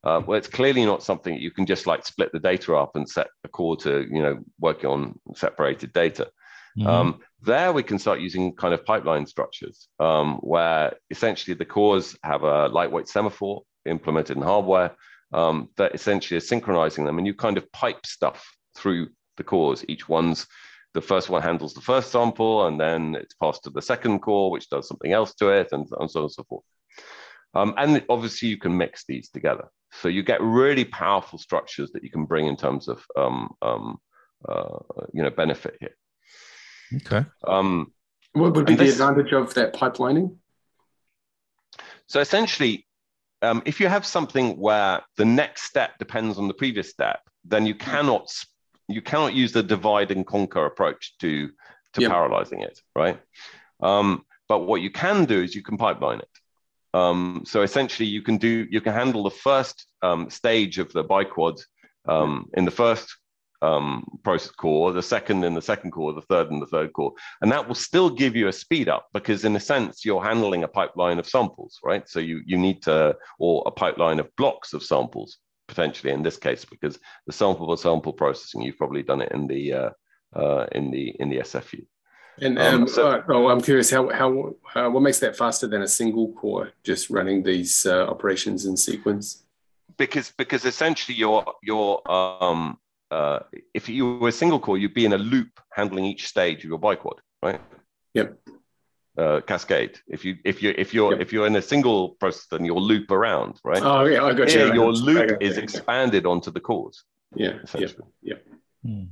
uh, 0.05 0.21
well, 0.25 0.37
it's 0.37 0.47
clearly 0.47 0.85
not 0.85 1.03
something 1.03 1.35
you 1.35 1.51
can 1.51 1.65
just 1.65 1.87
like 1.87 2.05
split 2.05 2.31
the 2.31 2.39
data 2.39 2.75
up 2.75 2.95
and 2.95 3.09
set 3.09 3.27
a 3.43 3.47
core 3.47 3.75
to, 3.77 4.05
you 4.09 4.21
know, 4.21 4.39
working 4.59 4.89
on 4.89 5.19
separated 5.33 5.91
data. 5.93 6.29
Mm-hmm. 6.77 6.87
Um, 6.87 7.19
there 7.41 7.73
we 7.73 7.83
can 7.83 7.97
start 7.97 8.19
using 8.19 8.55
kind 8.55 8.73
of 8.73 8.85
pipeline 8.85 9.25
structures 9.25 9.87
um, 9.99 10.37
where 10.37 10.93
essentially 11.09 11.55
the 11.55 11.65
cores 11.65 12.15
have 12.23 12.43
a 12.43 12.67
lightweight 12.67 13.07
semaphore 13.07 13.63
implemented 13.85 14.37
in 14.37 14.43
hardware 14.43 14.95
um, 15.33 15.69
that 15.77 15.95
essentially 15.95 16.37
is 16.37 16.47
synchronizing 16.47 17.05
them 17.05 17.17
and 17.17 17.25
you 17.25 17.33
kind 17.33 17.57
of 17.57 17.71
pipe 17.71 18.05
stuff 18.05 18.45
through 18.75 19.09
the 19.37 19.43
cores. 19.43 19.85
Each 19.87 20.07
one's 20.07 20.45
the 20.93 21.01
first 21.01 21.29
one 21.29 21.41
handles 21.41 21.73
the 21.73 21.81
first 21.81 22.11
sample 22.11 22.67
and 22.67 22.79
then 22.79 23.15
it's 23.15 23.33
passed 23.35 23.63
to 23.63 23.69
the 23.69 23.81
second 23.81 24.19
core, 24.19 24.51
which 24.51 24.69
does 24.69 24.87
something 24.87 25.11
else 25.11 25.33
to 25.35 25.49
it 25.49 25.69
and, 25.71 25.87
and 25.99 26.11
so 26.11 26.19
on 26.19 26.23
and 26.25 26.31
so 26.31 26.43
forth. 26.43 26.63
Um, 27.55 27.73
and 27.77 28.03
obviously 28.09 28.49
you 28.49 28.57
can 28.57 28.77
mix 28.77 29.05
these 29.07 29.29
together. 29.29 29.69
So 30.01 30.07
you 30.09 30.23
get 30.23 30.41
really 30.41 30.85
powerful 30.85 31.39
structures 31.39 31.91
that 31.91 32.03
you 32.03 32.11
can 32.11 32.25
bring 32.25 32.47
in 32.47 32.57
terms 32.57 32.87
of 32.87 33.03
um, 33.15 33.53
um, 33.61 33.97
uh, 34.47 34.79
you 35.13 35.23
know 35.23 35.29
benefit 35.29 35.77
here. 35.79 35.95
Okay. 36.97 37.25
Um, 37.47 37.93
what 38.33 38.53
would 38.53 38.65
be 38.65 38.75
the 38.75 38.85
this, 38.85 38.99
advantage 38.99 39.31
of 39.31 39.53
that 39.53 39.73
pipelining? 39.73 40.35
So 42.07 42.19
essentially, 42.19 42.85
um, 43.41 43.63
if 43.65 43.79
you 43.79 43.87
have 43.87 44.05
something 44.05 44.57
where 44.57 45.01
the 45.17 45.25
next 45.25 45.63
step 45.63 45.97
depends 45.97 46.37
on 46.37 46.47
the 46.47 46.53
previous 46.53 46.89
step, 46.89 47.21
then 47.45 47.65
you 47.65 47.75
cannot 47.75 48.29
you 48.87 49.01
cannot 49.01 49.33
use 49.33 49.51
the 49.51 49.63
divide 49.63 50.11
and 50.11 50.27
conquer 50.27 50.65
approach 50.65 51.17
to 51.19 51.49
to 51.93 52.01
yep. 52.01 52.11
parallelizing 52.11 52.61
it, 52.61 52.79
right? 52.95 53.19
Um, 53.79 54.25
but 54.47 54.59
what 54.67 54.81
you 54.81 54.91
can 54.91 55.25
do 55.25 55.41
is 55.41 55.55
you 55.55 55.63
can 55.63 55.77
pipeline 55.77 56.19
it. 56.19 56.29
Um, 56.95 57.43
so 57.45 57.61
essentially, 57.61 58.07
you 58.07 58.21
can 58.21 58.37
do 58.37 58.67
you 58.71 58.79
can 58.79 58.93
handle 58.93 59.23
the 59.23 59.29
first 59.49 59.87
um, 60.01 60.29
stage 60.29 60.77
of 60.77 60.93
the 60.93 61.03
biquad 61.03 61.59
um, 62.07 62.49
in 62.53 62.63
the 62.63 62.71
first 62.71 63.17
um, 63.61 64.05
process 64.23 64.51
core, 64.51 64.93
the 64.93 65.01
second 65.01 65.43
in 65.43 65.55
the 65.55 65.61
second 65.61 65.91
core, 65.91 66.13
the 66.13 66.21
third 66.21 66.49
in 66.51 66.61
the 66.61 66.65
third 66.65 66.93
core, 66.93 67.11
and 67.41 67.51
that 67.51 67.67
will 67.67 67.75
still 67.75 68.09
give 68.09 68.33
you 68.33 68.47
a 68.47 68.53
speed 68.53 68.87
up 68.87 69.07
because, 69.13 69.43
in 69.43 69.57
a 69.57 69.59
sense, 69.59 70.05
you're 70.05 70.23
handling 70.23 70.63
a 70.63 70.69
pipeline 70.69 71.19
of 71.19 71.27
samples, 71.27 71.79
right? 71.83 72.07
So 72.07 72.19
you 72.19 72.41
you 72.45 72.57
need 72.57 72.81
to 72.83 73.17
or 73.39 73.63
a 73.65 73.71
pipeline 73.71 74.21
of 74.21 74.33
blocks 74.37 74.71
of 74.71 74.81
samples 74.81 75.37
potentially 75.67 76.13
in 76.13 76.23
this 76.23 76.37
case 76.37 76.63
because 76.63 76.97
the 77.27 77.33
sample 77.33 77.67
by 77.67 77.75
sample 77.75 78.13
processing 78.13 78.61
you've 78.61 78.77
probably 78.77 79.03
done 79.03 79.21
it 79.21 79.31
in 79.33 79.47
the 79.47 79.73
uh, 79.73 79.89
uh, 80.33 80.65
in 80.71 80.91
the 80.91 81.09
in 81.19 81.29
the 81.29 81.39
SFU. 81.39 81.85
And 82.41 82.59
um, 82.59 82.81
um, 82.83 82.87
so, 82.87 83.23
oh, 83.29 83.47
I'm 83.49 83.61
curious 83.61 83.89
how 83.89 84.09
how 84.09 84.55
uh, 84.75 84.89
what 84.89 85.01
makes 85.01 85.19
that 85.19 85.37
faster 85.37 85.67
than 85.67 85.81
a 85.81 85.87
single 85.87 86.33
core 86.33 86.71
just 86.83 87.09
running 87.09 87.43
these 87.43 87.85
uh, 87.85 88.07
operations 88.07 88.65
in 88.65 88.75
sequence? 88.75 89.43
Because 89.97 90.31
because 90.37 90.65
essentially 90.65 91.17
your 91.17 91.45
your 91.63 92.01
um 92.11 92.77
uh, 93.11 93.39
if 93.73 93.87
you 93.87 94.17
were 94.17 94.29
a 94.29 94.31
single 94.31 94.59
core, 94.59 94.77
you'd 94.77 94.93
be 94.93 95.05
in 95.05 95.13
a 95.13 95.17
loop 95.17 95.59
handling 95.71 96.05
each 96.05 96.27
stage 96.27 96.63
of 96.63 96.69
your 96.69 96.79
biquad, 96.79 97.19
right? 97.41 97.61
Yep. 98.13 98.37
Uh, 99.17 99.39
cascade. 99.41 99.97
If 100.07 100.25
you 100.25 100.35
if 100.43 100.61
you 100.61 100.73
if 100.77 100.93
you're 100.93 101.13
yep. 101.13 101.21
if 101.21 101.31
you're 101.31 101.47
in 101.47 101.55
a 101.55 101.61
single 101.61 102.09
process, 102.19 102.47
then 102.51 102.65
you'll 102.65 102.81
loop 102.81 103.11
around, 103.11 103.61
right? 103.63 103.81
Oh 103.81 104.03
yeah, 104.03 104.25
I 104.25 104.33
got 104.33 104.53
you. 104.53 104.59
Yeah, 104.59 104.73
your 104.73 104.91
loop 104.91 105.37
is 105.39 105.57
expanded 105.57 106.25
onto 106.25 106.51
the 106.51 106.59
cores. 106.59 107.03
Yeah. 107.33 107.59
Yep. 107.73 107.91
Yep. 108.23 108.45
Hmm. 108.83 109.03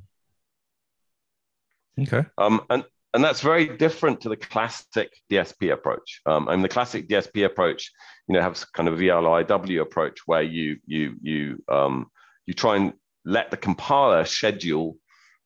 Okay. 1.99 2.25
Um, 2.38 2.65
and 2.69 2.83
and 3.13 3.23
that's 3.23 3.41
very 3.41 3.67
different 3.78 4.21
to 4.21 4.30
the 4.30 4.36
classic 4.36 5.12
DSP 5.32 5.71
approach. 5.71 6.21
Um, 6.26 6.47
I 6.49 6.56
mean, 6.56 6.63
the 6.63 6.69
classic 6.69 7.08
DSP 7.08 7.45
approach, 7.45 7.91
you 8.28 8.34
know, 8.34 8.41
has 8.41 8.65
kind 8.65 8.89
of 8.89 8.97
VLIW 8.97 9.82
approach 9.82 10.19
where 10.26 10.41
you 10.41 10.78
you 10.86 11.15
you 11.21 11.63
um, 11.69 12.08
you 12.47 12.54
try 12.54 12.76
and 12.76 12.93
let 13.23 13.52
the 13.52 13.58
compiler 13.58 14.26
schedule 14.26 14.97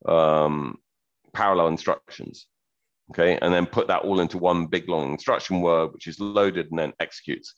um, 0.08 0.78
parallel 1.34 1.68
instructions, 1.68 2.48
okay, 3.12 3.38
and 3.42 3.54
then 3.54 3.66
put 3.66 3.88
that 3.88 4.04
all 4.04 4.22
into 4.22 4.38
one 4.38 4.68
big 4.68 4.88
long 4.88 5.12
instruction 5.12 5.60
word, 5.60 5.92
which 5.92 6.08
is 6.08 6.20
loaded 6.20 6.68
and 6.70 6.80
then 6.80 6.94
executes. 7.02 7.54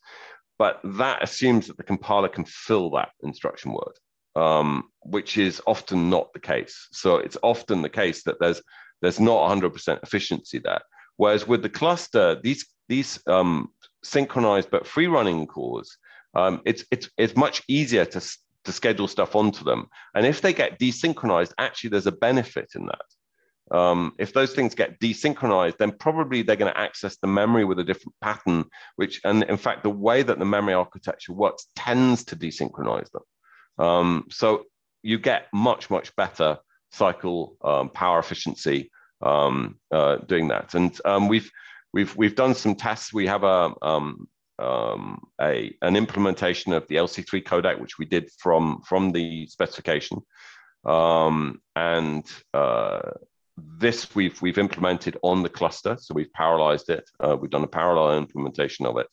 But 0.58 0.82
that 0.84 1.24
assumes 1.24 1.68
that 1.68 1.78
the 1.78 1.84
compiler 1.84 2.30
can 2.30 2.46
fill 2.46 2.90
that 2.92 3.12
instruction 3.24 3.74
word, 3.74 3.94
um, 4.36 4.90
which 5.04 5.38
is 5.38 5.62
often 5.68 6.10
not 6.10 6.34
the 6.34 6.40
case. 6.40 6.88
So 6.92 7.18
it's 7.18 7.38
often 7.44 7.82
the 7.82 7.90
case 7.90 8.24
that 8.24 8.40
there's 8.40 8.62
there's 9.02 9.20
not 9.20 9.50
100% 9.50 10.04
efficiency 10.04 10.60
there. 10.60 10.82
Whereas 11.18 11.48
with 11.48 11.62
the 11.62 11.70
cluster, 11.70 12.40
these 12.42 12.66
these 12.88 13.20
um, 13.28 13.70
synchronized 14.04 14.72
but 14.72 14.88
free 14.88 15.08
running 15.08 15.46
cores, 15.48 15.98
um, 16.34 16.62
it's 16.66 16.86
it's 16.92 17.10
it's 17.18 17.36
much 17.36 17.62
easier 17.68 18.06
to 18.06 18.22
to 18.66 18.72
schedule 18.72 19.08
stuff 19.08 19.36
onto 19.36 19.64
them. 19.64 19.88
And 20.16 20.26
if 20.26 20.42
they 20.42 20.54
get 20.54 20.80
desynchronized, 20.80 21.54
actually 21.58 21.90
there's 21.92 22.08
a 22.08 22.12
benefit 22.14 22.70
in 22.76 22.86
that. 22.86 23.78
Um, 23.78 24.14
if 24.18 24.34
those 24.34 24.54
things 24.54 24.74
get 24.74 25.00
desynchronized, 25.00 25.78
then 25.78 25.92
probably 25.92 26.42
they're 26.42 26.56
going 26.56 26.74
to 26.74 26.80
access 26.80 27.18
the 27.18 27.28
memory 27.28 27.66
with 27.66 27.80
a 27.80 27.84
different 27.84 28.16
pattern, 28.22 28.66
which, 28.96 29.22
and 29.24 29.44
in 29.44 29.58
fact, 29.58 29.84
the 29.84 29.90
way 29.90 30.24
that 30.24 30.40
the 30.40 30.46
memory 30.46 30.74
architecture 30.74 31.34
works 31.34 31.68
tends 31.76 32.24
to 32.26 32.36
desynchronize 32.36 33.10
them. 33.12 33.86
Um, 33.86 34.26
so 34.30 34.64
you 35.04 35.20
get 35.20 35.48
much, 35.54 35.90
much 35.90 36.16
better 36.16 36.58
cycle 36.92 37.56
um, 37.64 37.90
power 37.90 38.20
efficiency 38.20 38.92
um, 39.22 39.80
uh, 39.92 40.18
doing 40.18 40.48
that. 40.50 40.74
And 40.74 40.98
um, 41.06 41.28
we've 41.28 41.50
we've 41.94 42.16
we've 42.16 42.36
done 42.36 42.56
some 42.56 42.76
tests. 42.76 43.14
We 43.14 43.28
have 43.28 43.44
a 43.44 43.74
um, 43.82 44.28
um, 44.58 45.22
a 45.42 45.76
an 45.82 45.96
implementation 45.96 46.74
of 46.74 46.88
the 46.88 46.96
LC3 46.96 47.44
codec, 47.44 47.80
which 47.80 47.98
we 47.98 48.06
did 48.06 48.30
from 48.38 48.82
from 48.88 49.12
the 49.12 49.48
specification, 49.48 50.22
um, 50.86 51.62
and 51.76 52.26
uh, 52.54 53.12
this 53.58 54.14
we've 54.16 54.42
we've 54.42 54.58
implemented 54.58 55.18
on 55.22 55.44
the 55.44 55.50
cluster. 55.50 55.98
So 56.00 56.14
we've 56.14 56.32
parallelized 56.38 56.90
it. 56.90 57.10
Uh, 57.20 57.38
we've 57.40 57.52
done 57.52 57.64
a 57.64 57.68
parallel 57.68 58.18
implementation 58.18 58.86
of 58.86 58.98
it, 58.98 59.08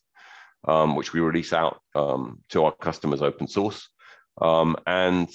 which 0.95 1.13
we 1.13 1.21
release 1.21 1.53
out 1.53 1.81
to 1.95 2.65
our 2.65 2.73
customers 2.73 3.23
open 3.23 3.49
source. 3.49 3.89
And 4.41 5.29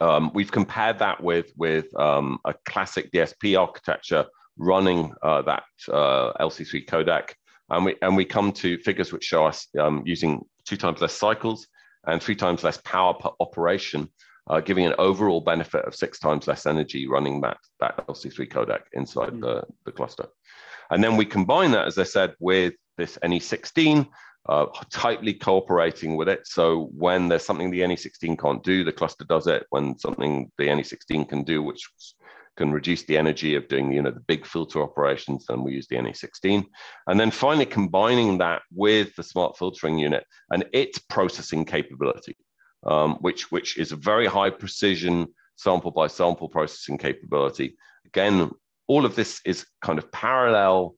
um, 0.00 0.30
we've 0.34 0.52
compared 0.52 0.98
that 0.98 1.22
with, 1.22 1.52
with 1.56 1.86
um, 1.98 2.38
a 2.44 2.54
classic 2.64 3.10
DSP 3.12 3.58
architecture 3.58 4.26
running 4.58 5.12
uh, 5.22 5.42
that 5.42 5.64
uh, 5.90 6.32
LC3 6.40 6.86
codec. 6.86 7.30
And 7.70 7.84
we, 7.84 7.96
and 8.02 8.16
we 8.16 8.24
come 8.24 8.52
to 8.52 8.78
figures 8.78 9.12
which 9.12 9.24
show 9.24 9.44
us 9.44 9.66
um, 9.78 10.02
using 10.06 10.44
two 10.64 10.76
times 10.76 11.00
less 11.00 11.14
cycles 11.14 11.66
and 12.06 12.22
three 12.22 12.36
times 12.36 12.62
less 12.62 12.78
power 12.84 13.14
per 13.14 13.30
operation, 13.40 14.08
uh, 14.48 14.60
giving 14.60 14.86
an 14.86 14.94
overall 14.98 15.40
benefit 15.40 15.84
of 15.84 15.94
six 15.94 16.18
times 16.18 16.46
less 16.46 16.66
energy 16.66 17.08
running 17.08 17.40
that, 17.40 17.58
that 17.80 18.06
LC3 18.06 18.48
codec 18.48 18.80
inside 18.92 19.30
mm. 19.30 19.40
the, 19.40 19.64
the 19.84 19.92
cluster. 19.92 20.26
And 20.90 21.02
then 21.02 21.16
we 21.16 21.24
combine 21.24 21.72
that, 21.72 21.86
as 21.86 21.98
I 21.98 22.04
said, 22.04 22.34
with 22.38 22.74
this 22.96 23.18
NE16, 23.24 24.06
uh, 24.48 24.66
tightly 24.90 25.34
cooperating 25.34 26.16
with 26.16 26.28
it. 26.28 26.46
So 26.46 26.90
when 26.92 27.28
there's 27.28 27.44
something 27.44 27.70
the 27.70 27.80
NE16 27.80 28.38
can't 28.38 28.62
do, 28.62 28.84
the 28.84 28.92
cluster 28.92 29.24
does 29.24 29.46
it. 29.46 29.66
When 29.70 29.98
something 29.98 30.50
the 30.58 30.68
NE16 30.68 31.28
can 31.28 31.42
do, 31.42 31.62
which 31.62 31.88
can 32.56 32.72
reduce 32.72 33.02
the 33.02 33.18
energy 33.18 33.54
of 33.54 33.68
doing 33.68 33.92
you 33.92 34.00
know 34.02 34.10
the 34.10 34.20
big 34.20 34.46
filter 34.46 34.82
operations, 34.82 35.46
then 35.46 35.62
we 35.62 35.72
use 35.72 35.86
the 35.88 35.96
NE16. 35.96 36.64
And 37.06 37.20
then 37.20 37.30
finally 37.30 37.66
combining 37.66 38.38
that 38.38 38.62
with 38.72 39.14
the 39.16 39.22
smart 39.22 39.58
filtering 39.58 39.98
unit 39.98 40.24
and 40.50 40.64
its 40.72 40.98
processing 40.98 41.64
capability, 41.64 42.36
um, 42.86 43.16
which 43.20 43.50
which 43.50 43.78
is 43.78 43.92
a 43.92 43.96
very 43.96 44.26
high 44.26 44.50
precision 44.50 45.26
sample 45.56 45.90
by 45.90 46.06
sample 46.06 46.48
processing 46.48 46.98
capability. 46.98 47.76
Again, 48.06 48.50
all 48.86 49.04
of 49.04 49.16
this 49.16 49.40
is 49.44 49.66
kind 49.82 49.98
of 49.98 50.10
parallel 50.12 50.94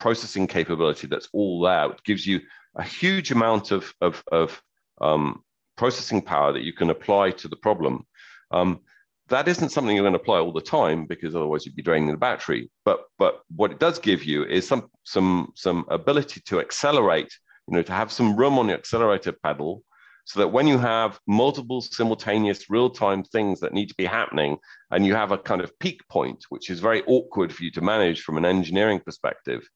processing 0.00 0.46
capability 0.46 1.06
that's 1.06 1.28
all 1.32 1.66
out 1.66 2.02
gives 2.04 2.26
you 2.26 2.40
a 2.76 2.82
huge 2.82 3.30
amount 3.30 3.70
of, 3.70 3.92
of, 4.00 4.22
of 4.30 4.62
um, 5.00 5.42
processing 5.76 6.22
power 6.22 6.52
that 6.52 6.62
you 6.62 6.72
can 6.72 6.90
apply 6.90 7.30
to 7.32 7.48
the 7.48 7.56
problem. 7.56 8.06
Um, 8.50 8.80
that 9.28 9.48
isn't 9.48 9.70
something 9.70 9.96
you're 9.96 10.04
going 10.04 10.12
to 10.12 10.20
apply 10.20 10.38
all 10.38 10.52
the 10.52 10.60
time 10.60 11.06
because 11.06 11.34
otherwise 11.34 11.64
you'd 11.64 11.76
be 11.76 11.82
draining 11.82 12.10
the 12.10 12.16
battery. 12.16 12.70
But 12.84 13.04
but 13.18 13.40
what 13.56 13.70
it 13.70 13.80
does 13.80 13.98
give 13.98 14.24
you 14.24 14.44
is 14.44 14.68
some 14.68 14.90
some 15.04 15.52
some 15.54 15.86
ability 15.88 16.42
to 16.46 16.60
accelerate. 16.60 17.32
You 17.66 17.76
know, 17.76 17.82
to 17.82 17.92
have 17.92 18.12
some 18.12 18.36
room 18.36 18.58
on 18.58 18.66
the 18.66 18.74
accelerator 18.74 19.32
pedal, 19.32 19.82
so 20.26 20.40
that 20.40 20.48
when 20.48 20.66
you 20.66 20.76
have 20.76 21.18
multiple 21.26 21.80
simultaneous 21.80 22.68
real-time 22.68 23.24
things 23.24 23.60
that 23.60 23.72
need 23.72 23.88
to 23.88 23.94
be 23.94 24.04
happening, 24.04 24.58
and 24.90 25.06
you 25.06 25.14
have 25.14 25.32
a 25.32 25.38
kind 25.38 25.62
of 25.62 25.78
peak 25.78 26.06
point, 26.10 26.44
which 26.50 26.68
is 26.68 26.80
very 26.80 27.02
awkward 27.06 27.50
for 27.54 27.64
you 27.64 27.70
to 27.70 27.80
manage 27.80 28.20
from 28.20 28.36
an 28.36 28.44
engineering 28.44 29.00
perspective, 29.00 29.66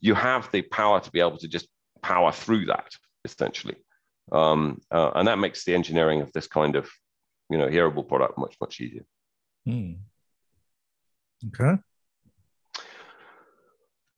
you 0.00 0.14
have 0.14 0.50
the 0.52 0.60
power 0.60 1.00
to 1.00 1.10
be 1.10 1.20
able 1.20 1.38
to 1.38 1.48
just 1.48 1.68
power 2.02 2.32
through 2.32 2.66
that 2.66 2.88
essentially. 3.24 3.76
Um, 4.30 4.80
uh, 4.90 5.10
and 5.14 5.28
that 5.28 5.38
makes 5.38 5.64
the 5.64 5.74
engineering 5.74 6.20
of 6.20 6.32
this 6.32 6.46
kind 6.46 6.76
of, 6.76 6.88
you 7.50 7.58
know, 7.58 7.68
hearable 7.68 8.06
product 8.06 8.38
much, 8.38 8.56
much 8.60 8.80
easier. 8.80 9.04
Hmm. 9.64 9.92
Okay. 11.48 11.80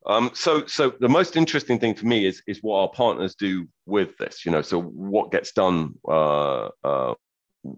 Um, 0.06 0.30
so, 0.34 0.66
so 0.66 0.94
the 0.98 1.08
most 1.08 1.36
interesting 1.36 1.78
thing 1.78 1.94
for 1.94 2.06
me 2.06 2.26
is 2.26 2.42
is 2.46 2.62
what 2.62 2.80
our 2.80 2.88
partners 2.88 3.34
do 3.34 3.68
with 3.86 4.16
this. 4.16 4.46
You 4.46 4.52
know, 4.52 4.62
so 4.62 4.80
what 4.80 5.30
gets 5.30 5.52
done 5.52 5.94
uh, 6.08 6.68
uh, 6.82 7.14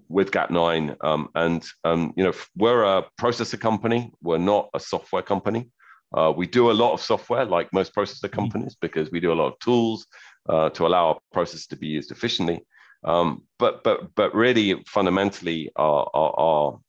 with 0.08 0.30
Gap9, 0.30 0.96
um, 1.04 1.28
and 1.34 1.64
um, 1.82 2.14
you 2.16 2.22
know, 2.24 2.32
we're 2.56 2.84
a 2.84 3.04
processor 3.20 3.60
company. 3.60 4.12
We're 4.22 4.38
not 4.38 4.70
a 4.72 4.80
software 4.80 5.22
company. 5.22 5.70
Uh, 6.14 6.32
we 6.34 6.46
do 6.46 6.70
a 6.70 6.72
lot 6.72 6.92
of 6.92 7.00
software, 7.00 7.44
like 7.44 7.72
most 7.72 7.94
processor 7.94 8.24
mm-hmm. 8.24 8.40
companies, 8.40 8.76
because 8.80 9.10
we 9.10 9.20
do 9.20 9.32
a 9.32 9.34
lot 9.34 9.52
of 9.52 9.58
tools 9.58 10.06
uh, 10.48 10.70
to 10.70 10.86
allow 10.86 11.08
our 11.08 11.18
process 11.32 11.66
to 11.66 11.76
be 11.76 11.86
used 11.86 12.10
efficiently. 12.10 12.64
Um, 13.04 13.42
but 13.58 13.82
but 13.82 14.14
but 14.14 14.34
really, 14.34 14.82
fundamentally, 14.86 15.70
our, 15.76 16.08
our, 16.14 16.40
our, 16.40 16.80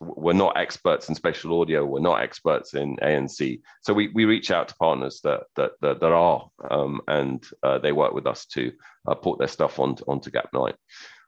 we're 0.00 0.34
not 0.34 0.56
experts 0.58 1.08
in 1.08 1.14
spatial 1.14 1.60
audio. 1.60 1.84
We're 1.84 2.00
not 2.00 2.22
experts 2.22 2.74
in 2.74 2.96
ANC. 2.96 3.60
So 3.82 3.94
we, 3.94 4.08
we 4.08 4.24
reach 4.24 4.50
out 4.50 4.68
to 4.68 4.74
partners 4.76 5.20
that 5.24 5.44
that 5.56 5.72
that, 5.80 6.00
that 6.00 6.12
are, 6.12 6.48
um, 6.70 7.00
and 7.08 7.42
uh, 7.62 7.78
they 7.78 7.92
work 7.92 8.12
with 8.12 8.26
us 8.26 8.44
to 8.46 8.72
uh, 9.08 9.14
port 9.14 9.38
their 9.38 9.48
stuff 9.48 9.78
on, 9.78 9.96
onto 10.06 10.30
Gap9. 10.30 10.74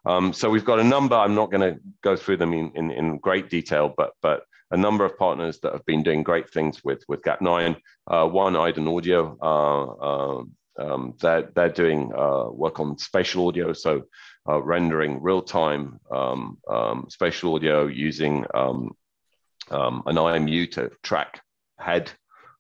Um, 0.07 0.33
so 0.35 0.51
we've 0.51 0.64
got 0.64 0.81
a 0.81 0.85
number. 0.85 1.17
I'm 1.17 1.35
not 1.35 1.51
going 1.51 1.75
to 1.75 1.81
go 2.03 2.14
through 2.14 2.37
them 2.37 2.53
in, 2.53 2.73
in, 2.75 2.90
in 2.90 3.19
great 3.19 3.49
detail, 3.49 3.95
but 3.97 4.12
but 4.21 4.43
a 4.70 4.77
number 4.77 5.05
of 5.05 5.18
partners 5.18 5.61
that 5.61 5.72
have 5.72 5.85
been 5.87 6.03
doing 6.03 6.22
great 6.22 6.50
things 6.50 6.83
with, 6.85 7.03
with 7.09 7.22
Gap9. 7.22 7.77
Uh, 8.07 8.27
one, 8.27 8.57
Iden 8.57 8.88
Audio, 8.88 9.37
uh, 9.40 10.38
um, 10.38 10.53
um, 10.79 11.14
they're, 11.20 11.50
they're 11.55 11.68
doing 11.68 12.12
uh, 12.16 12.50
work 12.50 12.81
on 12.81 12.98
spatial 12.98 13.46
audio, 13.48 13.72
so 13.72 14.03
uh, 14.48 14.61
rendering 14.62 15.22
real-time 15.22 16.00
um, 16.11 16.59
um, 16.68 17.07
spatial 17.09 17.55
audio 17.55 17.87
using 17.87 18.44
um, 18.55 18.94
um, 19.70 20.03
an 20.07 20.16
IMU 20.16 20.70
to 20.72 20.90
track 21.03 21.40
head 21.79 22.11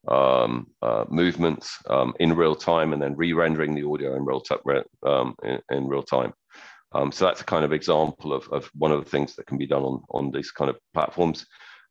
um, 0.08 0.68
uh, 0.82 1.04
movements 1.08 1.78
um, 1.88 2.14
in 2.20 2.34
real 2.34 2.54
time 2.54 2.92
and 2.92 3.02
then 3.02 3.16
re-rendering 3.16 3.74
the 3.74 3.86
audio 3.86 4.14
in 4.16 4.24
real, 4.24 4.42
um, 5.04 5.34
in, 5.42 5.58
in, 5.70 5.86
real 5.86 6.02
time. 6.02 6.32
Um, 6.92 7.10
so 7.10 7.24
that's 7.24 7.40
a 7.40 7.44
kind 7.44 7.64
of 7.64 7.72
example 7.72 8.32
of, 8.32 8.48
of 8.48 8.70
one 8.74 8.92
of 8.92 9.02
the 9.02 9.10
things 9.10 9.34
that 9.34 9.46
can 9.46 9.58
be 9.58 9.66
done 9.66 9.82
on, 9.82 10.02
on 10.10 10.30
these 10.30 10.50
kind 10.50 10.70
of 10.70 10.76
platforms. 10.92 11.46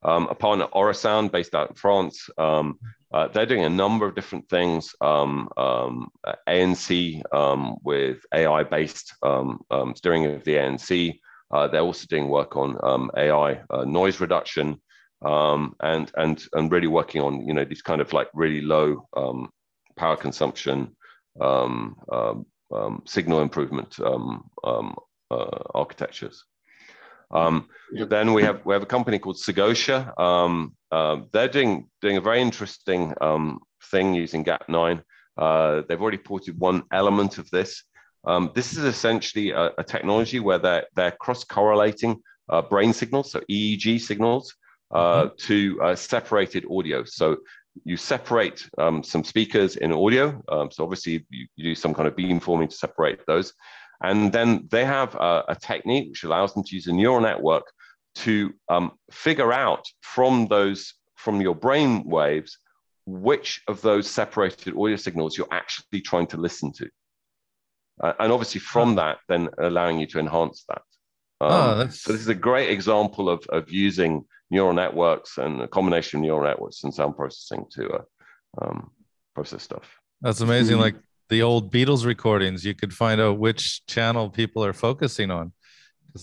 Um, 0.06 0.28
a 0.30 0.36
partner, 0.36 0.68
Orosound, 0.74 1.32
based 1.32 1.56
out 1.56 1.70
in 1.70 1.76
France, 1.76 2.30
um, 2.38 2.80
uh, 3.14 3.28
they're 3.28 3.46
doing 3.46 3.64
a 3.64 3.70
number 3.70 4.06
of 4.06 4.16
different 4.16 4.50
things. 4.50 4.96
Um, 5.02 5.50
um 5.58 6.10
ANC 6.48 7.22
um, 7.34 7.78
with 7.84 8.18
AI-based 8.34 9.14
um, 9.24 9.60
steering 9.96 10.26
of 10.26 10.44
the 10.44 10.56
ANC. 10.56 11.20
Uh, 11.52 11.68
they're 11.68 11.82
also 11.82 12.08
doing 12.10 12.28
work 12.28 12.58
on 12.58 12.78
AI 13.16 13.62
uh, 13.70 13.86
noise 13.86 14.20
reduction 14.20 14.82
and 15.22 16.12
and 16.16 16.46
and 16.54 16.72
really 16.72 16.88
working 16.88 17.22
on 17.22 17.46
you 17.48 17.54
know 17.54 17.64
these 17.64 17.84
kind 17.84 18.02
of 18.02 18.12
like 18.12 18.28
really 18.34 18.62
low 18.62 19.08
power 19.96 20.18
consumption 20.18 20.96
signal 23.06 23.42
improvement 23.42 24.00
uh, 25.34 25.60
architectures. 25.74 26.44
Um, 27.34 27.68
then 27.92 28.34
we 28.34 28.44
have 28.44 28.64
we 28.66 28.74
have 28.74 28.84
a 28.84 28.88
company 28.98 29.20
called 29.20 29.38
Segotia. 29.38 30.18
Um, 30.20 30.76
uh, 30.92 31.18
they're 31.32 31.48
doing 31.48 31.90
doing 32.02 32.18
a 32.18 32.22
very 32.22 32.42
interesting 32.42 33.14
um, 33.22 33.60
thing 33.92 34.14
using 34.14 34.46
Gap9. 34.46 35.04
Uh, 35.38 35.82
they've 35.88 36.02
already 36.02 36.18
ported 36.18 36.60
one 36.60 36.84
element 36.92 37.40
of 37.40 37.50
this. 37.50 37.84
Um, 38.26 38.52
this 38.54 38.74
is 38.74 38.86
essentially 38.86 39.50
a, 39.52 39.72
a, 39.78 39.84
technology 39.84 40.40
where 40.40 40.60
they're 40.60 40.86
they're 40.96 41.12
cross 41.12 41.44
correlating 41.44 42.22
uh, 42.50 42.62
brain 42.62 42.94
signals, 42.94 43.32
so 43.32 43.42
EEG 43.50 44.00
signals, 44.00 44.54
uh, 44.92 45.24
mm-hmm. 45.24 45.36
to 45.38 45.82
uh, 45.82 45.96
separated 45.96 46.66
audio. 46.72 47.04
So 47.04 47.38
you 47.84 47.98
separate 47.98 48.70
um, 48.78 49.04
some 49.04 49.24
speakers 49.24 49.76
in 49.78 49.92
audio. 49.92 50.42
Um, 50.48 50.70
so 50.72 50.84
obviously 50.84 51.26
you, 51.30 51.48
you, 51.56 51.64
do 51.64 51.76
some 51.76 51.94
kind 51.94 52.08
of 52.08 52.16
beamforming 52.16 52.70
to 52.70 52.76
separate 52.76 53.26
those. 53.26 53.54
And 54.02 54.32
then 54.32 54.68
they 54.70 54.86
have 54.86 55.16
a, 55.16 55.46
a 55.50 55.56
technique 55.56 56.10
which 56.10 56.24
allows 56.24 56.54
them 56.54 56.64
to 56.64 56.76
use 56.76 56.88
a 56.88 56.94
neural 56.94 57.22
network 57.22 57.64
to 58.16 58.54
um, 58.70 58.92
figure 59.12 59.52
out 59.54 59.86
from 60.02 60.48
those, 60.48 60.94
from 61.16 61.42
your 61.42 61.56
brain 61.56 62.04
waves, 62.06 62.58
which 63.06 63.62
of 63.68 63.82
those 63.82 64.10
separated 64.10 64.76
audio 64.76 64.96
signals 64.96 65.38
you're 65.38 65.48
actually 65.52 66.02
trying 66.02 66.28
to 66.28 66.38
listen 66.38 66.72
to. 66.74 66.90
Uh, 68.02 68.14
and 68.20 68.32
obviously 68.32 68.60
from 68.60 68.96
that, 68.96 69.18
then 69.30 69.50
allowing 69.60 70.00
you 70.00 70.08
to 70.08 70.20
enhance 70.20 70.66
that. 70.68 70.82
Um, 71.42 71.52
oh, 71.52 71.88
so 71.90 72.12
this 72.12 72.22
is 72.22 72.28
a 72.28 72.36
great 72.36 72.70
example 72.70 73.30
of, 73.30 73.46
of 73.50 73.70
using 73.72 74.26
neural 74.50 74.74
networks 74.74 75.38
and 75.38 75.62
a 75.62 75.68
combination 75.68 76.20
of 76.20 76.24
neural 76.24 76.44
networks 76.44 76.84
and 76.84 76.94
sound 76.94 77.16
processing 77.16 77.66
to 77.72 77.90
uh, 77.90 78.02
um, 78.62 78.92
process 79.36 79.64
stuff. 79.64 80.00
That's 80.22 80.42
amazing. 80.42 80.80
Like 80.80 80.96
the 81.30 81.42
old 81.42 81.72
Beatles 81.72 82.06
recordings, 82.06 82.66
you 82.66 82.76
could 82.76 82.94
find 82.94 83.20
out 83.20 83.40
which 83.40 83.86
channel 83.88 84.30
people 84.30 84.64
are 84.64 84.74
focusing 84.74 85.32
on. 85.32 85.54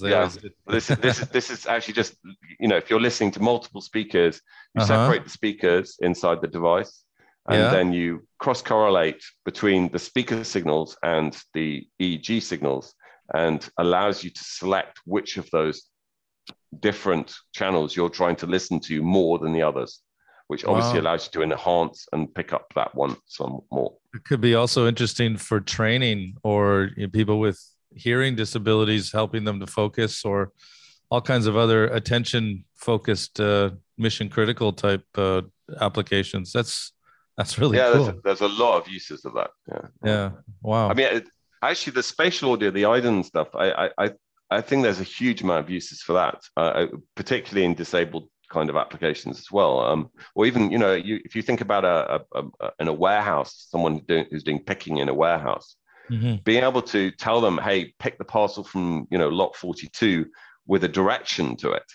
Yeah, 0.01 0.19
always... 0.19 0.39
this 0.67 0.91
is 0.91 0.97
this 0.99 1.21
is 1.21 1.29
this 1.29 1.51
is 1.51 1.67
actually 1.67 1.95
just 1.95 2.15
you 2.61 2.69
know 2.69 2.77
if 2.77 2.89
you're 2.89 3.01
listening 3.01 3.33
to 3.33 3.41
multiple 3.41 3.81
speakers, 3.81 4.41
you 4.75 4.83
uh-huh. 4.83 4.87
separate 4.87 5.25
the 5.25 5.31
speakers 5.31 5.97
inside 6.01 6.41
the 6.41 6.47
device, 6.47 7.05
and 7.49 7.59
yeah. 7.59 7.71
then 7.71 7.93
you 7.93 8.27
cross 8.39 8.63
correlate 8.63 9.23
between 9.45 9.91
the 9.91 9.99
speaker 9.99 10.45
signals 10.45 10.97
and 11.03 11.37
the 11.55 11.89
EEG 12.01 12.41
signals, 12.43 12.95
and 13.35 13.69
allows 13.79 14.23
you 14.23 14.31
to 14.31 14.45
select 14.45 15.01
which 15.07 15.39
of 15.39 15.49
those 15.51 15.83
different 16.79 17.35
channels 17.53 17.97
you're 17.97 18.09
trying 18.09 18.37
to 18.37 18.47
listen 18.47 18.79
to 18.79 19.03
more 19.03 19.39
than 19.41 19.53
the 19.53 19.63
others, 19.63 20.03
which 20.47 20.65
obviously 20.65 21.01
wow. 21.01 21.07
allows 21.07 21.27
you 21.27 21.33
to 21.33 21.43
enhance 21.43 22.07
and 22.13 22.33
pick 22.33 22.53
up 22.53 22.73
that 22.77 22.95
one 22.95 23.17
some 23.27 23.61
more. 23.73 23.97
It 24.15 24.25
could 24.25 24.41
be 24.41 24.55
also 24.55 24.87
interesting 24.87 25.37
for 25.37 25.61
training 25.61 26.37
or 26.43 26.91
you 26.97 27.05
know, 27.05 27.11
people 27.11 27.39
with 27.39 27.61
hearing 27.95 28.37
disabilities, 28.37 29.13
helping 29.13 29.45
them 29.45 29.61
to 29.61 29.67
focus 29.67 30.25
or 30.25 30.53
all 31.11 31.21
kinds 31.21 31.47
of 31.47 31.57
other 31.57 31.87
attention 31.87 32.65
focused 32.77 33.41
uh, 33.41 33.71
mission 33.99 34.29
critical 34.29 34.73
type 34.73 35.05
uh, 35.17 35.43
applications. 35.81 36.53
That's 36.53 36.93
that's 37.37 37.59
really 37.59 37.79
yeah. 37.79 37.93
Cool. 37.93 38.05
There's, 38.05 38.17
a, 38.17 38.21
there's 38.25 38.41
a 38.41 38.49
lot 38.49 38.81
of 38.81 38.89
uses 38.89 39.25
of 39.25 39.35
that. 39.35 39.51
Yeah. 39.69 39.87
Yeah. 40.05 40.31
Wow. 40.63 40.91
I 40.91 40.95
mean, 40.95 41.07
it, 41.07 41.29
actually, 41.63 41.93
the 41.95 42.03
spatial 42.03 42.53
audio, 42.53 42.71
the 42.71 42.85
IDEN 42.85 43.25
stuff, 43.25 43.49
I, 43.55 43.91
I 43.99 44.11
I 44.51 44.61
think 44.61 44.83
there's 44.83 45.01
a 45.01 45.05
huge 45.05 45.43
amount 45.43 45.65
of 45.65 45.71
uses 45.71 46.03
for 46.03 46.15
that, 46.15 46.41
uh, 46.57 46.61
uh, 46.61 46.87
particularly 47.15 47.65
in 47.65 47.75
disabled 47.75 48.29
kind 48.51 48.69
of 48.69 48.77
applications 48.77 49.39
as 49.39 49.51
well. 49.51 49.81
Um, 49.81 50.11
or 50.35 50.47
even, 50.47 50.71
you 50.71 50.79
know, 50.79 50.95
you, 50.95 51.21
if 51.25 51.35
you 51.35 51.43
think 51.43 51.61
about 51.61 51.85
a, 51.85 52.23
a, 52.33 52.45
a, 52.61 52.71
in 52.81 52.89
a 52.89 52.93
warehouse, 52.93 53.67
someone 53.71 54.01
doing, 54.07 54.27
who's 54.31 54.45
doing 54.45 54.63
picking 54.63 54.99
in 54.99 55.09
a 55.09 55.15
warehouse, 55.15 55.77
mm-hmm. 56.11 56.37
being 56.45 56.65
able 56.65 56.83
to 56.83 57.11
tell 57.13 57.41
them, 57.41 57.59
hey, 57.59 57.95
pick 57.99 58.19
the 58.19 58.25
parcel 58.25 58.65
from, 58.65 59.07
you 59.11 59.19
know, 59.19 59.29
lot 59.29 59.57
42 59.57 60.27
with 60.67 60.85
a 60.85 60.89
direction 60.89 61.57
to 61.57 61.73
it. 61.73 61.87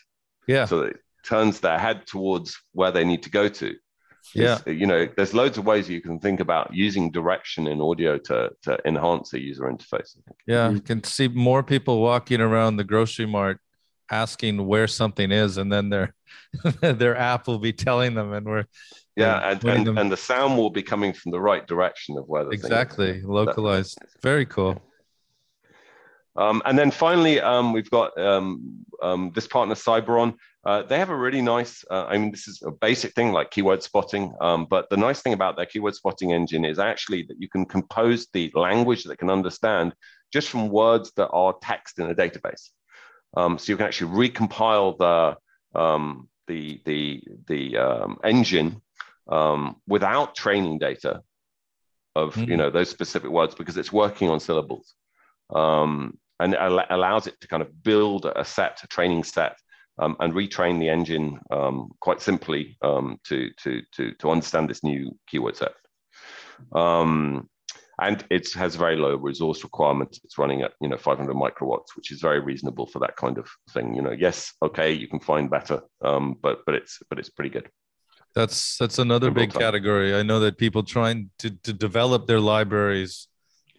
Yeah. 0.47 0.65
So 0.65 0.81
it 0.81 0.97
turns 1.23 1.59
their 1.59 1.77
head 1.77 2.07
towards 2.07 2.57
where 2.73 2.91
they 2.91 3.03
need 3.03 3.23
to 3.23 3.29
go 3.29 3.47
to 3.49 3.75
yeah 4.33 4.59
you 4.65 4.87
know 4.87 5.07
there's 5.15 5.33
loads 5.33 5.57
of 5.57 5.65
ways 5.65 5.89
you 5.89 6.01
can 6.01 6.19
think 6.19 6.39
about 6.39 6.73
using 6.73 7.11
direction 7.11 7.67
in 7.67 7.81
audio 7.81 8.17
to 8.17 8.49
to 8.61 8.77
enhance 8.85 9.29
the 9.29 9.39
user 9.39 9.63
interface 9.63 10.17
yeah 10.47 10.69
you 10.69 10.81
can 10.81 11.03
see 11.03 11.27
more 11.27 11.61
people 11.61 12.01
walking 12.01 12.41
around 12.41 12.77
the 12.77 12.83
grocery 12.83 13.25
mart 13.25 13.59
asking 14.11 14.65
where 14.65 14.87
something 14.87 15.31
is 15.31 15.57
and 15.57 15.71
then 15.71 15.89
their 15.89 16.13
their 16.81 17.17
app 17.17 17.47
will 17.47 17.59
be 17.59 17.73
telling 17.73 18.13
them 18.13 18.33
and 18.33 18.45
we're 18.45 18.65
yeah 19.15 19.49
and 19.49 19.63
and, 19.65 19.99
and 19.99 20.11
the 20.11 20.17
sound 20.17 20.57
will 20.57 20.69
be 20.69 20.83
coming 20.83 21.13
from 21.13 21.31
the 21.31 21.39
right 21.39 21.67
direction 21.67 22.17
of 22.17 22.25
where 22.27 22.43
the 22.43 22.51
exactly. 22.51 23.21
Localized. 23.21 23.97
very 24.21 24.45
cool. 24.45 24.81
Um, 26.37 26.61
and 26.65 26.77
then 26.77 26.91
finally, 26.91 27.39
um, 27.39 27.71
we've 27.71 27.89
got 27.89 28.17
um, 28.19 28.85
um 29.01 29.31
this 29.33 29.47
partner, 29.47 29.75
Cyberon. 29.75 30.35
Uh, 30.65 30.81
they 30.81 30.97
have 30.97 31.11
a 31.11 31.15
really 31.15 31.41
nice, 31.41 31.85
uh, 31.91 32.05
I 32.05 32.17
mean, 32.17 32.31
this 32.31 32.47
is 32.47 32.63
a 32.65 32.71
basic 32.71 33.13
thing 33.13 33.31
like 33.31 33.51
keyword 33.51 33.83
spotting, 33.83 34.33
um, 34.41 34.65
but 34.67 34.89
the 34.89 34.97
nice 34.97 35.21
thing 35.21 35.33
about 35.33 35.55
their 35.55 35.67
keyword 35.67 35.93
spotting 35.93 36.33
engine 36.33 36.65
is 36.65 36.79
actually 36.79 37.21
that 37.27 37.39
you 37.39 37.47
can 37.47 37.65
compose 37.65 38.27
the 38.33 38.51
language 38.55 39.03
that 39.03 39.19
can 39.19 39.29
understand 39.29 39.93
just 40.33 40.49
from 40.49 40.69
words 40.69 41.11
that 41.17 41.29
are 41.29 41.53
text 41.61 41.99
in 41.99 42.09
a 42.09 42.15
database. 42.15 42.71
Um, 43.35 43.57
so 43.57 43.71
you 43.71 43.77
can 43.77 43.85
actually 43.85 44.29
recompile 44.29 44.97
the, 44.97 45.79
um, 45.79 46.29
the, 46.47 46.81
the, 46.85 47.23
the 47.47 47.77
um, 47.77 48.17
engine 48.23 48.81
um, 49.29 49.77
without 49.87 50.35
training 50.35 50.79
data 50.79 51.21
of, 52.15 52.35
mm-hmm. 52.35 52.51
you 52.51 52.57
know, 52.57 52.69
those 52.69 52.89
specific 52.89 53.29
words 53.29 53.55
because 53.55 53.77
it's 53.77 53.91
working 53.91 54.29
on 54.29 54.39
syllables. 54.39 54.93
Um, 55.53 56.17
and 56.39 56.53
it 56.53 56.59
allows 56.89 57.27
it 57.27 57.39
to 57.41 57.47
kind 57.47 57.61
of 57.61 57.83
build 57.83 58.25
a 58.25 58.43
set, 58.43 58.79
a 58.83 58.87
training 58.87 59.23
set 59.23 59.57
um, 59.99 60.17
and 60.19 60.33
retrain 60.33 60.79
the 60.79 60.89
engine 60.89 61.39
um, 61.51 61.91
quite 61.99 62.21
simply 62.21 62.77
um, 62.81 63.19
to, 63.25 63.49
to, 63.63 63.81
to, 63.93 64.13
to 64.15 64.29
understand 64.29 64.69
this 64.69 64.83
new 64.83 65.17
keyword 65.27 65.55
set. 65.55 65.73
Um, 66.73 67.49
and 68.01 68.25
it 68.29 68.51
has 68.53 68.75
very 68.75 68.95
low 68.95 69.15
resource 69.15 69.63
requirements. 69.63 70.19
It's 70.23 70.37
running 70.37 70.61
at 70.61 70.73
you 70.81 70.89
know 70.89 70.97
500 70.97 71.33
microwatts, 71.35 71.95
which 71.95 72.11
is 72.11 72.21
very 72.21 72.39
reasonable 72.39 72.87
for 72.87 72.99
that 72.99 73.15
kind 73.15 73.37
of 73.37 73.47
thing. 73.71 73.95
You 73.95 74.01
know, 74.01 74.11
yes, 74.11 74.53
okay, 74.61 74.91
you 74.91 75.07
can 75.07 75.19
find 75.19 75.49
better, 75.49 75.81
um, 76.01 76.37
but 76.41 76.59
but 76.65 76.75
it's 76.75 76.99
but 77.09 77.19
it's 77.19 77.29
pretty 77.29 77.49
good. 77.49 77.69
That's 78.33 78.77
that's 78.77 78.99
another 78.99 79.31
big 79.31 79.53
category. 79.53 80.13
I 80.13 80.23
know 80.23 80.41
that 80.41 80.57
people 80.57 80.83
trying 80.83 81.29
to, 81.39 81.51
to 81.63 81.71
develop 81.71 82.27
their 82.27 82.41
libraries 82.41 83.27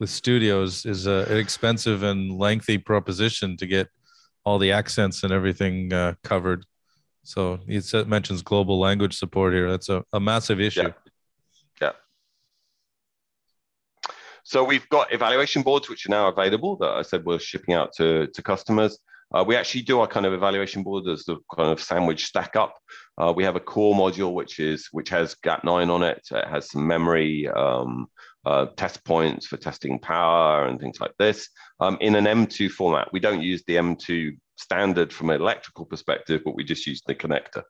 with 0.00 0.08
studios 0.08 0.86
is 0.86 1.06
a, 1.06 1.26
an 1.28 1.36
expensive 1.36 2.02
and 2.02 2.32
lengthy 2.38 2.78
proposition 2.78 3.56
to 3.58 3.66
get 3.66 3.88
all 4.44 4.58
the 4.58 4.72
accents 4.72 5.24
and 5.24 5.32
everything 5.32 5.92
uh, 5.92 6.14
covered. 6.22 6.64
So 7.22 7.58
it 7.66 8.06
mentions 8.06 8.42
global 8.42 8.78
language 8.78 9.18
support 9.18 9.52
here. 9.52 9.68
That's 9.70 9.88
a, 9.88 10.04
a 10.12 10.20
massive 10.20 10.60
issue. 10.60 10.82
Yeah. 10.82 11.05
So 14.49 14.62
we've 14.62 14.88
got 14.90 15.12
evaluation 15.12 15.62
boards, 15.62 15.88
which 15.88 16.07
are 16.07 16.11
now 16.11 16.28
available 16.28 16.76
that 16.76 16.90
I 16.90 17.03
said 17.03 17.24
we're 17.24 17.40
shipping 17.40 17.74
out 17.74 17.92
to, 17.97 18.28
to 18.28 18.42
customers. 18.44 18.97
Uh, 19.34 19.42
we 19.44 19.57
actually 19.57 19.82
do 19.82 19.99
our 19.99 20.07
kind 20.07 20.24
of 20.24 20.32
evaluation 20.32 20.84
board 20.84 21.09
as 21.09 21.24
the 21.24 21.38
kind 21.53 21.72
of 21.72 21.82
sandwich 21.82 22.26
stack 22.26 22.55
up. 22.55 22.78
Uh, 23.18 23.32
we 23.34 23.42
have 23.42 23.57
a 23.57 23.61
core 23.61 23.97
module 23.97 24.34
which 24.34 24.61
is 24.61 24.86
which 24.92 25.09
has 25.09 25.34
GAP9 25.44 25.90
on 25.90 26.05
it. 26.05 26.24
It 26.30 26.47
has 26.47 26.70
some 26.70 26.86
memory, 26.86 27.49
um, 27.49 28.07
uh, 28.44 28.66
test 28.76 29.03
points 29.03 29.49
for 29.49 29.57
testing 29.57 29.99
power 29.99 30.68
and 30.68 30.78
things 30.78 31.01
like 31.01 31.14
this 31.18 31.49
um, 31.80 31.99
in 32.01 32.14
an 32.14 32.26
M2 32.26 32.70
format. 32.70 33.12
We 33.12 33.18
don't 33.18 33.42
use 33.42 33.64
the 33.66 33.74
M2 33.74 34.38
standard 34.55 35.12
from 35.12 35.30
an 35.30 35.40
electrical 35.40 35.86
perspective, 35.86 36.42
but 36.44 36.55
we 36.55 36.62
just 36.62 36.86
use 36.86 37.03
the 37.05 37.16
connector. 37.16 37.64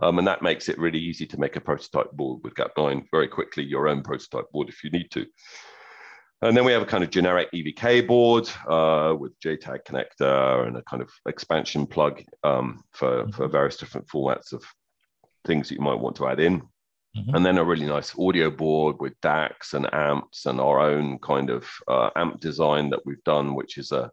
Um, 0.00 0.18
and 0.18 0.26
that 0.26 0.40
makes 0.40 0.70
it 0.70 0.78
really 0.78 0.98
easy 0.98 1.26
to 1.26 1.38
make 1.38 1.56
a 1.56 1.60
prototype 1.60 2.10
board 2.12 2.40
with 2.42 2.54
GAP9 2.54 3.04
very 3.10 3.28
quickly, 3.28 3.64
your 3.64 3.86
own 3.86 4.02
prototype 4.02 4.50
board 4.50 4.70
if 4.70 4.82
you 4.82 4.88
need 4.88 5.10
to. 5.10 5.26
And 6.42 6.56
then 6.56 6.64
we 6.64 6.72
have 6.72 6.82
a 6.82 6.86
kind 6.86 7.04
of 7.04 7.10
generic 7.10 7.52
EVK 7.52 8.04
board 8.06 8.50
uh, 8.68 9.14
with 9.16 9.38
JTAG 9.38 9.84
connector 9.86 10.66
and 10.66 10.76
a 10.76 10.82
kind 10.82 11.00
of 11.00 11.08
expansion 11.28 11.86
plug 11.86 12.20
um, 12.42 12.82
for, 12.90 13.28
for 13.28 13.46
various 13.46 13.76
different 13.76 14.08
formats 14.08 14.52
of 14.52 14.64
things 15.46 15.68
that 15.68 15.76
you 15.76 15.80
might 15.80 16.00
want 16.00 16.16
to 16.16 16.26
add 16.26 16.40
in. 16.40 16.62
Mm-hmm. 17.16 17.36
And 17.36 17.46
then 17.46 17.58
a 17.58 17.64
really 17.64 17.86
nice 17.86 18.18
audio 18.18 18.50
board 18.50 18.96
with 18.98 19.20
DACs 19.20 19.74
and 19.74 19.88
amps 19.94 20.46
and 20.46 20.60
our 20.60 20.80
own 20.80 21.20
kind 21.20 21.48
of 21.48 21.68
uh, 21.86 22.10
amp 22.16 22.40
design 22.40 22.90
that 22.90 23.06
we've 23.06 23.22
done, 23.22 23.54
which 23.54 23.78
is 23.78 23.92
a, 23.92 24.10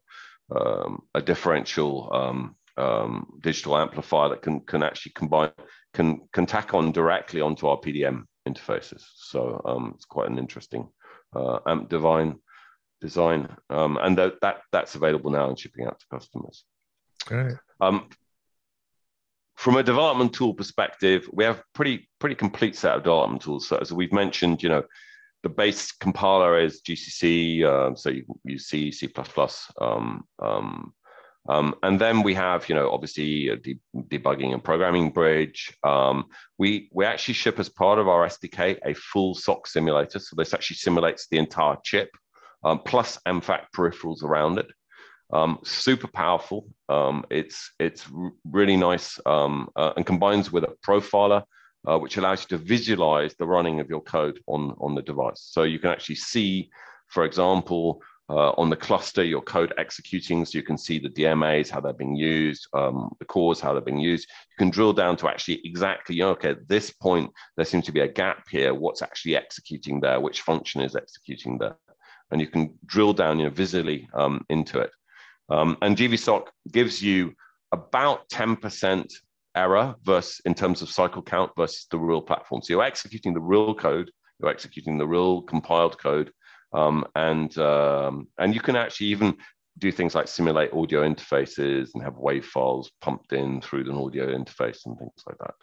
um, 0.56 1.02
a 1.16 1.22
differential 1.24 2.12
um, 2.14 2.56
um, 2.78 3.40
digital 3.42 3.76
amplifier 3.76 4.30
that 4.30 4.44
can, 4.44 4.60
can 4.60 4.84
actually 4.84 5.14
combine, 5.16 5.52
can, 5.96 6.28
can 6.32 6.46
tack 6.46 6.76
on 6.76 6.92
directly 6.92 7.42
onto 7.42 7.66
our 7.66 7.78
PDM 7.78 8.26
interfaces. 8.48 9.04
So 9.16 9.62
um, 9.66 9.94
it's 9.96 10.06
quite 10.06 10.30
an 10.30 10.38
interesting 10.38 10.90
uh, 11.36 11.60
amp 11.68 11.90
divine 11.90 12.40
design. 13.02 13.56
Um, 13.70 13.98
and 14.02 14.18
that, 14.18 14.36
that, 14.42 14.62
that's 14.72 14.96
available 14.96 15.32
now 15.32 15.50
and 15.50 15.60
shipping 15.60 15.86
out 15.86 16.00
to 16.00 16.06
customers. 16.12 16.64
Great. 17.26 17.56
Um, 17.82 18.10
from 19.56 19.76
a 19.76 19.84
development 19.84 20.34
tool 20.34 20.54
perspective, 20.54 21.30
we 21.34 21.44
have 21.44 21.62
pretty 21.74 22.10
pretty 22.20 22.36
complete 22.36 22.78
set 22.78 22.96
of 22.96 23.04
development 23.04 23.42
tools. 23.42 23.68
So 23.68 23.76
as 23.76 23.92
we've 23.92 24.14
mentioned, 24.14 24.64
you 24.64 24.70
know, 24.70 24.84
the 25.44 25.50
base 25.50 25.92
compiler 25.92 26.60
is 26.60 26.82
GCC, 26.82 27.66
um, 27.66 27.98
so 27.98 28.10
you 28.10 28.24
use 28.46 28.68
C, 28.68 28.92
C++, 28.92 29.10
um, 29.82 30.24
um, 30.42 30.94
um, 31.50 31.74
and 31.82 32.00
then 32.00 32.22
we 32.22 32.36
have, 32.36 32.70
you 32.70 32.76
know, 32.76 32.92
obviously 32.92 33.56
de- 33.58 33.80
debugging 33.98 34.54
and 34.54 34.64
programming 34.64 35.10
bridge. 35.10 35.76
Um, 35.84 36.26
we 36.60 36.90
we 36.94 37.06
actually 37.06 37.34
ship 37.34 37.60
as 37.60 37.70
part 37.70 37.98
of 37.98 38.08
our 38.08 38.28
SDK 38.28 38.78
a 38.86 38.94
full 38.94 39.34
SOC 39.34 39.66
simulator, 39.66 40.20
so 40.20 40.36
this 40.38 40.54
actually 40.54 40.78
simulates 40.78 41.28
the 41.28 41.40
entire 41.40 41.78
chip 41.84 42.12
um, 42.64 42.80
plus 42.86 43.18
AmFAC 43.28 43.64
peripherals 43.76 44.24
around 44.24 44.60
it. 44.60 44.68
Um, 45.32 45.58
super 45.64 46.08
powerful. 46.08 46.68
Um, 46.88 47.26
it's 47.32 47.72
it's 47.80 48.06
really 48.46 48.78
nice 48.78 49.20
um, 49.26 49.70
uh, 49.76 49.94
and 49.96 50.06
combines 50.06 50.52
with 50.52 50.64
a 50.64 50.76
profiler, 50.88 51.44
uh, 51.88 51.98
which 51.98 52.18
allows 52.18 52.42
you 52.44 52.58
to 52.58 52.64
visualize 52.64 53.34
the 53.36 53.48
running 53.48 53.80
of 53.80 53.90
your 53.90 54.02
code 54.02 54.40
on 54.46 54.76
on 54.80 54.94
the 54.94 55.02
device. 55.02 55.42
So 55.52 55.64
you 55.64 55.80
can 55.80 55.90
actually 55.90 56.16
see, 56.16 56.70
for 57.08 57.26
example, 57.26 58.04
uh, 58.30 58.52
on 58.58 58.70
the 58.70 58.76
cluster, 58.76 59.24
your 59.24 59.42
code 59.42 59.74
executing, 59.78 60.46
so 60.46 60.58
you 60.58 60.64
can 60.64 60.78
see 60.78 61.00
the 61.00 61.10
DMAs, 61.10 61.70
how 61.70 61.80
they're 61.80 61.94
being 61.94 62.16
used, 62.16 62.68
um, 62.74 63.10
the 63.18 63.26
cores, 63.26 63.60
how 63.60 63.74
they're 63.74 63.82
being 63.82 64.00
used. 64.00 64.30
You 64.52 64.66
can 64.66 64.70
drill 64.70 64.94
down 64.94 65.18
to 65.18 65.28
actually 65.28 65.62
exactly, 65.66 66.16
you 66.16 66.24
know, 66.24 66.30
okay, 66.32 66.52
at 66.52 66.68
this 66.68 66.92
point, 66.92 67.32
there 67.56 67.66
seems 67.66 67.86
to 67.86 67.92
be 67.92 68.02
a 68.02 68.08
gap 68.08 68.46
here. 68.50 68.74
What's 68.74 69.02
actually 69.02 69.36
executing 69.36 70.00
there? 70.00 70.20
Which 70.20 70.42
function 70.42 70.82
is 70.82 70.96
executing 70.96 71.58
there? 71.58 71.76
And 72.30 72.40
you 72.40 72.48
can 72.48 72.78
drill 72.86 73.14
down, 73.14 73.40
you 73.40 73.46
know, 73.46 73.50
visually 73.52 74.08
um, 74.14 74.46
into 74.50 74.80
it. 74.80 74.92
Um, 75.50 75.78
and 75.82 75.98
GVSOC 75.98 76.46
gives 76.72 77.02
you 77.02 77.34
about 77.72 78.30
10% 78.30 79.12
error 79.56 79.96
versus 80.04 80.40
in 80.46 80.54
terms 80.54 80.84
of 80.84 80.92
cycle 80.92 81.24
count 81.24 81.52
versus 81.58 81.88
the 81.90 81.98
real 81.98 82.22
platform. 82.22 82.62
So 82.62 82.74
you're 82.74 82.84
executing 82.84 83.34
the 83.34 83.42
real 83.42 83.74
code, 83.74 84.12
you're 84.40 84.52
executing 84.52 85.00
the 85.00 85.08
real 85.08 85.42
compiled 85.42 85.98
code 85.98 86.32
um, 86.74 87.06
and 87.16 87.58
um, 87.58 88.28
and 88.38 88.54
you 88.54 88.62
can 88.62 88.76
actually 88.76 89.08
even 89.08 89.36
do 89.78 89.92
things 89.92 90.14
like 90.14 90.28
simulate 90.28 90.74
audio 90.74 91.08
interfaces 91.08 91.90
and 91.94 92.04
have 92.04 92.18
wave 92.18 92.46
files 92.46 92.92
pumped 93.02 93.34
in 93.34 93.62
through 93.62 93.90
an 93.90 93.96
audio 93.96 94.28
interface 94.28 94.86
and 94.86 94.98
things 94.98 95.24
like 95.26 95.38
that. 95.40 95.56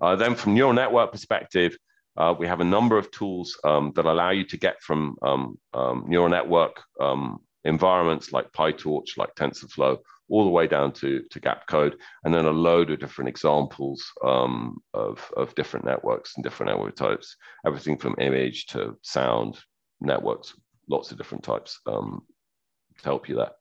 Uh, 0.00 0.16
then 0.16 0.34
from 0.34 0.54
neural 0.54 0.72
network 0.72 1.12
perspective, 1.12 1.76
uh, 2.16 2.34
we 2.36 2.46
have 2.46 2.60
a 2.60 2.64
number 2.64 2.96
of 2.96 3.10
tools 3.10 3.56
um, 3.64 3.92
that 3.94 4.06
allow 4.06 4.30
you 4.30 4.44
to 4.44 4.56
get 4.56 4.80
from 4.82 5.16
um, 5.22 5.58
um, 5.74 6.04
neural 6.08 6.28
network 6.28 6.82
um, 7.00 7.38
environments 7.64 8.32
like 8.32 8.50
PyTorch, 8.52 9.16
like 9.16 9.34
TensorFlow, 9.34 9.98
all 10.30 10.44
the 10.44 10.50
way 10.50 10.66
down 10.66 10.92
to, 10.92 11.22
to 11.30 11.40
gap 11.40 11.66
code, 11.66 11.96
and 12.24 12.34
then 12.34 12.44
a 12.44 12.50
load 12.50 12.90
of 12.90 12.98
different 12.98 13.28
examples 13.28 14.04
um, 14.24 14.78
of, 14.94 15.30
of 15.36 15.54
different 15.54 15.86
networks 15.86 16.32
and 16.36 16.44
different 16.44 16.70
network 16.70 16.96
types, 16.96 17.36
everything 17.66 17.96
from 17.96 18.16
image 18.18 18.66
to 18.66 18.96
sound 19.02 19.58
networks, 20.00 20.54
lots 20.88 21.10
of 21.10 21.18
different 21.18 21.44
types 21.44 21.80
um, 21.86 22.22
to 22.98 23.04
help 23.04 23.28
you 23.28 23.36
there. 23.36 23.52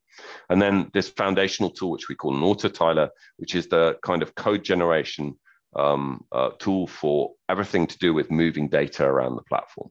And 0.50 0.62
then 0.62 0.90
this 0.94 1.10
foundational 1.10 1.70
tool, 1.70 1.92
which 1.92 2.10
we 2.10 2.16
call 2.16 2.36
an 2.36 2.42
autotiler, 2.42 3.10
which 3.38 3.56
is 3.56 3.68
the 3.68 3.98
kind 4.02 4.22
of 4.22 4.36
code 4.36 4.64
generation 4.64 5.38
um, 5.76 6.24
uh, 6.32 6.50
tool 6.60 6.88
for 6.88 7.34
everything 7.50 7.88
to 7.88 7.98
do 8.00 8.14
with 8.14 8.32
moving 8.32 8.68
data 8.68 9.06
around 9.06 9.36
the 9.36 9.44
platform. 9.44 9.90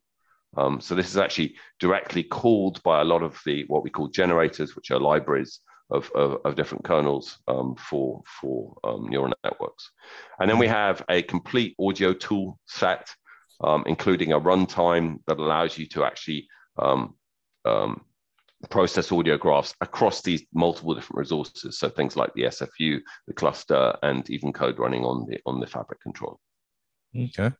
Um, 0.56 0.80
so 0.80 0.94
this 0.94 1.10
is 1.10 1.18
actually 1.18 1.54
directly 1.78 2.22
called 2.22 2.82
by 2.82 3.00
a 3.00 3.04
lot 3.04 3.22
of 3.22 3.38
the 3.44 3.64
what 3.68 3.82
we 3.82 3.90
call 3.90 4.08
generators, 4.08 4.74
which 4.74 4.90
are 4.90 4.98
libraries 4.98 5.60
of, 5.90 6.10
of, 6.14 6.38
of 6.44 6.56
different 6.56 6.84
kernels 6.84 7.38
um, 7.46 7.76
for, 7.76 8.22
for 8.40 8.76
um, 8.82 9.08
neural 9.08 9.32
networks. 9.44 9.90
And 10.40 10.50
then 10.50 10.58
we 10.58 10.66
have 10.66 11.04
a 11.08 11.22
complete 11.22 11.76
audio 11.78 12.12
tool 12.12 12.58
set 12.66 13.08
um, 13.62 13.84
including 13.86 14.32
a 14.32 14.40
runtime 14.40 15.18
that 15.26 15.38
allows 15.38 15.78
you 15.78 15.86
to 15.86 16.04
actually 16.04 16.48
um, 16.78 17.14
um, 17.64 18.02
process 18.70 19.12
audio 19.12 19.36
graphs 19.36 19.74
across 19.80 20.22
these 20.22 20.44
multiple 20.52 20.94
different 20.94 21.18
resources. 21.18 21.78
So 21.78 21.88
things 21.88 22.16
like 22.16 22.32
the 22.34 22.44
SFU, 22.44 23.00
the 23.26 23.34
cluster, 23.34 23.96
and 24.02 24.28
even 24.30 24.52
code 24.52 24.78
running 24.78 25.04
on 25.04 25.26
the 25.28 25.38
on 25.46 25.60
the 25.60 25.66
fabric 25.66 26.00
control. 26.00 26.40
Okay. 27.16 27.50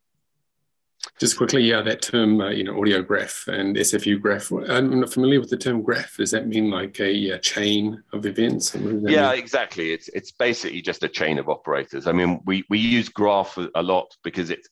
Just 1.21 1.37
quickly, 1.37 1.63
yeah, 1.63 1.83
that 1.83 2.03
term, 2.03 2.41
uh, 2.41 2.51
you 2.51 2.65
know, 2.65 2.79
audio 2.79 3.01
graph 3.01 3.45
and 3.49 3.77
SFU 3.77 4.21
graph. 4.21 4.51
I'm 4.51 5.01
not 5.01 5.13
familiar 5.13 5.41
with 5.41 5.51
the 5.51 5.57
term 5.57 5.83
graph. 5.83 6.17
Does 6.17 6.31
that 6.33 6.49
mean 6.49 6.71
like 6.71 6.99
a, 7.01 7.31
a 7.31 7.39
chain 7.39 8.03
of 8.13 8.27
events? 8.27 8.75
Yeah, 8.75 9.31
mean? 9.31 9.39
exactly. 9.39 9.93
It's 9.93 10.09
it's 10.09 10.33
basically 10.33 10.83
just 10.83 11.05
a 11.05 11.09
chain 11.09 11.39
of 11.39 11.49
operators. 11.49 12.07
I 12.07 12.13
mean, 12.13 12.41
we 12.45 12.65
we 12.71 12.79
use 12.79 13.09
graph 13.09 13.57
a 13.57 13.83
lot 13.83 14.15
because 14.25 14.51
it's 14.51 14.69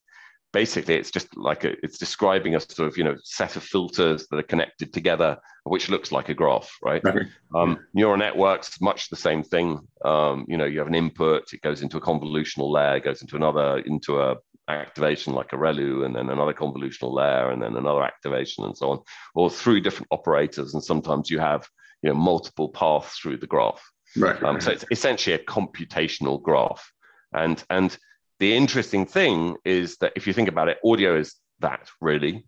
basically 0.55 0.95
it's 0.95 1.11
just 1.11 1.37
like 1.37 1.65
a, 1.65 1.73
it's 1.85 1.99
describing 1.99 2.55
a 2.55 2.61
sort 2.61 2.89
of 2.89 2.97
you 2.97 3.05
know 3.05 3.17
set 3.23 3.57
of 3.57 3.63
filters 3.63 4.27
that 4.29 4.39
are 4.39 4.45
connected 4.45 4.93
together 4.95 5.37
which 5.65 5.91
looks 5.91 6.13
like 6.13 6.31
a 6.31 6.35
graph 6.35 6.71
right, 6.83 7.03
right. 7.05 7.27
Um, 7.55 7.79
neural 7.93 8.17
networks 8.17 8.81
much 8.81 9.11
the 9.11 9.17
same 9.17 9.43
thing. 9.43 9.81
Um, 10.05 10.47
you 10.49 10.57
know 10.57 10.65
you 10.65 10.79
have 10.79 10.89
an 10.89 10.95
input 10.95 11.53
it 11.53 11.61
goes 11.61 11.83
into 11.83 11.99
a 11.99 12.01
convolutional 12.01 12.73
layer 12.73 13.01
goes 13.01 13.21
into 13.21 13.37
another 13.37 13.79
into 13.81 14.21
a 14.21 14.37
activation 14.69 15.35
like 15.35 15.53
a 15.53 15.57
ReLU 15.57 16.07
and 16.07 16.17
then 16.17 16.31
another 16.31 16.55
convolutional 16.55 17.13
layer 17.13 17.51
and 17.51 17.61
then 17.61 17.77
another 17.77 18.03
activation 18.03 18.65
and 18.65 18.75
so 18.75 18.93
on 18.93 19.01
or 19.35 19.51
through 19.51 19.83
different 19.83 20.09
operators 20.11 20.73
and 20.73 20.83
sometimes 20.83 21.29
you 21.29 21.39
have 21.39 21.69
you 22.05 22.11
know 22.11 22.15
multiple 22.15 22.69
paths 22.69 23.19
through 23.19 23.39
the 23.39 23.47
graph. 23.47 23.83
Right, 24.17 24.41
um, 24.45 24.61
so 24.61 24.71
it's 24.71 24.85
essentially 24.93 25.35
a 25.35 25.39
computational 25.39 26.41
graph. 26.41 26.89
And 27.33 27.65
and 27.71 27.97
the 28.41 28.55
interesting 28.55 29.07
thing 29.07 29.57
is 29.65 29.97
that 29.99 30.13
if 30.17 30.27
you 30.27 30.33
think 30.33 30.49
about 30.49 30.69
it, 30.69 30.79
audio 30.85 31.19
is 31.19 31.35
that 31.61 31.89
really. 32.01 32.45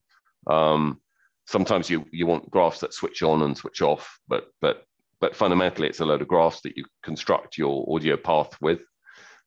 Um, 0.47 1.01
sometimes 1.47 1.89
you 1.89 2.05
you 2.11 2.26
want 2.26 2.51
graphs 2.51 2.80
that 2.80 2.95
switch 2.95 3.22
on 3.22 3.43
and 3.43 3.57
switch 3.57 3.82
off, 3.82 4.18
but 4.28 4.49
but 4.61 4.84
but 5.20 5.34
fundamentally 5.34 5.89
it's 5.89 6.01
a 6.01 6.05
load 6.05 6.22
of 6.22 6.28
graphs 6.28 6.61
that 6.62 6.76
you 6.76 6.84
construct 7.03 7.57
your 7.57 7.87
audio 7.95 8.16
path 8.16 8.57
with. 8.61 8.82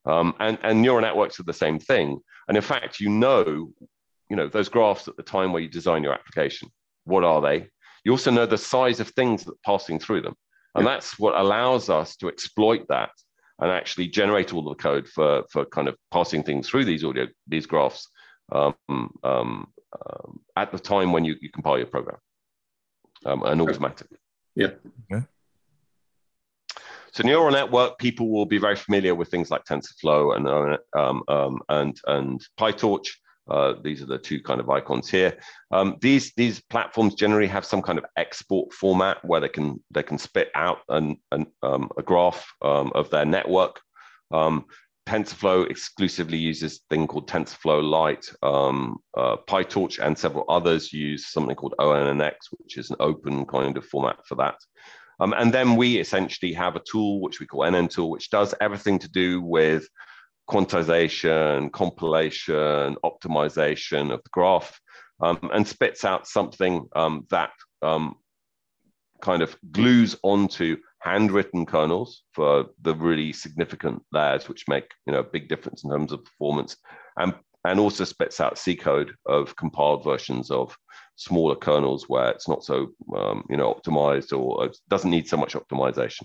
Um, 0.05 0.33
and, 0.39 0.57
and 0.63 0.81
neural 0.81 1.01
networks 1.01 1.39
are 1.39 1.43
the 1.43 1.53
same 1.53 1.77
thing. 1.77 2.19
And 2.47 2.57
in 2.57 2.63
fact, 2.63 2.99
you 2.99 3.09
know, 3.09 3.71
you 4.29 4.35
know, 4.35 4.47
those 4.47 4.69
graphs 4.69 5.07
at 5.07 5.17
the 5.17 5.23
time 5.23 5.51
where 5.51 5.61
you 5.61 5.67
design 5.67 6.01
your 6.01 6.13
application, 6.13 6.69
what 7.03 7.23
are 7.23 7.41
they? 7.41 7.67
You 8.03 8.13
also 8.13 8.31
know 8.31 8.45
the 8.45 8.57
size 8.57 8.99
of 8.99 9.09
things 9.09 9.43
that 9.43 9.51
are 9.51 9.65
passing 9.65 9.99
through 9.99 10.21
them. 10.21 10.35
And 10.73 10.87
that's 10.87 11.19
what 11.19 11.35
allows 11.35 11.89
us 11.89 12.15
to 12.17 12.29
exploit 12.29 12.87
that 12.87 13.11
and 13.59 13.71
actually 13.71 14.07
generate 14.07 14.53
all 14.53 14.63
the 14.63 14.75
code 14.75 15.07
for 15.07 15.43
for 15.51 15.65
kind 15.65 15.87
of 15.87 15.95
passing 16.11 16.43
things 16.43 16.67
through 16.67 16.85
these 16.85 17.03
audio 17.03 17.27
these 17.47 17.65
graphs 17.65 18.07
um, 18.51 18.75
um, 18.89 19.11
um, 19.23 20.39
at 20.55 20.71
the 20.71 20.79
time 20.79 21.11
when 21.11 21.25
you, 21.25 21.35
you 21.41 21.49
compile 21.51 21.77
your 21.77 21.87
program 21.87 22.17
um, 23.25 23.43
and 23.43 23.61
automatically. 23.61 24.17
Yeah. 24.55 24.71
Okay. 25.11 25.25
So 27.11 27.23
neural 27.23 27.51
network 27.51 27.97
people 27.97 28.29
will 28.29 28.45
be 28.45 28.59
very 28.59 28.75
familiar 28.75 29.15
with 29.15 29.29
things 29.29 29.49
like 29.49 29.65
TensorFlow 29.65 30.35
and 30.35 30.77
um, 30.95 31.23
um, 31.27 31.59
and 31.69 31.99
and 32.07 32.41
PyTorch. 32.59 33.07
Uh, 33.49 33.73
these 33.83 34.01
are 34.01 34.05
the 34.05 34.17
two 34.17 34.41
kind 34.41 34.59
of 34.59 34.69
icons 34.69 35.09
here. 35.09 35.37
Um, 35.71 35.97
these 36.01 36.33
these 36.35 36.61
platforms 36.61 37.15
generally 37.15 37.47
have 37.47 37.65
some 37.65 37.81
kind 37.81 37.97
of 37.97 38.05
export 38.17 38.73
format 38.73 39.23
where 39.25 39.41
they 39.41 39.49
can 39.49 39.83
they 39.91 40.03
can 40.03 40.17
spit 40.17 40.49
out 40.55 40.79
an, 40.89 41.17
an 41.31 41.47
um, 41.63 41.89
a 41.97 42.03
graph 42.03 42.45
um, 42.61 42.91
of 42.95 43.09
their 43.09 43.25
network. 43.25 43.79
Um, 44.31 44.65
TensorFlow 45.07 45.67
exclusively 45.71 46.37
uses 46.37 46.75
a 46.75 46.93
thing 46.93 47.07
called 47.07 47.27
TensorFlow 47.27 47.81
Lite. 47.83 48.31
Um, 48.43 48.99
uh, 49.17 49.37
PyTorch 49.47 49.97
and 50.05 50.15
several 50.15 50.45
others 50.47 50.93
use 50.93 51.31
something 51.31 51.55
called 51.55 51.73
ONNX, 51.79 52.33
which 52.59 52.77
is 52.77 52.91
an 52.91 52.97
open 52.99 53.45
kind 53.47 53.75
of 53.75 53.85
format 53.85 54.17
for 54.27 54.35
that. 54.35 54.57
Um, 55.19 55.33
and 55.35 55.51
then 55.51 55.75
we 55.75 55.97
essentially 55.97 56.53
have 56.53 56.75
a 56.75 56.81
tool 56.89 57.21
which 57.21 57.39
we 57.39 57.47
call 57.47 57.61
NNTool, 57.61 58.09
which 58.09 58.29
does 58.29 58.53
everything 58.61 58.99
to 58.99 59.09
do 59.09 59.41
with 59.41 59.87
quantization, 60.49 61.71
compilation, 61.71 62.95
optimization 63.05 64.11
of 64.11 64.23
the 64.23 64.29
graph, 64.31 64.79
um, 65.21 65.39
and 65.53 65.67
spits 65.67 66.03
out 66.03 66.27
something 66.27 66.87
um, 66.95 67.27
that 67.29 67.51
um, 67.81 68.15
kind 69.21 69.41
of 69.41 69.55
glues 69.71 70.15
onto 70.23 70.77
handwritten 71.01 71.65
kernels 71.65 72.23
for 72.33 72.65
the 72.81 72.95
really 72.95 73.31
significant 73.31 74.01
layers, 74.11 74.49
which 74.49 74.67
make 74.67 74.91
you 75.05 75.13
know 75.13 75.19
a 75.19 75.31
big 75.31 75.47
difference 75.49 75.83
in 75.83 75.91
terms 75.91 76.11
of 76.11 76.23
performance, 76.23 76.77
and 77.17 77.33
and 77.65 77.79
also 77.79 78.03
spits 78.03 78.39
out 78.39 78.57
C 78.57 78.75
code 78.75 79.13
of 79.25 79.55
compiled 79.55 80.03
versions 80.03 80.49
of 80.49 80.75
smaller 81.15 81.55
kernels 81.55 82.05
where 82.07 82.31
it's 82.31 82.47
not 82.47 82.63
so 82.63 82.87
um, 83.15 83.43
you 83.49 83.57
know 83.57 83.73
optimized 83.73 84.37
or 84.37 84.71
doesn't 84.87 85.11
need 85.11 85.27
so 85.27 85.37
much 85.37 85.53
optimization. 85.53 86.23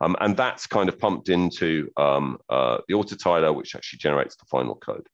Um, 0.00 0.16
and 0.20 0.36
that's 0.36 0.66
kind 0.66 0.88
of 0.88 0.98
pumped 0.98 1.28
into 1.28 1.90
um, 1.96 2.38
uh, 2.48 2.78
the 2.88 2.94
autotiler, 2.94 3.54
which 3.54 3.74
actually 3.74 3.98
generates 3.98 4.36
the 4.36 4.44
final 4.46 4.76
code. 4.76 5.06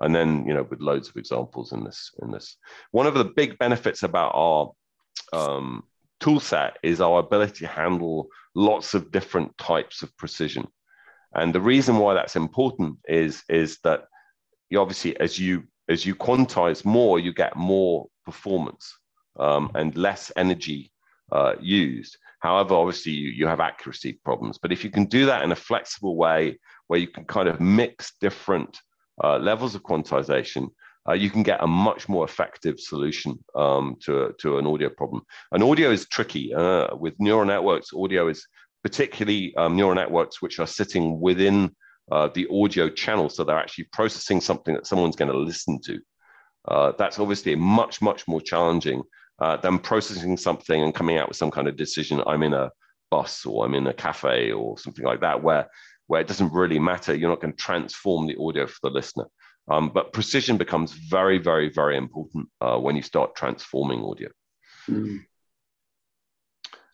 And 0.00 0.14
then, 0.14 0.46
you 0.46 0.54
know, 0.54 0.66
with 0.70 0.80
loads 0.80 1.08
of 1.08 1.16
examples 1.16 1.72
in 1.72 1.84
this, 1.84 2.10
in 2.22 2.30
this. 2.30 2.56
One 2.92 3.06
of 3.06 3.14
the 3.14 3.24
big 3.24 3.58
benefits 3.58 4.02
about 4.02 4.32
our 4.34 4.70
um, 5.32 5.84
tool 6.20 6.40
set 6.40 6.78
is 6.82 7.00
our 7.00 7.18
ability 7.18 7.60
to 7.60 7.66
handle 7.66 8.28
lots 8.54 8.94
of 8.94 9.10
different 9.10 9.56
types 9.58 10.02
of 10.02 10.16
precision. 10.16 10.66
And 11.34 11.54
the 11.54 11.60
reason 11.60 11.96
why 11.98 12.14
that's 12.14 12.36
important 12.36 12.98
is, 13.08 13.42
is 13.48 13.78
that 13.84 14.04
you 14.70 14.80
obviously, 14.80 15.18
as 15.20 15.38
you 15.38 15.64
as 15.88 16.06
you 16.06 16.14
quantize 16.14 16.84
more, 16.84 17.18
you 17.18 17.32
get 17.34 17.56
more 17.56 18.06
performance 18.24 18.96
um, 19.38 19.70
and 19.74 19.96
less 19.96 20.30
energy 20.36 20.92
uh, 21.32 21.54
used. 21.60 22.16
However, 22.40 22.74
obviously 22.74 23.12
you, 23.12 23.30
you 23.30 23.46
have 23.46 23.60
accuracy 23.60 24.18
problems, 24.24 24.58
but 24.58 24.72
if 24.72 24.82
you 24.84 24.90
can 24.90 25.04
do 25.04 25.26
that 25.26 25.42
in 25.42 25.52
a 25.52 25.56
flexible 25.56 26.16
way 26.16 26.58
where 26.88 26.98
you 26.98 27.06
can 27.06 27.24
kind 27.24 27.48
of 27.48 27.60
mix 27.60 28.14
different 28.20 28.78
uh, 29.22 29.38
levels 29.38 29.74
of 29.74 29.82
quantization, 29.82 30.68
uh, 31.08 31.12
you 31.12 31.30
can 31.30 31.42
get 31.42 31.62
a 31.62 31.66
much 31.66 32.08
more 32.08 32.24
effective 32.24 32.78
solution 32.78 33.38
um, 33.54 33.96
to, 34.00 34.34
to 34.38 34.58
an 34.58 34.66
audio 34.66 34.88
problem. 34.88 35.22
And 35.52 35.62
audio 35.62 35.90
is 35.90 36.06
tricky. 36.08 36.52
Uh, 36.54 36.94
with 36.96 37.14
neural 37.18 37.44
networks, 37.44 37.92
audio 37.94 38.28
is 38.28 38.46
particularly 38.82 39.54
um, 39.56 39.76
neural 39.76 39.94
networks 39.94 40.42
which 40.42 40.58
are 40.58 40.66
sitting 40.66 41.20
within 41.20 41.74
uh, 42.10 42.28
the 42.34 42.46
audio 42.50 42.88
channel. 42.88 43.28
So 43.28 43.44
they're 43.44 43.58
actually 43.58 43.88
processing 43.92 44.40
something 44.40 44.74
that 44.74 44.86
someone's 44.86 45.16
going 45.16 45.30
to 45.30 45.38
listen 45.38 45.80
to. 45.82 46.00
Uh, 46.68 46.92
that's 46.98 47.18
obviously 47.18 47.54
much, 47.54 48.02
much 48.02 48.28
more 48.28 48.40
challenging 48.40 49.02
uh, 49.40 49.56
than 49.56 49.78
processing 49.78 50.36
something 50.36 50.82
and 50.82 50.94
coming 50.94 51.16
out 51.16 51.28
with 51.28 51.36
some 51.36 51.50
kind 51.50 51.68
of 51.68 51.76
decision. 51.76 52.22
I'm 52.26 52.42
in 52.42 52.54
a 52.54 52.70
bus 53.10 53.44
or 53.46 53.64
I'm 53.64 53.74
in 53.74 53.86
a 53.86 53.94
cafe 53.94 54.52
or 54.52 54.78
something 54.78 55.04
like 55.04 55.20
that, 55.20 55.42
where, 55.42 55.68
where 56.06 56.20
it 56.20 56.28
doesn't 56.28 56.52
really 56.52 56.78
matter. 56.78 57.14
You're 57.14 57.30
not 57.30 57.40
going 57.40 57.54
to 57.54 57.62
transform 57.62 58.26
the 58.26 58.36
audio 58.40 58.66
for 58.66 58.78
the 58.82 58.90
listener. 58.90 59.26
Um, 59.70 59.90
but 59.90 60.12
precision 60.12 60.56
becomes 60.56 60.92
very, 60.92 61.38
very, 61.38 61.68
very 61.68 61.96
important 61.96 62.48
uh, 62.60 62.76
when 62.78 62.96
you 62.96 63.02
start 63.02 63.36
transforming 63.36 64.04
audio. 64.04 64.28
Mm. 64.88 65.20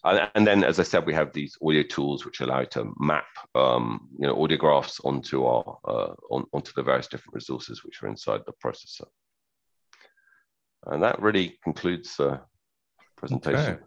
And, 0.04 0.30
and, 0.36 0.46
then, 0.46 0.62
as 0.62 0.78
I 0.78 0.84
said, 0.84 1.06
we 1.06 1.14
have 1.14 1.32
these 1.32 1.56
audio 1.60 1.82
tools 1.82 2.24
which 2.24 2.40
allow 2.40 2.60
you 2.60 2.66
to 2.66 2.92
map, 3.00 3.26
um, 3.56 4.08
you 4.18 4.26
know, 4.26 4.40
audio 4.40 4.56
graphs 4.56 5.00
onto 5.00 5.44
our 5.44 5.78
uh, 5.84 6.14
on, 6.30 6.44
onto 6.52 6.72
the 6.76 6.82
various 6.82 7.08
different 7.08 7.34
resources 7.34 7.82
which 7.82 8.02
are 8.02 8.08
inside 8.08 8.42
the 8.46 8.52
processor. 8.64 9.06
And 10.84 11.02
that 11.02 11.20
really 11.20 11.58
concludes 11.64 12.16
the 12.16 12.40
presentation. 13.16 13.60
Okay. 13.60 13.82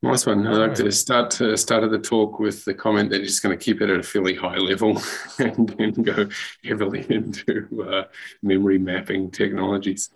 Nice 0.00 0.26
one. 0.26 0.46
I'd 0.46 0.56
like 0.56 0.74
to 0.76 0.92
start 0.92 1.40
uh, 1.40 1.56
started 1.56 1.90
the 1.90 1.98
talk 1.98 2.38
with 2.38 2.64
the 2.64 2.72
comment 2.72 3.10
that 3.10 3.16
you're 3.16 3.26
just 3.26 3.42
going 3.42 3.58
to 3.58 3.64
keep 3.64 3.80
it 3.80 3.90
at 3.90 3.98
a 3.98 4.02
fairly 4.02 4.34
high 4.34 4.56
level 4.56 5.02
and 5.40 5.70
then 5.70 5.92
go 5.92 6.28
heavily 6.62 7.04
into 7.10 7.68
uh, 7.82 8.04
memory 8.40 8.78
mapping 8.78 9.30
technologies. 9.30 10.10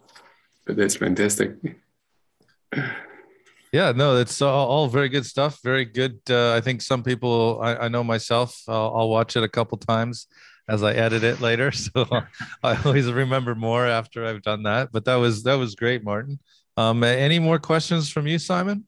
But 0.64 0.76
that's 0.76 0.95
fantastic. 0.95 1.57
Yeah, 3.72 3.90
no, 3.90 4.14
that's 4.14 4.40
all, 4.40 4.68
all 4.68 4.86
very 4.86 5.09
good 5.09 5.26
stuff. 5.26 5.61
Very 5.64 5.84
good. 5.84 6.20
Uh, 6.30 6.55
I 6.55 6.61
think 6.61 6.80
some 6.80 7.03
people, 7.03 7.59
I, 7.61 7.76
I 7.76 7.88
know 7.88 8.05
myself, 8.05 8.62
I'll, 8.68 8.95
I'll, 8.95 9.09
watch 9.09 9.34
it 9.34 9.43
a 9.43 9.49
couple 9.49 9.78
times 9.78 10.28
as 10.73 10.83
I 10.83 10.95
edit 10.95 11.23
it 11.23 11.41
later. 11.41 11.70
So 11.83 12.07
I 12.62 12.81
always 12.85 13.11
remember 13.12 13.55
more 13.55 13.87
after 13.87 14.25
I've 14.25 14.43
done 14.43 14.62
that. 14.62 14.91
But 14.93 15.05
that 15.05 15.16
was 15.16 15.43
that 15.43 15.55
was 15.55 15.75
great, 15.75 16.03
Martin. 16.03 16.39
Um, 16.77 17.05
any 17.05 17.39
more 17.39 17.59
questions 17.59 18.11
from 18.11 18.27
you, 18.27 18.39
Simon? 18.39 18.87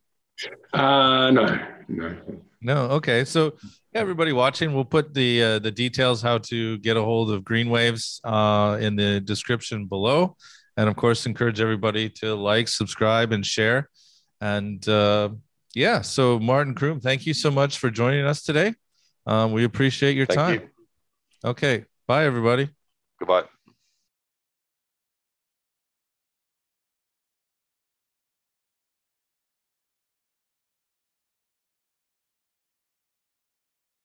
Uh, 0.72 1.30
no, 1.30 1.59
no. 1.89 2.16
No. 2.62 2.76
Okay. 2.99 3.24
So 3.24 3.55
everybody 3.93 4.32
watching, 4.32 4.72
we'll 4.72 4.87
put 4.87 5.12
the 5.12 5.43
uh, 5.43 5.59
the 5.59 5.70
details 5.70 6.22
how 6.22 6.39
to 6.51 6.78
get 6.78 6.97
a 6.97 7.03
hold 7.03 7.30
of 7.30 7.43
Greenwaves 7.43 8.20
uh, 8.24 8.78
in 8.78 8.97
the 8.97 9.20
description 9.20 9.87
below, 9.87 10.37
and 10.76 10.89
of 10.89 10.97
course, 10.97 11.26
encourage 11.26 11.61
everybody 11.61 12.09
to 12.20 12.35
like, 12.35 12.68
subscribe, 12.68 13.32
and 13.32 13.45
share. 13.45 13.91
And 14.41 14.87
uh, 14.89 15.30
yeah, 15.74 16.01
so 16.01 16.39
Martin 16.39 16.74
Croome, 16.74 17.01
thank 17.01 17.26
you 17.26 17.35
so 17.35 17.51
much 17.51 17.78
for 17.78 17.91
joining 17.91 18.24
us 18.24 18.43
today. 18.43 18.74
Um, 19.26 19.53
we 19.53 19.64
appreciate 19.64 20.16
your 20.16 20.26
thank 20.26 20.39
time. 20.39 20.55
You. 20.55 20.74
Okay. 21.45 21.84
Bye, 22.07 22.24
everybody. 22.24 22.70
Goodbye. 23.18 23.53